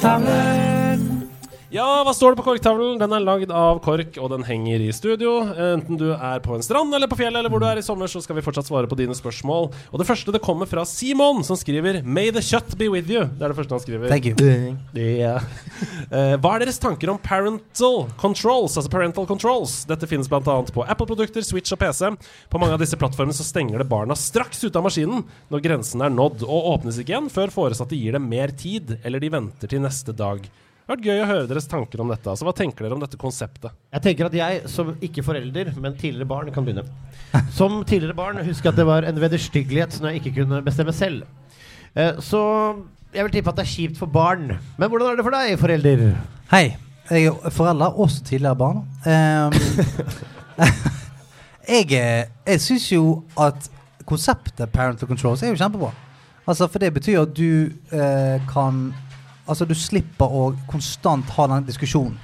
Ja, 0.01 0.19
hva 2.05 2.13
står 2.15 2.33
det 2.33 2.41
på 2.41 2.45
korktavlen? 2.45 2.97
Den 3.01 3.13
er 3.15 3.23
lagd 3.23 3.51
av 3.53 3.79
kork, 3.83 4.15
og 4.21 4.31
den 4.33 4.45
henger 4.47 4.81
i 4.83 4.89
studio. 4.95 5.33
Enten 5.49 5.99
du 5.99 6.07
er 6.13 6.41
på 6.43 6.55
en 6.55 6.63
strand 6.65 6.93
eller 6.95 7.09
på 7.11 7.17
fjellet 7.19 7.41
eller 7.41 7.51
hvor 7.53 7.61
du 7.61 7.67
er 7.69 7.81
i 7.81 7.85
sommer, 7.85 8.09
så 8.11 8.21
skal 8.23 8.37
vi 8.37 8.43
fortsatt 8.45 8.69
svare 8.69 8.89
på 8.89 8.97
dine 8.99 9.15
spørsmål. 9.17 9.69
Og 9.91 10.01
det 10.01 10.07
første 10.09 10.33
det 10.33 10.41
kommer 10.43 10.69
fra 10.69 10.85
Simon, 10.87 11.43
som 11.43 11.59
skriver 11.59 12.01
'May 12.01 12.31
the 12.31 12.41
kjøtt 12.41 12.77
be 12.77 12.89
with 12.89 13.09
you'. 13.09 13.27
Det 13.37 13.45
er 13.45 13.53
det 13.53 13.57
første 13.57 13.75
han 13.75 13.83
skriver. 13.83 14.07
Thank 14.09 14.25
you. 14.25 14.77
Yeah. 14.95 15.43
Hva 16.41 16.55
er 16.55 16.65
deres 16.65 16.79
tanker 16.79 17.09
om 17.09 17.17
parental 17.17 18.07
controls? 18.17 18.77
Altså 18.77 18.89
parental 18.89 19.27
controls 19.27 19.85
Dette 19.85 20.07
finnes 20.07 20.29
bl.a. 20.29 20.41
på 20.41 20.85
Apple-produkter, 20.87 21.41
Switch 21.41 21.71
og 21.73 21.79
PC. 21.79 22.11
På 22.49 22.59
mange 22.59 22.73
av 22.73 22.79
disse 22.79 22.97
plattformene 22.97 23.35
så 23.35 23.45
stenger 23.45 23.81
det 23.81 23.89
barna 23.89 24.15
straks 24.15 24.63
ute 24.63 24.77
av 24.77 24.85
maskinen 24.85 25.23
når 25.51 25.63
grensen 25.65 26.01
er 26.01 26.09
nådd, 26.09 26.43
og 26.47 26.73
åpnes 26.75 26.99
ikke 27.01 27.15
igjen 27.15 27.29
før 27.29 27.53
foresatte 27.53 27.97
gir 27.97 28.17
dem 28.17 28.29
mer 28.29 28.53
tid, 28.55 28.97
eller 29.03 29.19
de 29.19 29.29
venter 29.33 29.71
til 29.71 29.83
neste 29.83 30.15
dag. 30.15 30.43
Det 30.91 30.97
har 30.97 30.99
vært 31.06 31.08
gøy 31.08 31.21
å 31.23 31.27
høre 31.30 31.47
deres 31.47 31.67
tanker 31.71 32.01
om 32.04 32.10
dette. 32.12 32.27
Altså, 32.27 32.43
Hva 32.43 32.51
tenker 32.51 32.84
dere 32.84 32.95
om 32.97 32.99
dette 32.99 33.15
konseptet? 33.15 33.71
Jeg 33.95 34.01
tenker 34.04 34.27
at 34.27 34.34
jeg, 34.36 34.62
som 34.67 34.89
ikke 34.99 35.23
forelder, 35.23 35.69
men 35.80 35.93
tidligere 35.95 36.27
barn, 36.27 36.49
kan 36.51 36.65
begynne. 36.67 36.84
Som 37.56 37.77
tidligere 37.88 38.17
barn 38.17 38.41
husker 38.43 38.67
jeg 38.67 38.73
at 38.73 38.80
det 38.82 38.86
var 38.89 39.06
en 39.08 39.21
vederstyggelighet 39.23 39.93
som 39.95 40.10
jeg 40.10 40.19
ikke 40.19 40.34
kunne 40.41 40.58
bestemme 40.65 40.91
selv. 40.91 41.21
Eh, 41.95 42.19
så 42.19 42.41
jeg 43.15 43.23
vil 43.23 43.32
tippe 43.38 43.54
at 43.54 43.62
det 43.62 43.63
er 43.63 43.71
kjipt 43.71 44.01
for 44.01 44.12
barn. 44.12 44.58
Men 44.75 44.91
hvordan 44.91 45.13
er 45.13 45.21
det 45.21 45.23
for 45.30 45.38
deg, 45.38 45.54
forelder? 45.62 46.04
Hei. 46.51 46.65
Jeg 47.08 47.30
er 47.32 47.56
forelder, 47.56 47.95
også 47.95 48.25
tidligere 48.27 48.60
barn. 48.60 48.82
Um, 49.08 49.56
jeg 51.71 51.88
er- 52.01 52.27
jeg 52.51 52.60
syns 52.65 52.89
jo 52.91 53.06
at 53.39 53.69
konseptet 54.12 54.67
parental 54.75 55.08
controls 55.08 55.39
er 55.43 55.54
jo 55.54 55.62
kjempebra. 55.63 55.93
Altså, 56.43 56.67
for 56.67 56.84
det 56.84 56.91
betyr 56.99 57.21
at 57.23 57.32
du 57.38 57.71
eh, 57.95 58.43
kan 58.51 58.89
Altså, 59.51 59.67
du 59.67 59.75
slipper 59.75 60.31
å 60.31 60.51
konstant 60.71 61.27
ha 61.35 61.47
den 61.51 61.67
diskusjonen. 61.67 62.15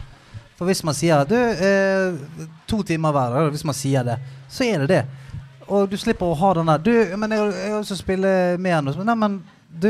For 0.58 0.70
hvis 0.70 0.82
man 0.88 0.96
sier 0.98 1.28
du, 1.28 1.36
eh, 1.36 2.48
to 2.70 2.80
timer 2.88 3.14
hver 3.14 3.36
dag, 3.36 3.52
hvis 3.54 3.66
man 3.68 3.76
sier 3.78 4.06
det, 4.08 4.16
så 4.50 4.66
er 4.66 4.86
det 4.86 4.88
det. 4.94 5.04
Og 5.68 5.90
du 5.92 5.98
slipper 6.00 6.32
å 6.32 6.38
ha 6.40 6.54
den 6.56 6.70
der 6.72 6.80
Du, 6.80 6.94
men 7.20 7.36
jeg, 7.36 7.52
jeg 7.52 7.72
har 7.74 7.84
lyst 7.84 7.92
til 7.92 7.98
å 7.98 8.00
spille 8.00 8.32
mer 8.64 8.82
nå. 8.82 8.96
Nei, 9.04 9.16
men 9.20 9.36
du, 9.68 9.90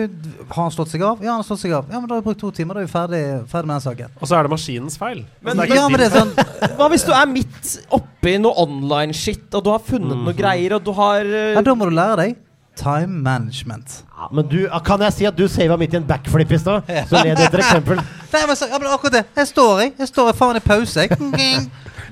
har 0.50 0.64
han 0.64 0.74
slått 0.74 0.90
seg 0.92 1.04
av? 1.06 1.22
Ja, 1.22 1.36
han 1.36 1.44
har 1.44 1.48
slått 1.48 1.62
seg 1.62 1.76
av. 1.78 1.86
Ja, 1.94 2.02
men 2.02 2.10
da 2.10 2.18
har 2.18 2.24
vi 2.24 2.26
brukt 2.26 2.42
to 2.42 2.50
timer. 2.52 2.76
Da 2.76 2.82
er 2.82 2.90
vi 2.90 2.92
ferdig, 2.92 3.22
ferdig 3.52 3.70
med 3.70 3.76
den 3.78 3.86
saken. 3.86 4.18
Og 4.18 4.28
så 4.28 4.36
er 4.40 4.48
det 4.48 4.52
maskinens 4.52 4.98
feil. 5.00 5.22
Men- 5.46 5.62
det 5.62 5.78
ja, 5.78 5.86
men 5.88 6.02
det 6.02 6.10
er 6.10 6.18
sånn 6.18 6.34
Hva 6.80 6.90
hvis 6.92 7.06
du 7.06 7.14
er 7.14 7.30
midt 7.30 7.72
oppi 7.96 8.34
noe 8.42 8.66
online-shit, 8.66 9.48
og 9.54 9.64
du 9.64 9.72
har 9.72 9.86
funnet 9.86 10.18
noe 10.26 10.36
greier, 10.36 10.76
og 10.80 10.84
du 10.84 10.92
har 10.98 11.22
uh... 11.22 11.54
Ja, 11.54 11.64
da 11.64 11.78
må 11.78 11.88
du 11.88 11.96
lære 11.96 12.20
deg 12.24 12.36
time 12.78 13.22
management. 13.26 14.04
Ja, 14.18 14.30
men 14.32 14.48
du, 14.50 14.60
kan 14.86 15.02
jeg 15.08 15.14
si 15.18 15.28
at 15.30 15.38
du 15.38 15.46
sava 15.52 15.78
midt 15.82 15.94
i 15.94 16.00
en 16.00 16.08
backflip 16.08 16.52
i 16.56 16.60
stad? 16.62 16.88
Så 17.10 17.24
led 17.24 17.42
etter 17.42 17.64
eksempel. 17.64 18.02
Nei, 18.34 18.46
men, 18.46 18.56
så, 18.60 18.68
ja, 18.70 18.80
men 18.80 18.90
akkurat 18.92 19.20
det. 19.20 19.26
Jeg 19.38 19.52
står 19.54 19.84
i. 19.86 19.92
Jeg 20.00 20.10
står 20.12 20.32
i 20.32 20.38
faen 20.38 20.60
i 20.60 20.64
pause. 20.66 21.08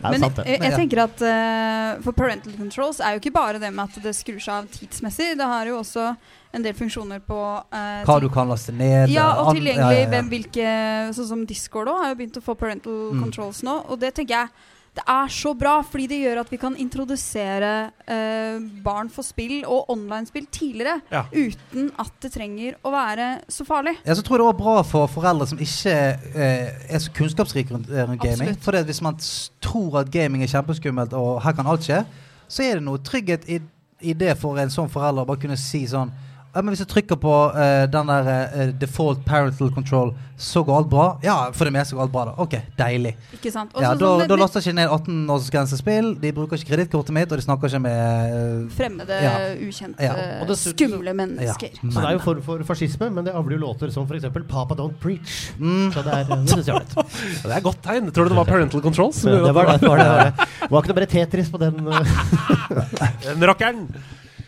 Men 0.06 0.22
sant, 0.22 0.38
jeg, 0.46 0.60
jeg 0.62 0.76
tenker 0.76 1.00
at 1.02 1.22
uh, 1.26 2.02
For 2.06 2.14
parental 2.14 2.54
controls 2.60 3.00
er 3.02 3.16
jo 3.16 3.22
ikke 3.24 3.32
bare 3.34 3.58
det 3.62 3.72
med 3.74 3.88
at 3.88 4.04
det 4.04 4.12
skrur 4.14 4.38
seg 4.44 4.54
av 4.60 4.68
tidsmessig. 4.70 5.32
Det 5.40 5.48
har 5.50 5.72
jo 5.72 5.80
også 5.80 6.12
en 6.56 6.66
del 6.66 6.76
funksjoner 6.78 7.24
på 7.26 7.40
uh, 7.40 8.04
Hva 8.06 8.20
du 8.22 8.28
kan 8.30 8.52
laste 8.52 8.76
ned. 8.76 9.10
Ja, 9.10 9.32
og 9.42 9.56
tilgjengelig 9.56 9.82
ja, 9.82 10.04
ja, 10.04 10.06
ja. 10.06 10.12
hvem 10.14 10.30
hvilke 10.30 10.76
Sånn 11.18 11.30
som 11.32 11.42
Discord 11.50 11.90
òg 11.90 12.04
har 12.04 12.14
jo 12.14 12.20
begynt 12.22 12.38
å 12.38 12.46
få 12.46 12.54
parental 12.60 12.94
Mm. 13.16 13.24
controls 13.26 13.64
nå. 13.66 13.80
Og 13.90 14.00
det 14.02 14.14
tenker 14.18 14.44
jeg 14.44 14.75
det 14.96 15.04
er 15.12 15.32
så 15.34 15.52
bra, 15.58 15.74
fordi 15.84 16.06
det 16.08 16.18
gjør 16.22 16.40
at 16.46 16.52
vi 16.54 16.58
kan 16.60 16.76
introdusere 16.80 17.72
eh, 18.08 18.64
barn 18.84 19.10
for 19.12 19.28
spill 19.28 19.58
og 19.68 19.90
online-spill 19.92 20.46
tidligere. 20.48 21.02
Ja. 21.12 21.26
Uten 21.34 21.90
at 22.00 22.14
det 22.24 22.32
trenger 22.32 22.78
å 22.80 22.94
være 22.94 23.28
så 23.52 23.66
farlig. 23.68 23.98
Jeg 24.06 24.20
så 24.20 24.24
tror 24.24 24.40
det 24.40 24.48
var 24.48 24.60
bra 24.62 24.76
for 24.88 25.12
foreldre 25.12 25.50
som 25.52 25.60
ikke 25.60 25.96
eh, 26.32 26.70
er 26.88 27.04
så 27.04 27.12
kunnskapsrike 27.16 27.76
rundt, 27.76 27.92
eh, 27.92 28.08
rundt 28.08 28.24
gaming. 28.24 28.56
For 28.64 28.80
hvis 28.88 29.04
man 29.04 29.20
tror 29.64 30.00
at 30.06 30.12
gaming 30.14 30.46
er 30.46 30.54
kjempeskummelt 30.54 31.16
og 31.20 31.42
her 31.44 31.58
kan 31.58 31.68
alt 31.68 31.84
skje, 31.88 32.06
så 32.48 32.64
er 32.64 32.80
det 32.80 32.88
noe 32.88 33.04
trygghet 33.04 33.50
i, 33.52 33.60
i 34.00 34.16
det 34.16 34.38
for 34.40 34.62
en 34.62 34.72
sånn 34.72 34.92
forelder 34.92 35.26
å 35.26 35.30
bare 35.34 35.44
kunne 35.44 35.60
si 35.60 35.84
sånn 35.92 36.14
ja, 36.56 36.62
men 36.64 36.72
Hvis 36.74 36.80
jeg 36.86 36.88
trykker 36.94 37.18
på 37.20 37.34
uh, 37.52 37.86
den 37.92 38.08
der 38.08 38.30
uh, 38.56 38.72
default 38.80 39.26
parental 39.28 39.70
control, 39.76 40.14
så 40.40 40.64
går 40.68 40.78
alt 40.82 40.90
bra? 40.92 41.04
Ja, 41.24 41.52
for 41.56 41.68
det 41.68 41.72
meste 41.76 41.96
går 41.96 42.02
alt 42.08 42.12
bra, 42.12 42.24
da. 42.30 42.34
Ok, 42.44 42.56
deilig. 42.80 43.14
Ikke 43.38 43.52
sant? 43.54 43.72
Også, 43.76 43.84
Ja, 43.84 43.94
da, 43.96 44.06
sånn 44.08 44.20
det- 44.24 44.28
da 44.32 44.36
laster 44.40 44.60
ikke 44.64 44.74
ned 44.76 44.90
18-årsgrensespill. 44.90 46.10
De 46.20 46.32
bruker 46.36 46.58
ikke 46.60 46.72
kredittkortet 46.74 47.14
mitt, 47.16 47.32
og 47.32 47.40
de 47.40 47.46
snakker 47.46 47.68
ikke 47.72 47.82
med 47.86 48.34
uh, 48.36 48.70
Fremmede, 48.76 49.20
Ja. 49.24 49.36
ukjente, 49.68 50.00
Ja. 50.04 50.56
Skumle 50.56 51.14
mennesker. 51.16 51.70
Ja. 51.76 51.90
Så 51.92 52.00
det 52.02 52.08
er 52.10 52.18
jo 52.18 52.20
form 52.24 52.42
for 52.42 52.64
fascisme, 52.68 53.10
men 53.12 53.26
det 53.28 53.34
avler 53.36 53.58
jo 53.58 53.62
låter 53.68 53.92
som 53.92 54.08
f.eks. 54.08 54.26
'Papa 54.48 54.76
Don't 54.76 54.96
Preach'. 55.04 55.52
Mm. 55.60 55.92
Så 55.94 56.04
det 56.04 56.14
er 56.14 56.24
det 56.24 56.68
er. 56.68 56.84
Det 57.46 57.56
er 57.56 57.62
godt 57.62 57.82
tegn. 57.84 58.12
Tror 58.12 58.24
du 58.26 58.30
det 58.34 58.38
var 58.38 58.46
parental 58.46 58.82
controls? 58.82 59.22
Det 59.22 59.32
var 59.32 59.46
det. 59.46 59.54
Var 59.56 59.78
det, 59.78 59.88
var 59.90 59.98
det. 59.98 60.34
det 60.36 60.72
var 60.72 60.82
ikke 60.84 60.92
noe 60.94 61.00
bare 61.00 61.12
Tetris 61.12 61.50
på 61.52 61.58
den. 61.60 61.76
Den 63.26 63.48
rockeren! 63.48 63.88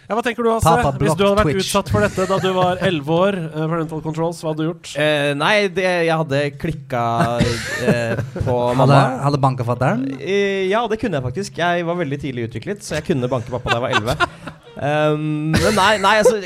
Ja, 0.07 0.15
hva 0.15 0.21
tenker 0.23 0.45
du, 0.45 0.47
Hasse? 0.53 0.71
Altså? 0.71 0.93
Hvis 1.01 1.17
du 1.19 1.23
hadde 1.25 1.35
vært 1.41 1.49
Twitch. 1.51 1.67
utsatt 1.67 1.89
for 1.91 2.05
dette 2.05 2.27
da 2.29 2.37
du 2.39 2.47
var 2.55 2.79
11 2.79 3.09
år, 3.11 3.37
eh, 3.43 3.65
parental 3.73 4.03
controls, 4.05 4.39
hva 4.39 4.53
hadde 4.53 4.63
du 4.63 4.69
gjort? 4.69 4.91
Uh, 4.95 5.31
Nei, 5.35 5.55
det, 5.67 5.83
jeg 6.07 6.19
hadde 6.21 6.39
klikka 6.61 7.01
uh, 7.35 8.21
på 8.37 8.55
Hadde, 8.55 8.77
mamma. 8.79 9.01
hadde 9.25 9.41
bankafatteren? 9.43 10.05
Eh, 10.15 10.69
ja, 10.71 10.85
det 10.87 11.01
kunne 11.01 11.19
jeg 11.19 11.27
faktisk. 11.27 11.59
Jeg 11.59 11.83
var 11.89 11.99
veldig 11.99 12.21
tidlig 12.23 12.47
utviklet, 12.47 12.87
så 12.87 13.01
jeg 13.01 13.09
kunne 13.09 13.27
banke 13.31 13.51
pappa 13.51 13.75
da 13.75 13.81
jeg 13.91 13.99
var 14.05 14.15
11. 14.15 14.63
Um, 14.77 15.51
men 15.55 15.73
nei, 15.75 15.97
nei 16.01 16.13
altså, 16.21 16.37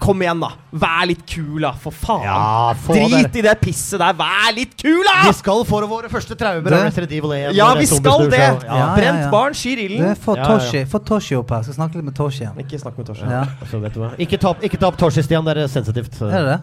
kom, 0.00 0.22
igjen, 0.24 0.40
da. 0.40 0.48
Vær 0.72 1.02
litt 1.10 1.24
kul, 1.28 1.60
da. 1.64 1.72
For 1.82 1.92
faen. 1.94 2.22
Ja, 2.24 2.72
få 2.80 2.96
Drit 2.96 3.28
det. 3.28 3.42
i 3.42 3.44
det 3.44 3.54
pisset 3.60 4.00
der. 4.00 4.16
Vær 4.18 4.54
litt 4.56 4.72
kul, 4.80 5.02
da! 5.06 5.18
Vi 5.26 5.34
skal 5.36 5.64
få 5.68 5.82
våre 5.90 6.08
første 6.12 6.36
traumer 6.38 6.70
Det- 6.70 6.80
av 7.04 7.04
Evil 7.04 7.34
1. 7.36 7.54
Ja, 7.58 7.68
vi 7.74 7.86
skal 7.90 8.28
det. 8.30 8.40
Ja, 8.40 8.78
Ja. 8.78 8.94
Brent 8.96 9.30
barn 9.30 9.52
skyr 9.52 9.84
ilden. 9.84 10.16
Få 10.16 10.36
Ja, 10.36 10.42
ja. 10.42 10.58
Toshi, 10.58 10.84
Toshi 11.08 11.36
opp 11.36 11.50
her. 11.50 11.62
Skal 11.62 11.74
snakke 11.74 11.94
litt 12.00 12.04
med 12.04 12.16
Toshi 12.16 12.44
igjen. 12.44 12.56
Ikke 12.64 12.80
snakk 12.80 12.96
med 12.96 13.06
Toshi. 13.06 13.28
Ja. 13.28 13.44
Så 13.70 13.80
vet 13.80 13.94
du 13.94 14.00
hva. 14.00 14.10
Ikke 14.18 14.38
ta, 14.40 14.88
opp 14.88 14.96
Toshi, 14.98 15.22
Stian. 15.22 15.44
Det 15.44 15.56
er 15.56 15.68
sensitivt. 15.68 16.20
Er 16.22 16.30
det 16.30 16.46
det? 16.46 16.60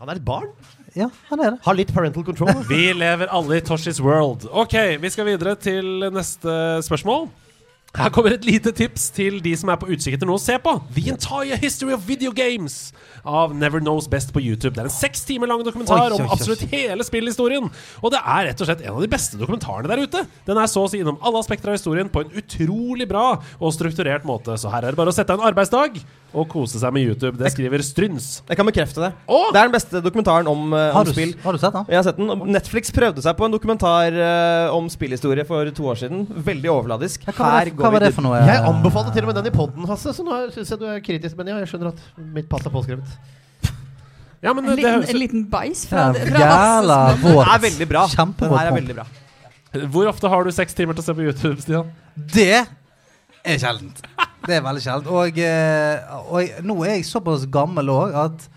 Han 0.00 0.08
er 0.08 0.14
et 0.16 0.24
barn. 0.24 0.48
Ja, 0.94 1.08
han 1.30 1.40
er 1.40 1.50
det. 1.54 1.60
Har 1.64 1.74
litt 1.74 1.92
parental 1.94 2.24
control. 2.24 2.52
Vi 2.68 2.92
lever 2.92 3.30
alle 3.32 3.56
i 3.56 3.60
Toshis 3.64 4.00
world. 4.00 4.44
Ok, 4.52 4.74
vi 5.00 5.08
skal 5.08 5.24
videre 5.24 5.54
til 5.56 6.10
neste 6.12 6.82
spørsmål. 6.84 7.28
Her 7.92 8.08
kommer 8.08 8.32
et 8.32 8.46
lite 8.48 8.70
tips 8.72 9.10
til 9.12 9.34
de 9.44 9.50
som 9.60 9.68
er 9.68 9.76
på 9.76 9.90
utkikk 9.92 10.14
etter 10.16 10.28
noe 10.28 10.38
å 10.38 10.40
se 10.40 10.54
på. 10.64 10.72
The 10.96 11.02
Entire 11.12 11.58
History 11.60 11.92
of 11.92 12.06
Video 12.08 12.32
Games 12.32 12.86
av 13.20 13.52
Never 13.52 13.82
Knows 13.84 14.08
Best 14.08 14.32
på 14.32 14.40
YouTube. 14.40 14.72
Det 14.72 14.80
er 14.80 14.88
en 14.88 14.94
seks 14.94 15.26
timer 15.28 15.50
lang 15.50 15.60
dokumentar 15.66 16.06
Oi, 16.06 16.06
oi, 16.06 16.22
oi. 16.22 16.24
om 16.24 16.32
absolutt 16.32 16.64
hele 16.72 17.04
spillhistorien. 17.04 17.68
Og 18.00 18.14
det 18.14 18.22
er 18.22 18.48
rett 18.48 18.64
og 18.64 18.70
slett 18.70 18.86
en 18.86 18.96
av 18.96 19.04
de 19.04 19.10
beste 19.12 19.36
dokumentarene 19.36 19.92
der 19.92 20.06
ute. 20.06 20.24
Den 20.48 20.62
er 20.62 20.72
så 20.72 20.86
å 20.86 20.88
si 20.88 21.02
innom 21.04 21.20
alle 21.20 21.44
aspekter 21.44 21.68
av 21.68 21.76
historien 21.76 22.08
på 22.08 22.24
en 22.24 22.32
utrolig 22.40 23.10
bra 23.12 23.26
og 23.60 23.76
strukturert 23.76 24.24
måte. 24.24 24.56
Så 24.56 24.72
her 24.72 24.86
er 24.88 24.96
det 24.96 25.02
bare 25.02 25.12
å 25.12 25.18
sette 25.18 25.36
av 25.36 25.42
en 25.42 25.52
arbeidsdag 25.52 26.00
og 26.32 26.46
kose 26.48 26.80
seg 26.80 26.92
med 26.94 27.04
YouTube. 27.04 27.36
Det 27.40 27.50
skriver 27.52 27.82
Stryns. 27.84 28.28
Jeg 28.48 28.58
kan 28.58 28.68
bekrefte 28.68 29.02
det. 29.04 29.10
Åh! 29.28 29.50
Det 29.52 29.60
er 29.60 29.68
den 29.68 29.74
beste 29.74 30.00
dokumentaren 30.04 30.48
om, 30.48 30.72
eh, 30.72 30.88
Har 30.94 31.02
om 31.02 31.08
du, 31.08 31.12
spill. 31.12 31.34
har 31.42 31.52
du 31.52 31.60
sett 31.60 31.76
den? 31.76 31.84
Jeg 31.92 31.98
har 31.98 32.06
sett 32.06 32.20
den. 32.20 32.32
Netflix 32.52 32.94
prøvde 32.94 33.24
seg 33.24 33.36
på 33.36 33.46
en 33.46 33.52
dokumentar 33.52 34.16
uh, 34.16 34.76
om 34.76 34.88
spillhistorie 34.92 35.44
for 35.48 35.68
to 35.76 35.90
år 35.92 36.00
siden. 36.00 36.24
Veldig 36.28 36.72
overfladisk. 36.72 37.26
Hva 37.28 37.36
var 37.36 37.68
det, 37.68 37.76
hva 37.76 37.92
var 37.92 38.06
det 38.06 38.12
for 38.16 38.24
noe? 38.26 38.40
Jeg 38.48 38.64
anbefalte 38.72 39.12
til 39.14 39.26
og 39.26 39.32
med 39.32 39.40
den 39.42 39.52
i 39.52 39.54
poden, 39.54 39.86
Hasse, 39.90 40.16
så 40.16 40.26
nå 40.26 40.40
syns 40.56 40.72
jeg 40.72 40.80
du 40.80 40.88
er 40.88 41.04
kritisk. 41.04 41.36
Men 41.36 41.52
ja, 41.52 41.60
jeg 41.62 41.72
skjønner 41.74 41.92
at 41.92 42.02
mitt 42.18 42.48
pass 42.52 42.66
er 42.66 42.74
påskrevet. 42.74 43.16
Ja, 44.42 44.50
men 44.56 44.66
En 44.66 44.74
liten, 44.74 45.04
en 45.06 45.20
liten 45.20 45.44
bæsj 45.46 45.84
fra, 45.86 46.08
Ja, 46.18 46.56
fra 46.82 46.96
munn. 47.20 47.36
Den 47.36 47.52
er 47.54 47.60
veldig 47.62 47.88
bra. 47.92 48.06
Den 48.10 48.56
er 48.58 48.72
veldig 48.74 48.96
bra. 48.98 49.06
Hvor 49.92 50.08
ofte 50.10 50.28
har 50.28 50.44
du 50.44 50.50
seks 50.52 50.74
timer 50.76 50.96
til 50.98 51.04
å 51.04 51.06
se 51.06 51.14
på 51.16 51.24
YouTube, 51.28 51.62
Stian? 51.62 51.92
Det 52.16 52.64
er 53.44 53.62
sjeldent. 53.62 54.02
Det 54.46 54.56
er 54.56 54.64
veldig 54.64 54.82
sjeldent. 54.82 55.10
Og, 55.12 55.38
eh, 55.38 56.14
og 56.32 56.64
nå 56.66 56.78
er 56.82 56.96
jeg 56.96 57.06
såpass 57.06 57.46
gammel 57.52 57.92
òg 57.92 58.16
at 58.24 58.48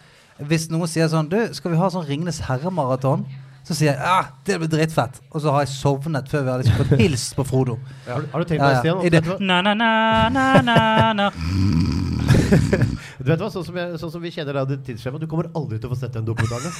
hvis 0.49 0.67
noen 0.67 0.89
sier 0.91 1.07
sånn 1.07 1.29
Du, 1.31 1.37
skal 1.55 1.71
vi 1.71 1.79
ha 1.79 1.87
sånn 1.91 2.07
Ringenes 2.07 2.41
herre-maraton? 2.47 3.23
Så 3.65 3.77
sier 3.77 3.93
jeg 3.93 4.01
ja, 4.01 4.34
det 4.45 4.57
blir 4.61 4.69
dritfett. 4.71 5.21
Og 5.31 5.41
så 5.43 5.51
har 5.55 5.65
jeg 5.65 5.73
sovnet 5.75 6.29
før 6.31 6.43
vi 6.47 6.53
har 6.53 6.63
liksom 6.63 6.79
fått 6.83 6.99
hilst 7.03 7.35
på 7.37 7.45
Frodo. 7.47 7.79
Har, 8.07 8.21
du- 8.21 8.29
har 8.33 8.39
du 8.45 8.51
tenkt 8.51 8.61
Ja, 8.61 8.81
på 8.81 9.01
det, 9.03 9.13
ja. 9.13 9.21
Stian? 9.21 9.47
Na, 9.47 9.61
na, 9.61 9.73
na, 9.73 10.29
na, 10.29 10.61
na, 10.61 11.13
na. 11.13 11.31
Du 13.25 13.31
vet 13.31 13.39
hva, 13.41 13.47
sånn 13.49 13.63
som, 13.65 13.77
jeg, 13.79 13.95
sånn 14.01 14.11
som 14.13 14.21
vi 14.21 14.29
kjenner 14.33 14.57
deg, 14.59 14.67
det 14.69 14.77
tidsskjemaet, 14.85 15.23
du 15.23 15.29
kommer 15.31 15.47
aldri 15.57 15.79
til 15.81 15.89
å 15.89 15.93
få 15.93 15.97
sett 15.97 16.13
den 16.13 16.25
dokumentaren. 16.27 16.73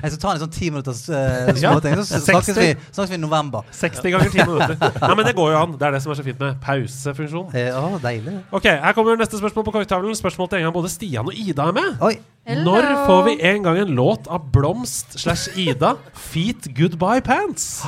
Jeg 0.00 0.14
skal 0.14 0.20
ta 0.24 0.32
en 0.34 0.40
sånn 0.42 0.54
ti 0.54 0.70
minutters 0.72 1.02
uh, 1.12 1.52
Ja, 1.52 1.74
småting, 1.76 1.94
så 2.08 2.18
snakkes 2.26 2.58
vi, 2.58 2.68
snakkes 2.88 3.12
vi 3.12 3.18
i 3.18 3.22
november. 3.22 3.68
60 3.76 4.14
ganger 4.16 4.32
10 4.32 4.48
minutter. 4.50 4.98
Nei, 5.04 5.12
men 5.20 5.28
det 5.28 5.34
går 5.38 5.52
jo 5.54 5.60
an. 5.60 5.76
Det 5.78 5.86
er 5.88 5.96
det 5.96 6.02
som 6.04 6.14
er 6.14 6.18
så 6.18 6.26
fint 6.26 6.42
med 6.42 6.58
pausefunksjon. 6.64 7.54
Ja, 7.60 7.84
deilig. 8.02 8.38
Ok, 8.56 8.66
Her 8.82 8.96
kommer 8.98 9.20
neste 9.20 9.38
spørsmål 9.38 9.68
på 9.68 9.76
korktavlen. 9.78 10.16
Spørsmål 10.18 10.50
til 10.52 10.62
en 10.62 10.68
gang 10.70 10.76
både 10.80 10.90
Stian 10.92 11.28
og 11.30 11.38
Ida 11.38 11.68
er 11.70 11.76
med. 11.78 11.92
Oi. 12.08 12.14
Når 12.42 12.88
får 13.06 13.20
vi 13.28 13.32
en 13.52 13.62
gang 13.62 13.76
en 13.84 13.92
låt 13.94 14.24
av 14.32 14.48
Blomst 14.50 15.12
slash 15.20 15.52
Ida, 15.62 15.92
Feet 16.18 16.66
Goodbye 16.74 17.11
Pants? 17.20 17.82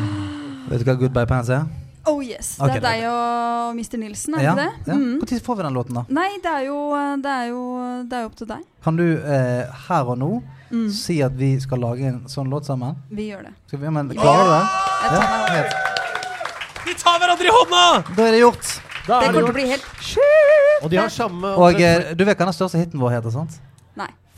Vet 0.70 0.84
du 0.84 0.86
hva 0.86 0.94
Goodbye 1.00 1.26
Pants 1.26 1.50
er? 1.50 1.66
Oh 2.08 2.22
yes. 2.24 2.54
Det 2.56 2.78
er 2.78 2.80
deg 2.84 3.02
og 3.10 3.74
Mr. 3.76 3.98
Nilsen, 4.00 4.34
er 4.38 4.42
Ja, 4.44 4.54
det 4.56 4.68
ja. 4.86 4.94
Når? 4.94 5.26
Mm. 5.26 5.42
Får 5.44 5.56
vi 5.58 5.62
den 5.66 5.74
låten, 5.76 5.98
da? 5.98 6.04
Nei, 6.08 6.30
det 6.42 6.48
er, 6.50 6.62
jo, 6.68 6.78
det, 7.20 7.34
er 7.34 7.50
jo, 7.50 7.64
det 8.08 8.16
er 8.16 8.24
jo 8.24 8.30
opp 8.30 8.38
til 8.40 8.48
deg. 8.48 8.62
Kan 8.84 8.96
du 8.96 9.04
eh, 9.18 9.84
her 9.88 10.14
og 10.14 10.18
nå 10.18 10.32
Mm. 10.70 10.86
si 10.94 11.16
at 11.18 11.32
vi 11.34 11.56
skal 11.58 11.80
lage 11.82 12.06
en 12.06 12.20
sånn 12.30 12.46
låt 12.46 12.62
sammen? 12.68 12.94
Vi 13.10 13.24
gjør 13.32 13.40
det. 13.48 13.50
Skal 13.66 13.80
vi, 13.80 13.88
ja, 13.88 13.90
men, 13.90 14.12
klarer 14.14 14.44
du 14.46 14.50
det? 14.52 14.68
Jeg 15.02 15.10
tar 15.10 15.24
meg 15.32 15.40
over. 15.50 16.94
tar 17.00 17.18
hverandre 17.18 17.48
i 17.48 17.54
hånda! 17.56 17.80
Da 18.14 18.26
er 18.28 18.36
det 18.36 18.42
gjort. 18.44 18.70
Da 19.08 19.18
Det 19.18 19.26
er 19.26 19.32
det 19.32 19.40
kommer 19.40 19.40
til 19.40 19.50
å 19.50 19.56
bli 19.56 19.66
helt 19.66 20.84
Og 20.84 20.90
de 20.92 20.96
har 21.00 21.08
samme 21.10 21.50
Og 21.56 21.80
eh, 21.80 22.12
du 22.14 22.22
vet 22.24 22.38
hva 22.38 22.46
den 22.46 22.54
største 22.54 22.78
hiten 22.78 23.00
vår 23.02 23.16
heter, 23.16 23.34
sant? 23.34 23.58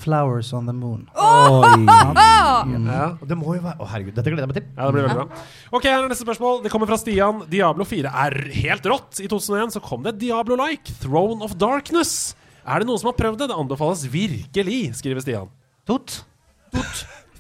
Flowers 0.03 0.51
on 0.57 0.67
the 0.69 0.75
Moon. 0.75 1.05
Oi. 1.15 1.73
Mm. 1.83 2.87
Ja. 2.91 3.07
Det 3.23 3.37
må 3.39 3.55
jo 3.57 3.63
være 3.65 3.79
Å, 3.81 3.87
herregud, 3.93 4.15
dette 4.19 4.33
gleder 4.33 4.45
jeg 4.45 4.51
meg 4.53 4.59
til. 4.59 4.67
Ja, 4.77 4.87
det 4.89 4.95
blir 4.97 5.07
veldig 5.07 5.19
bra. 5.23 5.43
Ok, 5.79 5.87
her 5.89 6.03
er 6.03 6.11
neste 6.13 6.27
spørsmål. 6.27 6.61
Det 6.65 6.73
kommer 6.75 6.91
fra 6.91 6.99
Stian. 7.01 7.43
Diablo 7.53 7.87
4 7.89 8.13
er 8.27 8.37
helt 8.59 8.89
rått. 8.93 9.23
I 9.23 9.31
2001 9.31 9.77
så 9.77 9.83
kom 9.85 10.05
det 10.07 10.17
Diablo-like. 10.23 10.97
Throne 11.03 11.43
of 11.47 11.57
Darkness. 11.61 12.35
Er 12.63 12.83
det 12.83 12.91
noen 12.91 13.01
som 13.03 13.11
har 13.11 13.19
prøvd 13.19 13.41
det? 13.43 13.51
Det 13.51 13.59
anbefales 13.59 14.05
virkelig, 14.13 14.81
skriver 15.01 15.25
Stian. 15.25 15.51
Tot? 15.89 16.21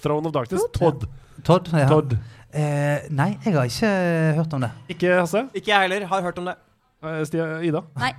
Throne 0.02 0.26
of 0.30 0.34
Darkness. 0.34 0.64
Todd. 0.74 1.06
Todd? 1.46 1.70
Ja. 1.74 1.86
Todd. 1.90 2.16
Eh, 2.52 3.06
nei, 3.14 3.30
jeg 3.44 3.54
har 3.56 3.70
ikke 3.70 3.92
hørt 4.40 4.56
om 4.58 4.66
det. 4.66 4.72
Ikke 4.92 5.14
Hasse? 5.22 5.46
Ikke 5.56 5.72
jeg 5.72 5.86
heller. 5.86 6.04
Har 6.10 6.26
hørt 6.26 6.38
om 6.42 6.50
det. 6.50 6.56
Eh, 7.02 7.22
Stia, 7.26 7.46
Ida? 7.64 7.80
Nei. 8.02 8.12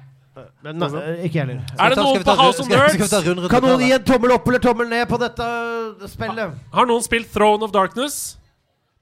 Men, 0.64 0.80
nei, 0.82 0.88
ikke 1.28 1.38
jeg 1.38 1.46
heller. 1.46 1.60
Er 1.78 1.90
det 1.94 1.98
noen 2.00 2.24
på 2.26 2.36
House 2.40 2.60
of 2.64 2.68
vi 2.68 2.74
skal 2.74 2.94
vi 2.98 3.08
ta 3.08 3.20
Nerds? 3.22 3.28
rundt 3.28 3.50
Kan 3.54 3.62
noen 3.68 3.84
gi 3.86 3.92
en 3.94 4.04
tommel 4.08 4.32
opp 4.34 4.48
eller 4.50 4.60
tommel 4.64 4.88
ned 4.90 5.06
på 5.12 5.20
dette 5.22 5.50
spillet? 6.10 6.56
Har 6.74 6.88
noen 6.90 7.04
spilt 7.06 7.30
Throne 7.34 7.62
of 7.68 7.72
Darkness? 7.76 8.38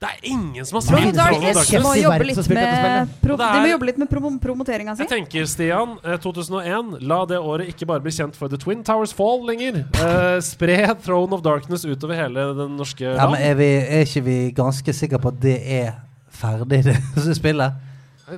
Det 0.02 0.10
er 0.10 0.32
ingen 0.34 0.66
som 0.66 0.80
har 0.80 0.82
spilt 0.82 1.14
Throne 1.14 1.14
of 1.14 1.16
Darkness 1.22 1.58
Darkness. 1.62 1.84
må 1.86 1.92
jobbe 2.02 2.26
litt 2.26 2.48
med 2.50 3.10
pro 3.22 3.36
De 3.38 3.44
er- 3.46 3.68
jobbe 3.70 3.86
litt 3.86 4.00
med 4.02 4.10
prom 4.10 4.40
promoteringa 4.42 4.96
si. 4.98 5.04
Jeg 5.06 5.12
tenker, 5.12 5.46
Stian, 5.46 5.94
eh, 6.04 6.18
2001, 6.18 6.98
la 7.06 7.20
det 7.30 7.38
året 7.38 7.70
ikke 7.70 7.86
bare 7.86 8.02
bli 8.02 8.12
kjent 8.12 8.36
for 8.36 8.50
The 8.50 8.58
Twin 8.58 8.82
Towers 8.84 9.14
Fall 9.14 9.46
lenger. 9.46 9.86
Uh, 10.02 10.40
spre 10.42 10.96
Throne 11.06 11.32
of 11.38 11.44
Darkness 11.46 11.86
utover 11.86 12.16
hele 12.18 12.48
den 12.58 12.76
norske 12.78 13.06
Ja, 13.06 13.28
men 13.30 13.38
land. 13.40 13.46
er, 13.46 13.54
vi, 13.62 13.70
er 13.78 14.02
ikke 14.10 14.24
vi 14.26 14.52
ganske 14.58 14.92
sikre 14.94 15.20
på 15.22 15.28
at 15.36 15.40
det 15.40 15.62
er 15.70 15.94
ferdig, 16.34 16.82
det 17.16 17.38
spillet? 17.38 17.72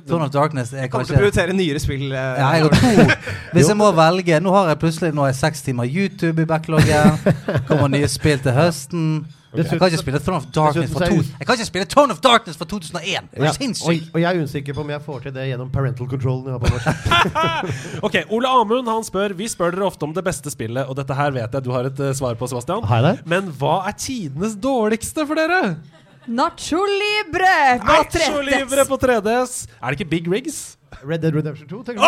Throne 0.02 0.26
of 0.26 0.32
Darkness 0.34 0.72
er 0.72 0.88
kanskje 0.88 0.90
Kommer 0.90 1.06
til 1.06 1.14
å 1.14 1.20
prioritere 1.22 1.56
nyere 1.56 1.82
spill. 1.82 2.08
eh, 2.10 2.18
ja, 2.40 2.50
jeg 2.56 2.66
har 2.66 2.74
to. 2.74 3.30
Hvis 3.54 3.70
jeg 3.70 3.78
må 3.78 3.92
velge 3.94 4.40
Nå 4.42 4.52
har 4.56 4.72
jeg 4.72 4.82
plutselig 4.82 5.14
Nå 5.14 5.24
har 5.26 5.32
jeg 5.32 5.40
seks 5.42 5.62
timer 5.62 5.88
YouTube 5.88 6.42
i 6.42 6.48
backloggen. 6.50 7.18
Kommer 7.68 7.88
nye 7.92 8.10
spill 8.10 8.42
til 8.42 8.56
høsten. 8.56 9.08
Jeg 9.54 9.78
kan 9.78 9.86
ikke 9.86 10.00
spille 10.00 10.18
Throne 10.18 10.40
of 10.40 10.46
Darkness 10.50 10.90
fra 10.92 11.06
to, 11.06 11.14
Jeg 11.14 11.46
kan 11.46 11.54
ikke 11.54 11.66
spille 11.68 11.86
Throne 11.86 12.12
of 12.12 12.18
Darkness 12.18 12.58
fra 12.58 12.66
2001! 12.66 13.28
Er 13.32 13.38
du 13.38 13.44
Ja, 13.44 13.52
og, 13.86 13.94
og 14.14 14.20
jeg 14.20 14.26
er 14.26 14.42
usikker 14.42 14.74
på 14.74 14.82
om 14.82 14.90
jeg 14.90 15.02
får 15.04 15.20
til 15.28 15.34
det 15.36 15.46
gjennom 15.46 15.70
parental 15.70 16.08
control. 16.10 16.42
Ok, 18.06 18.18
Ole 18.34 18.50
Amund 18.50 18.88
han 18.90 19.04
spør 19.06 19.34
Vi 19.38 19.46
spør 19.48 19.76
dere 19.76 19.86
ofte 19.86 20.08
om 20.08 20.14
det 20.16 20.24
beste 20.26 20.50
spillet, 20.50 20.88
og 20.88 20.98
dette 20.98 21.14
her 21.14 21.30
vet 21.36 21.54
jeg 21.54 21.64
du 21.64 21.70
har 21.74 21.86
et 21.86 22.00
uh, 22.02 22.10
svar 22.16 22.34
på, 22.34 22.48
Sebastian. 22.50 22.82
Men 23.30 23.52
hva 23.60 23.84
er 23.88 23.94
tidenes 23.98 24.56
dårligste 24.58 25.26
for 25.28 25.38
dere? 25.38 25.76
Nacho 26.26 26.80
Libre 26.84 27.78
på 27.84 27.98
3DS. 28.14 28.40
Libre 28.48 28.84
på 28.88 28.96
3DS. 28.96 29.66
Er 29.82 29.90
det 29.90 30.00
ikke 30.00 30.10
Big 30.10 30.30
Rigs? 30.32 30.76
Red 31.02 31.20
Dead 31.24 31.34
Redemption 31.34 31.68
2, 31.68 31.82
tenker 31.84 32.00
du? 32.00 32.06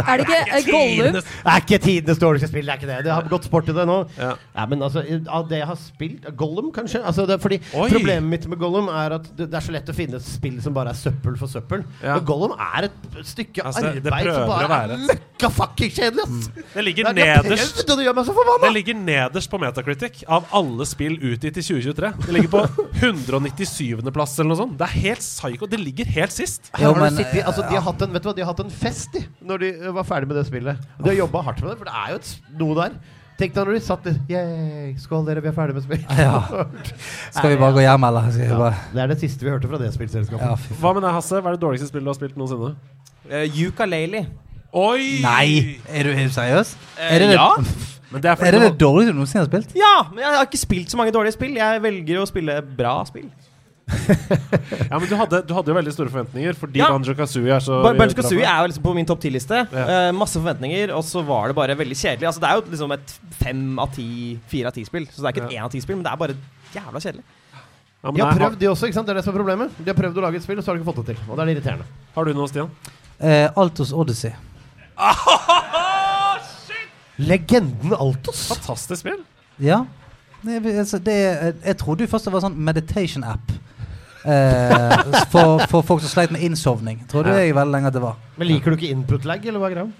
Er 0.00 0.20
det 0.20 0.24
ikke 0.26 0.38
eh, 0.40 0.66
Gollum? 0.70 1.16
Det 1.18 1.22
er 1.52 1.60
ikke 1.62 1.78
tidenes 1.82 2.20
dårligste 2.22 2.48
spill. 2.50 2.66
Det 2.68 2.72
er 2.74 2.80
ikke 2.80 2.90
det. 2.90 2.98
Det 3.06 3.12
har 3.14 3.28
gått 3.30 3.44
sport 3.48 3.68
i 3.68 3.74
det 3.76 3.86
nå. 3.88 3.96
Ja. 4.18 4.32
Ja, 4.56 4.66
men 4.70 4.82
altså, 4.86 5.02
Av 5.28 5.48
det 5.50 5.58
jeg 5.60 5.68
har 5.70 5.78
spilt 5.80 6.28
Gollum, 6.38 6.70
kanskje? 6.74 7.02
Altså, 7.06 7.26
det 7.28 7.36
er 7.38 7.42
fordi 7.42 7.58
Oi. 7.74 7.88
Problemet 7.92 8.28
mitt 8.30 8.46
med 8.52 8.60
Gollum 8.60 8.88
er 8.92 9.16
at 9.18 9.28
det, 9.36 9.48
det 9.52 9.58
er 9.60 9.66
så 9.66 9.74
lett 9.74 9.88
å 9.92 9.96
finne 9.96 10.20
et 10.20 10.26
spill 10.26 10.60
som 10.64 10.74
bare 10.76 10.92
er 10.94 10.98
søppel 11.00 11.36
for 11.40 11.50
søppel. 11.50 11.84
Ja. 12.04 12.16
Og 12.20 12.26
Gollum 12.28 12.54
er 12.56 12.88
et 12.90 13.20
stykke 13.26 13.64
Altså, 13.66 13.82
det- 13.94 14.04
det 14.04 14.12
arbeid 14.12 14.32
som 14.34 14.48
bare 14.48 14.68
være 14.70 14.90
er 14.90 14.94
et- 14.94 15.08
møkka 15.10 15.50
fucking 15.56 15.90
kjedelig, 15.96 16.24
ass! 16.26 16.50
Det 16.74 16.84
ligger 16.84 17.04
Det 17.04 17.10
er- 17.10 17.14
det 17.14 17.28
er 17.28 17.42
nederst 17.50 17.86
det 17.90 17.96
gjør 18.06 18.14
meg 18.14 18.24
så 18.24 18.32
Det 18.34 18.38
forbanna! 18.40 18.72
ligger 18.74 18.94
nederst 18.94 19.50
på 19.50 19.58
Metacritic 19.60 20.24
av 20.28 20.44
alle 20.52 20.86
spill 20.86 21.16
utgitt 21.18 21.56
i 21.56 21.62
2023. 21.62 22.12
Det 22.26 22.34
ligger 22.36 22.48
på 22.48 22.62
197.-plass 23.00 24.38
eller 24.40 24.48
noe 24.54 24.60
sånt. 24.60 24.76
Det 24.78 24.86
er 24.88 24.94
helt 25.08 25.20
psycho. 25.24 25.66
Det 25.70 25.80
ligger 25.80 26.04
helt 26.16 26.32
sist. 26.34 26.70
Ja, 26.78 26.92
men, 27.06 27.16
sittet- 27.16 27.46
altså, 27.46 27.62
de, 27.68 27.74
har 27.78 27.86
hatt 27.86 28.02
en, 28.06 28.12
vet 28.14 28.22
du 28.22 28.28
hva, 28.28 28.34
de 28.36 28.44
har 28.44 28.50
hatt 28.52 28.60
en 28.64 28.70
fest 28.82 29.14
de, 29.16 29.22
når 29.46 29.62
de 29.64 29.70
uh, 29.86 29.88
var 29.96 30.06
ferdig 30.08 30.28
med 30.30 30.36
det 30.40 30.46
spillet. 30.48 30.84
De 30.98 31.08
har 31.10 31.16
jobba 31.22 31.42
hardt 31.48 31.62
med 31.64 31.72
det, 31.72 31.78
for 31.80 31.90
det 31.90 31.96
er 32.02 32.12
jo 32.14 32.20
et, 32.20 32.30
noe 32.60 32.76
der. 32.80 32.98
Tenk 33.40 33.54
deg 33.56 33.64
når 33.64 33.72
de 33.78 33.80
satt 33.80 34.04
der 34.04 34.96
Skål, 35.00 35.22
dere, 35.24 35.40
vi 35.40 35.48
er 35.48 35.54
ferdig 35.56 35.78
med 35.78 35.84
spill. 35.86 36.02
Ja. 36.20 36.42
Skal 37.36 37.54
vi 37.54 37.60
bare 37.62 37.72
gå 37.78 37.84
hjem, 37.86 38.04
eller? 38.10 38.26
Skal 38.34 38.50
vi 38.50 38.50
Ja, 38.52 38.72
det 38.92 39.02
er 39.06 39.12
det 39.14 39.18
siste 39.22 39.46
vi 39.46 39.54
hørte 39.54 39.70
fra 39.70 39.80
det 39.80 39.88
spillselskapet. 39.94 40.44
ja. 40.44 40.76
Hva 40.82 40.92
med 40.96 41.06
deg, 41.06 41.14
Hasse? 41.16 41.40
Hva 41.40 41.52
er 41.52 41.56
det 41.56 41.62
dårligste 41.64 41.88
spillet 41.88 42.04
du 42.04 42.12
har 42.12 42.18
spilt 42.20 42.36
noensinne? 42.40 42.74
Uh, 43.30 43.62
Ukulele. 43.64 44.26
Oi! 44.76 45.06
Nei! 45.24 45.78
Er 45.88 46.04
du, 46.06 46.12
helt 46.14 46.34
seriøs? 46.36 46.74
Uh, 46.98 47.06
Er 47.08 47.24
det 47.24 47.30
det, 47.32 47.38
ja. 47.40 47.48
Men 48.12 48.22
det 48.22 48.30
er 48.30 48.44
er 48.44 48.56
det, 48.58 48.60
det 48.66 48.80
dårligste 48.82 49.14
du 49.14 49.18
noensinne 49.22 49.44
har 49.44 49.48
spilt? 49.48 49.72
Ja, 49.78 49.94
men 50.10 50.18
jeg 50.24 50.34
har 50.34 50.46
ikke 50.48 50.58
spilt 50.58 50.90
så 50.90 50.98
mange 50.98 51.12
dårlige 51.14 51.36
spill. 51.36 51.52
Jeg 51.54 51.82
velger 51.84 52.18
å 52.18 52.24
spille 52.26 52.56
bra 52.76 52.96
spill. 53.06 53.28
Ja, 54.90 54.98
men 54.98 55.06
du 55.10 55.14
hadde, 55.18 55.40
du 55.46 55.52
hadde 55.56 55.70
jo 55.72 55.74
veldig 55.76 55.92
store 55.94 56.10
forventninger 56.12 56.56
fordi 56.58 56.78
Ja. 56.82 56.88
Banjo 56.92 57.14
Kazooie 57.18 57.52
er 57.56 57.60
så 57.64 57.80
Ba- 57.84 57.92
Banjo 57.98 58.14
Kazooie 58.18 58.44
er 58.46 58.60
jo 58.62 58.68
liksom 58.70 58.84
på 58.86 58.94
min 58.96 59.06
topp 59.08 59.20
10-liste. 59.24 59.60
Ja. 59.72 59.84
Uh, 59.90 60.10
masse 60.16 60.36
forventninger, 60.38 60.92
og 60.96 61.02
så 61.06 61.22
var 61.26 61.48
det 61.50 61.56
bare 61.58 61.76
veldig 61.78 61.96
kjedelig. 61.98 62.26
Altså 62.30 62.40
Det 62.44 62.48
er 62.50 62.54
jo 62.60 62.64
liksom 62.74 62.94
et 62.96 63.14
fem 63.40 63.62
av 63.82 63.92
ti, 63.94 64.08
fire 64.50 64.70
av 64.70 64.76
ti-spill. 64.78 65.06
Så 65.10 65.20
det 65.22 65.26
er 65.26 65.34
ikke 65.36 65.46
et 65.48 65.52
Ja. 65.56 65.60
én 65.62 65.64
av 65.68 65.74
ti-spill, 65.74 65.96
men 66.00 66.04
det 66.06 66.12
er 66.12 66.20
bare 66.22 66.36
jævla 66.74 67.00
kjedelig. 67.06 67.24
Ja, 68.00 68.08
men 68.10 68.14
De 68.16 68.22
har 68.24 68.32
prøvd, 68.38 68.58
de 68.58 68.66
også. 68.70 68.86
ikke 68.88 68.94
sant? 68.96 69.06
Det 69.06 69.12
er 69.12 69.18
det 69.20 69.24
som 69.26 69.34
er 69.34 69.38
problemet. 69.42 69.68
De 69.76 69.90
har 69.92 69.98
prøvd 69.98 70.16
å 70.16 70.22
lage 70.24 70.36
et 70.40 70.42
spill, 70.46 70.58
og 70.58 70.64
så 70.64 70.70
har 70.72 70.78
de 70.78 70.80
ikke 70.84 70.92
fått 70.94 71.04
det 71.04 71.16
til. 71.16 71.24
Og 71.28 71.36
det 71.36 71.42
er 71.42 71.46
det 71.50 71.56
irriterende. 71.58 71.84
Har 72.14 72.24
du 72.24 72.32
noe, 72.38 72.48
Stian? 72.48 72.70
Uh, 73.20 73.48
Altos 73.60 73.92
Odyssey. 73.92 74.32
Legenden 77.20 77.92
Altos. 77.94 78.46
Fantastisk 78.48 79.00
spill. 79.04 79.20
Ja. 79.60 79.82
Det, 80.42 80.56
altså, 80.80 80.98
det, 81.04 81.16
jeg 81.66 81.76
trodde 81.76 82.06
jo 82.06 82.08
først 82.08 82.24
det 82.24 82.32
var 82.32 82.40
sånn 82.46 82.56
meditation-app. 82.56 83.52
Eh, 84.24 85.24
for, 85.32 85.62
for 85.70 85.82
folk 85.86 86.02
som 86.04 86.10
sleit 86.12 86.30
med 86.34 86.42
innsovning. 86.44 87.02
Trodde 87.08 87.32
Ja. 87.32 87.38
jeg 87.44 87.54
veldig 87.56 87.72
lenge 87.72 87.88
at 87.88 87.94
det 87.96 88.02
var. 88.04 88.16
Men 88.36 88.48
liker 88.50 88.70
du 88.70 88.76
ikke 88.76 88.90
input-lag, 88.92 89.44
eller 89.46 89.60
hva 89.62 89.70
er 89.70 89.74
greia? 89.78 89.90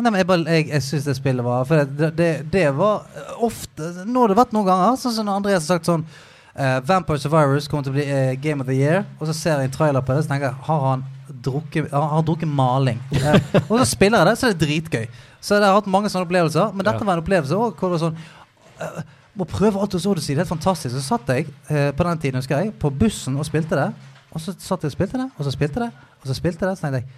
Nei, 0.00 0.10
men 0.10 0.18
jeg, 0.20 0.26
bare, 0.28 0.44
jeg, 0.54 0.66
jeg 0.70 0.82
syns 0.86 1.04
det 1.08 1.14
spillet 1.18 1.44
var 1.44 1.64
For 1.68 1.84
det, 1.84 2.10
det, 2.16 2.28
det 2.52 2.62
var 2.76 3.02
eh, 3.18 3.32
ofte 3.42 3.88
Nå 4.06 4.22
har 4.22 4.30
det 4.30 4.36
vært 4.38 4.52
noen 4.54 4.68
ganger, 4.68 4.94
sånn 5.00 5.12
som 5.16 5.26
når 5.26 5.40
Andreas 5.40 5.66
har 5.66 5.74
sagt 5.76 5.88
sånn 5.90 6.04
uh, 6.06 6.78
Vampire 6.86 7.18
Survivors 7.20 7.66
kommer 7.68 7.84
til 7.88 7.92
å 7.92 7.96
bli 7.98 8.04
uh, 8.06 8.30
Game 8.40 8.62
of 8.62 8.70
the 8.70 8.76
Year. 8.78 9.02
Og 9.18 9.26
så 9.28 9.34
ser 9.36 9.58
jeg 9.58 9.68
en 9.68 9.74
trailer 9.74 10.04
på 10.06 10.14
det, 10.14 10.22
så 10.24 10.30
tenker 10.32 10.52
jeg 10.52 10.66
Har 10.68 10.86
han 10.86 11.04
drukket, 11.30 11.90
han 11.92 12.08
har 12.14 12.24
drukket 12.28 12.48
maling. 12.48 13.00
Uh, 13.16 13.36
og 13.70 13.74
så 13.82 13.86
spiller 13.90 14.22
jeg 14.22 14.30
det, 14.30 14.36
så 14.40 14.46
er 14.48 14.54
det 14.54 14.66
dritgøy. 14.66 15.06
Så 15.40 15.56
jeg 15.58 15.66
har 15.66 15.76
hatt 15.80 15.90
mange 15.90 16.08
sånne 16.12 16.28
opplevelser. 16.28 16.72
Men 16.76 16.86
dette 16.86 17.00
Ja. 17.02 17.08
var 17.10 17.18
en 17.18 17.24
opplevelse 17.24 17.56
også, 17.56 17.76
hvor 17.80 17.90
det 17.90 17.98
var 17.98 18.04
sånn 18.06 19.08
Må 19.38 19.46
prøve 19.48 19.80
alt 19.80 19.92
hos 19.94 20.06
Odyssey. 20.10 20.34
Det 20.34 20.40
er 20.40 20.44
helt 20.44 20.54
fantastisk. 20.54 20.94
Så 20.96 21.02
satt 21.06 21.28
jeg 21.30 21.46
eh, 21.70 21.90
på 21.96 22.06
den 22.06 22.18
tiden 22.22 22.40
husker 22.40 22.58
jeg, 22.64 22.72
på 22.82 22.90
bussen 22.90 23.36
og 23.38 23.46
spilte 23.46 23.78
det. 23.78 23.90
Og 24.30 24.42
så 24.42 24.54
satt 24.58 24.82
jeg 24.84 24.90
og 24.92 24.96
spilte 24.96 25.18
det, 25.18 25.28
og 25.36 25.46
så 25.46 25.52
spilte 25.54 25.82
det, 25.84 25.90
og 26.20 26.26
så 26.30 26.34
spilte 26.38 26.66
det. 26.66 26.76
Så 26.78 26.86
tenkte 26.86 27.02
jeg 27.02 27.08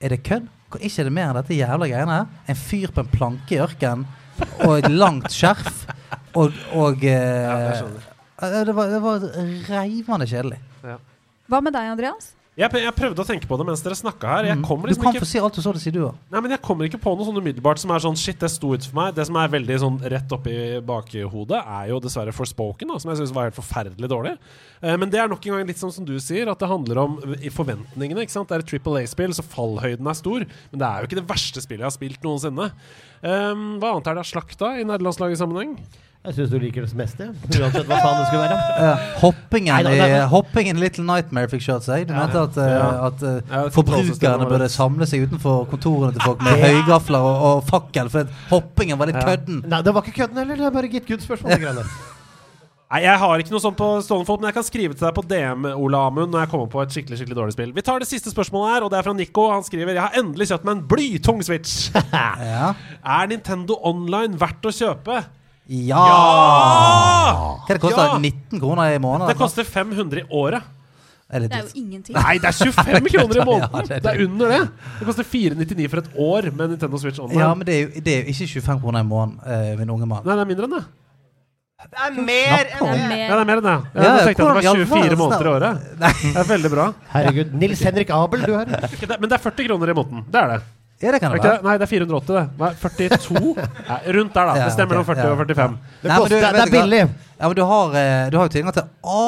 Er 0.00 0.14
det 0.14 0.22
kødd? 0.22 0.46
Hvor 0.70 0.80
Ikke 0.84 1.00
er 1.02 1.08
det 1.08 1.12
mer 1.16 1.30
enn 1.32 1.38
dette 1.40 1.56
jævla 1.58 1.88
greiene 1.90 2.16
her. 2.20 2.26
En 2.52 2.58
fyr 2.58 2.92
på 2.94 3.02
en 3.02 3.10
planke 3.12 3.56
i 3.56 3.60
ørkenen 3.64 4.06
og 4.66 4.76
et 4.78 4.90
langt 4.92 5.32
skjerf. 5.34 5.84
Og, 6.38 6.54
og 6.78 7.02
eh, 7.02 7.82
Ja, 8.38 8.62
det, 8.64 8.74
var, 8.76 8.86
det 8.92 9.00
var 9.02 9.24
reivende 9.66 10.26
kjedelig. 10.30 10.60
Hva 11.48 11.58
med 11.64 11.74
deg, 11.74 11.88
Andreas? 11.90 12.28
Jeg, 12.58 12.72
jeg 12.74 12.90
prøvde 12.96 13.22
å 13.22 13.26
tenke 13.28 13.46
på 13.46 13.54
det 13.60 13.64
mens 13.68 13.82
dere 13.84 13.94
snakka 13.94 14.30
her. 14.32 14.46
Jeg 14.48 14.56
Mm. 14.58 14.64
kommer 14.66 14.88
du 14.88 14.90
liksom 14.90 15.04
kan 15.04 15.14
ikke 15.14 15.22
få 15.22 15.28
si 15.30 15.38
alt 15.38 15.54
du 15.54 15.60
så 15.62 15.72
det, 15.72 15.80
sier 15.84 15.92
du 15.94 16.00
òg. 16.08 16.14
Nei, 16.32 16.40
men 16.42 16.50
Jeg 16.50 16.60
kommer 16.66 16.88
ikke 16.88 16.98
på 16.98 17.12
noe 17.14 17.24
sånn 17.28 17.38
umiddelbart 17.38 17.78
som 17.78 17.92
er 17.94 18.02
sånn 18.02 18.16
Shit, 18.18 18.40
det 18.42 18.50
sto 18.50 18.72
ut 18.74 18.82
for 18.82 18.96
meg. 18.98 19.14
Det 19.14 19.26
som 19.28 19.36
er 19.38 19.52
veldig 19.52 19.76
sånn 19.78 19.98
rett 20.10 20.28
oppi 20.34 20.56
bakhodet, 20.82 21.60
er 21.62 21.88
jo 21.92 22.00
dessverre 22.02 22.34
Forspoken, 22.34 22.88
da, 22.90 22.98
som 22.98 23.12
jeg 23.12 23.20
syns 23.20 23.32
var 23.36 23.46
helt 23.46 23.54
forferdelig 23.60 24.10
dårlig. 24.10 24.34
Eh, 24.82 24.96
men 24.96 25.08
det 25.08 25.20
er 25.22 25.28
nok 25.30 25.46
en 25.46 25.52
gang 25.58 25.66
litt 25.70 25.78
sånn 25.78 25.92
som 25.94 26.04
du 26.04 26.16
sier, 26.18 26.50
at 26.50 26.58
det 26.58 26.66
handler 26.68 26.98
om 26.98 27.18
eh, 27.38 27.46
forventningene. 27.48 28.26
ikke 28.26 28.34
sant? 28.34 28.48
Det 28.50 28.58
er 28.58 28.66
et 28.66 28.70
Triple 28.74 29.04
A-spill, 29.04 29.30
så 29.38 29.46
fallhøyden 29.46 30.10
er 30.10 30.18
stor. 30.18 30.40
Men 30.72 30.78
det 30.82 30.88
er 30.88 30.98
jo 30.98 31.06
ikke 31.12 31.20
det 31.22 31.28
verste 31.30 31.62
spillet 31.62 31.86
jeg 31.86 31.90
har 31.92 31.94
spilt 31.94 32.22
noensinne. 32.26 32.72
Um, 33.22 33.78
hva 33.78 33.94
annet 33.94 34.06
er 34.10 34.18
det 34.18 34.26
av 34.26 34.30
slakta 34.34 34.74
i 34.78 34.84
nederlandslaget 34.86 35.38
sammenheng? 35.38 35.78
Jeg 36.26 36.34
syns 36.34 36.50
du 36.50 36.58
liker 36.60 36.82
det 36.84 36.96
meste. 36.98 37.28
Uansett 37.30 37.86
hva 37.88 37.98
faen 38.02 38.18
det 38.18 38.24
skulle 38.28 38.42
være. 38.50 38.88
hoppingen, 39.22 39.70
Nei, 39.86 39.94
da, 40.00 40.08
er- 40.18 40.26
hoppingen 40.32 40.80
Little 40.82 41.04
Nightmare 41.06 41.48
fikk 41.48 41.62
kjørt 41.64 41.86
seg. 41.86 42.04
Du 42.08 42.12
Ja. 42.12 42.24
mente 42.26 42.42
at, 42.42 42.58
eh, 42.58 42.74
Ja. 42.74 42.88
at 43.06 43.22
uh, 43.22 43.40
Ja, 43.48 43.62
forbrukerne 43.72 44.48
burde 44.50 44.68
samle 44.68 45.06
seg 45.08 45.24
utenfor 45.28 45.64
kontorene 45.70 46.12
til 46.12 46.20
folk 46.26 46.42
med 46.44 46.58
høygafler 46.60 47.22
og, 47.22 47.46
og 47.48 47.64
fakkel, 47.70 48.10
for 48.12 48.28
hoppingen 48.50 48.98
var 48.98 49.06
litt 49.12 49.16
Ja. 49.22 49.24
kødden. 49.30 49.62
Nei, 49.70 49.80
det 49.82 49.94
var 49.94 50.02
ikke 50.04 50.18
kødden 50.20 50.36
heller. 50.42 50.56
Det 50.56 50.66
er 50.66 50.70
bare 50.76 50.88
Git 50.92 51.06
Good-spørsmål. 51.08 51.84
Nei, 52.88 53.02
Jeg 53.04 53.18
har 53.20 53.38
ikke 53.38 53.52
noe 53.52 53.60
sånt 53.60 53.76
på 53.76 53.86
stående 54.00 54.24
fot, 54.26 54.40
men 54.40 54.48
jeg 54.48 54.54
kan 54.58 54.64
skrive 54.64 54.94
til 54.96 55.04
deg 55.06 55.14
på 55.16 55.24
DM 55.28 55.66
Ola 55.76 56.06
Amund 56.08 56.32
når 56.32 56.40
jeg 56.46 56.48
kommer 56.54 56.68
på 56.72 56.80
et 56.82 56.92
skikkelig 56.94 57.18
skikkelig 57.20 57.36
dårlig 57.36 57.52
spill. 57.56 57.72
Vi 57.76 57.82
tar 57.84 58.00
det 58.00 58.08
siste 58.08 58.32
spørsmålet 58.32 58.74
her, 58.74 58.84
og 58.86 58.90
det 58.92 58.98
er 58.98 59.02
fra 59.04 59.12
Nico. 59.16 59.50
Han 59.52 59.62
skriver 59.66 59.92
Jeg 59.92 60.00
har 60.00 60.16
endelig 60.18 60.48
kjøpt 60.48 60.64
meg 60.64 60.76
en 60.78 60.86
blytung 60.88 61.42
Switch. 61.44 61.90
Ja. 62.12 62.72
er 63.04 63.26
Nintendo 63.28 63.76
Online 63.84 64.36
verdt 64.40 64.64
å 64.64 64.72
kjøpe? 64.72 65.20
Ja! 65.68 66.02
Ja! 66.08 67.58
Hva 67.66 67.74
det 67.76 67.80
koster 67.82 68.04
Ja! 68.08 68.18
19 68.18 68.60
kroner 68.62 68.94
i 68.94 68.98
måneden? 68.98 69.28
Det 69.28 69.36
koster 69.38 69.64
500 69.68 70.22
i 70.22 70.26
året. 70.30 70.62
Er 71.30 71.40
det 71.44 71.50
Det 71.50 71.58
er 71.58 71.62
dyrt? 71.62 71.74
jo 71.76 71.80
ingenting. 71.82 72.14
Nei, 72.16 72.38
det 72.40 72.48
er 72.48 72.56
25 72.56 73.08
kroner 73.14 73.36
i 73.42 73.44
måneden! 73.44 73.68
Ja, 73.74 73.82
det 73.84 73.96
er 73.96 74.00
Det 74.00 74.12
er 74.14 74.24
under 74.24 74.48
det. 74.48 74.60
Det 75.00 75.06
koster 75.10 75.24
499 75.28 75.90
for 75.92 75.98
et 76.00 76.08
år 76.16 76.48
med 76.56 76.70
Nintendo 76.72 76.96
Switch 77.02 77.20
Online. 77.20 77.40
Ja, 77.42 77.50
men 77.54 77.66
det 77.68 77.74
er, 77.74 77.82
jo, 77.82 78.00
det 78.06 78.14
er 78.14 78.22
jo 78.22 78.32
ikke 78.32 78.48
25 78.62 78.80
kroner 78.80 79.00
i 79.04 79.08
måneden, 79.10 79.36
eh, 79.44 79.76
min 79.78 79.90
unge 79.92 80.06
mann. 80.08 80.24
Nei, 80.24 80.34
det 80.38 80.40
er 80.46 80.48
mindre 80.54 80.64
enn 80.70 80.76
det. 80.78 80.84
Det 81.78 82.00
er 82.06 82.16
mer 82.16 82.64
enn. 82.64 82.80
Det 82.80 82.86
Ja, 82.88 83.08
mer. 83.12 83.28
det 83.28 83.36
er 83.36 83.44
mer 83.50 83.60
enn 83.60 83.68
det. 83.68 83.76
Ja, 83.76 84.02
Ja, 84.02 84.08
nå 84.08 84.24
tenkte 84.24 84.24
jeg 84.24 84.32
at 84.32 84.36
det 84.38 84.46
hvordan 84.48 84.56
i 84.56 84.64
var 84.64 84.72
all 84.72 84.80
24 84.88 85.02
verden? 85.04 85.18
måneder 85.20 85.44
i 85.44 85.52
året. 85.52 85.84
Det 86.00 86.40
er 86.40 86.48
veldig 86.48 86.70
bra. 86.72 86.86
Herregud. 87.12 87.52
Nils 87.60 87.82
Henrik 87.86 88.10
Abel, 88.10 88.40
du 88.48 88.52
her. 88.56 88.64
Det- 88.64 89.20
Men 89.20 89.28
det 89.28 89.36
er 89.38 89.44
40 89.50 89.68
kroner 89.68 89.88
i 89.92 89.94
måneden. 90.00 90.24
Det 90.32 90.40
er 90.42 90.48
det. 90.56 90.62
Ja, 90.98 91.12
det 91.14 91.20
kan 91.22 91.30
det 91.30 91.42
være. 91.44 91.62
Nei, 91.62 91.76
det 91.78 91.86
er 91.86 91.90
480, 91.92 92.34
det. 92.34 92.44
Nei, 92.58 92.70
42? 92.82 93.52
Nei, 93.90 93.98
rundt 94.16 94.34
der, 94.34 94.48
da. 94.48 94.54
Ja, 94.58 94.64
Det 94.64 94.74
stemmer 94.74 94.96
mellom 94.96 95.06
40 95.06 95.20
ja. 95.22 95.30
og 95.30 95.42
45. 95.44 95.76
Det, 95.78 96.08
Nei, 96.10 96.18
men 96.18 96.32
du, 96.32 96.36
det 96.36 96.62
er 96.64 96.72
billig. 96.74 97.02
Ja, 97.38 97.46
men 97.46 97.54
du 97.54 97.62
har, 97.62 97.92
eh, 97.94 98.30
du 98.30 98.36
har 98.36 98.48
jo 98.48 98.50
tilgang 98.50 98.72
til 98.74 98.82
å, 99.06 99.18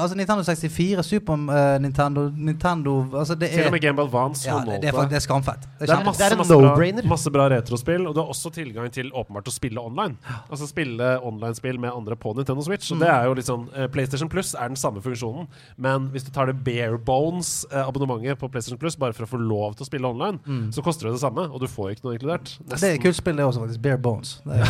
altså 0.00 0.16
Nintendo 0.16 0.42
64, 0.42 1.02
Super 1.04 1.34
uh, 1.36 1.76
Nintendo, 1.84 2.22
Nintendo 2.32 2.94
altså 3.12 3.36
det 3.36 3.50
er, 3.52 3.58
Til 3.58 3.66
og 3.68 3.74
med 3.74 3.82
Game 3.84 3.96
Boy 3.98 4.06
Advance. 4.08 4.46
ja, 4.48 4.56
det, 4.64 4.78
det 4.82 4.88
er 4.88 5.08
det 5.10 5.18
er 5.18 5.24
skamfett. 5.24 5.66
Det 5.78 5.84
er 5.84 5.92
Det 5.92 5.96
er 5.98 6.04
masse, 6.06 6.18
Det 6.18 6.26
er 6.26 6.32
en 6.32 6.40
masse, 6.40 6.56
bra, 6.56 6.70
no-brainer. 6.72 7.08
masse 7.12 7.30
bra 7.34 7.48
retrospill, 7.52 8.06
og 8.08 8.14
du 8.16 8.22
har 8.22 8.32
også 8.32 8.50
tilgang 8.56 8.88
til 8.94 9.10
åpenbart 9.12 9.50
å 9.50 9.52
spille 9.52 9.82
online. 9.84 10.16
Altså 10.48 10.66
spille 10.70 11.10
online-spill 11.20 11.78
med 11.78 11.92
andre 11.92 12.16
på 12.16 12.32
Nintendo 12.38 12.64
Switch. 12.64 12.88
Og 12.90 12.96
Mm. 12.98 13.04
det 13.04 13.10
er 13.12 13.24
jo 13.28 13.34
litt 13.34 13.46
sånn 13.50 13.68
eh, 13.76 13.86
PlayStation 13.92 14.28
Plus 14.32 14.54
er 14.54 14.68
den 14.72 14.76
samme 14.80 15.02
funksjonen, 15.04 15.46
men 15.76 16.08
hvis 16.14 16.24
du 16.24 16.30
tar 16.32 16.46
det 16.48 16.56
bare 16.64 16.96
bones-abonnementet 16.98 18.38
på 18.40 18.48
PlayStation 18.48 18.78
Plus 18.80 18.96
bare 18.96 19.12
for 19.12 19.24
å 19.28 19.30
få 19.34 19.38
lov 19.40 19.76
til 19.76 19.84
å 19.84 19.90
spille 19.90 20.08
online, 20.08 20.40
Mm. 20.48 20.72
så 20.72 20.82
koster 20.82 21.06
det 21.08 21.12
det 21.18 21.20
samme, 21.20 21.44
og 21.52 21.60
du 21.60 21.66
får 21.68 21.92
ikke 21.92 22.04
noe 22.08 22.16
inkludert. 22.16 22.56
Det 22.66 22.82
er 22.82 22.96
kult 22.98 23.16
spill, 23.16 23.36
det 23.36 23.44
også, 23.44 23.60
faktisk. 23.60 23.82
Bare 23.82 23.98
Bones. 23.98 24.40
Det 24.44 24.56
er 24.56 24.64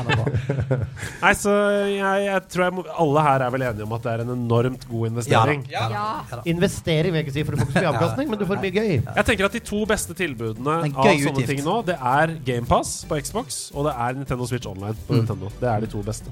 det 0.00 0.18
er 0.18 0.86
Nei, 1.22 1.32
så 1.34 1.52
jeg, 1.90 2.29
jeg 2.30 2.42
tror 2.54 2.64
jeg 2.66 2.74
må, 2.78 2.84
alle 3.04 3.22
her 3.26 3.44
er 3.46 3.50
vel 3.54 3.62
enige 3.68 3.86
om 3.86 3.92
at 3.96 4.02
det 4.06 4.12
er 4.12 4.22
en 4.24 4.32
enormt 4.34 4.86
god 4.90 5.06
investering. 5.10 5.64
Ja. 5.70 6.40
Investering 6.50 7.12
vil 7.12 7.20
jeg 7.20 7.26
ikke 7.28 7.36
si, 7.38 7.44
for 7.44 7.52
du 7.56 7.60
får 7.62 7.68
ikke 7.70 7.76
så 7.78 7.84
mye 7.84 7.92
avkastning, 7.94 8.30
men 8.32 8.38
du 8.40 8.46
får 8.48 8.60
mye 8.64 8.74
gøy. 8.74 8.92
Jeg 9.16 9.26
tenker 9.30 9.44
at 9.50 9.56
De 9.58 9.62
to 9.70 9.84
beste 9.90 10.14
tilbudene 10.18 10.76
av 10.76 10.88
sånne 10.90 11.32
utgift. 11.34 11.48
ting 11.54 11.64
nå, 11.66 11.78
det 11.90 11.96
er 12.00 12.34
GamePass 12.46 12.92
på 13.10 13.18
Xbox 13.24 13.60
og 13.74 13.86
det 13.88 13.94
er 14.06 14.18
Nintendo 14.20 14.46
Switch 14.50 14.66
Online 14.70 14.96
på 15.06 15.14
Mm. 15.14 15.22
Nintendo. 15.24 15.50
Det 15.60 15.68
er 15.68 15.80
de 15.80 15.86
to 15.90 16.02
beste. 16.06 16.30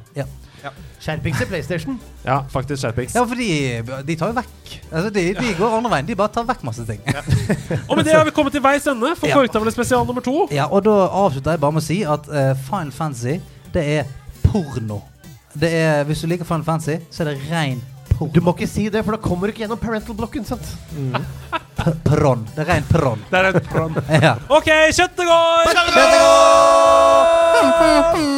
Skjerpings 0.98 1.38
til 1.38 1.46
PlayStation. 1.46 1.98
Ja, 2.26 2.40
faktisk 2.50 2.82
skjerpings. 2.82 3.14
Ja, 3.14 3.22
for 3.30 3.38
de, 3.38 3.82
de 4.08 4.16
tar 4.18 4.32
jo 4.32 4.36
vekk 4.40 4.72
altså 4.90 5.10
de, 5.14 5.22
de 5.38 5.52
går 5.58 5.76
andre 5.76 5.90
veien. 5.92 6.08
De 6.08 6.16
bare 6.18 6.32
tar 6.34 6.46
vekk 6.48 6.64
masse 6.66 6.82
ting. 6.88 6.98
Og 7.88 7.94
med 7.96 8.04
det 8.08 8.16
har 8.16 8.24
vi 8.26 8.32
kommet 8.34 8.52
til 8.56 8.64
veis 8.64 8.86
ende 8.90 9.12
for 9.16 9.30
Ja. 9.30 9.36
Korktavle 9.38 9.70
spesial 9.74 10.06
nummer 10.08 10.24
to. 10.24 10.48
Ja, 10.54 10.66
Og 10.66 10.82
da 10.84 10.96
avslutter 11.22 11.54
jeg 11.54 11.60
bare 11.62 11.76
med 11.78 11.82
å 11.84 11.86
si 11.86 12.00
at 12.02 12.26
uh, 12.32 12.54
Final 12.66 12.90
Fantasy, 12.96 13.38
det 13.74 13.84
er 14.00 14.10
porno. 14.48 15.02
Det 15.58 15.70
er, 15.74 16.04
hvis 16.06 16.20
du 16.22 16.28
liker 16.30 16.46
Final 16.48 16.64
Fantasy, 16.66 16.98
så 17.10 17.24
er 17.24 17.32
det 17.32 17.38
rein 17.50 17.80
porno. 18.12 18.30
Du 18.34 18.40
må 18.44 18.54
ikke 18.54 18.68
si 18.70 18.88
det, 18.92 19.02
for 19.04 19.16
da 19.16 19.20
kommer 19.22 19.48
du 19.48 19.52
ikke 19.54 19.64
gjennom 19.66 19.80
parental-blokken. 19.82 20.44
sant? 20.46 20.66
Mm. 20.94 21.16
Pron. 22.04 22.42
Det 22.56 22.64
er 22.64 22.68
rein 22.74 22.86
pron. 22.90 23.22
Det 23.30 23.38
er 23.38 23.42
rein 23.52 23.62
pron. 23.70 23.94
Ja. 24.26 24.34
OK, 24.48 24.68
kjøttet 24.94 25.24
går! 25.30 25.72
Kjøttet 25.72 26.18
går! 26.18 28.37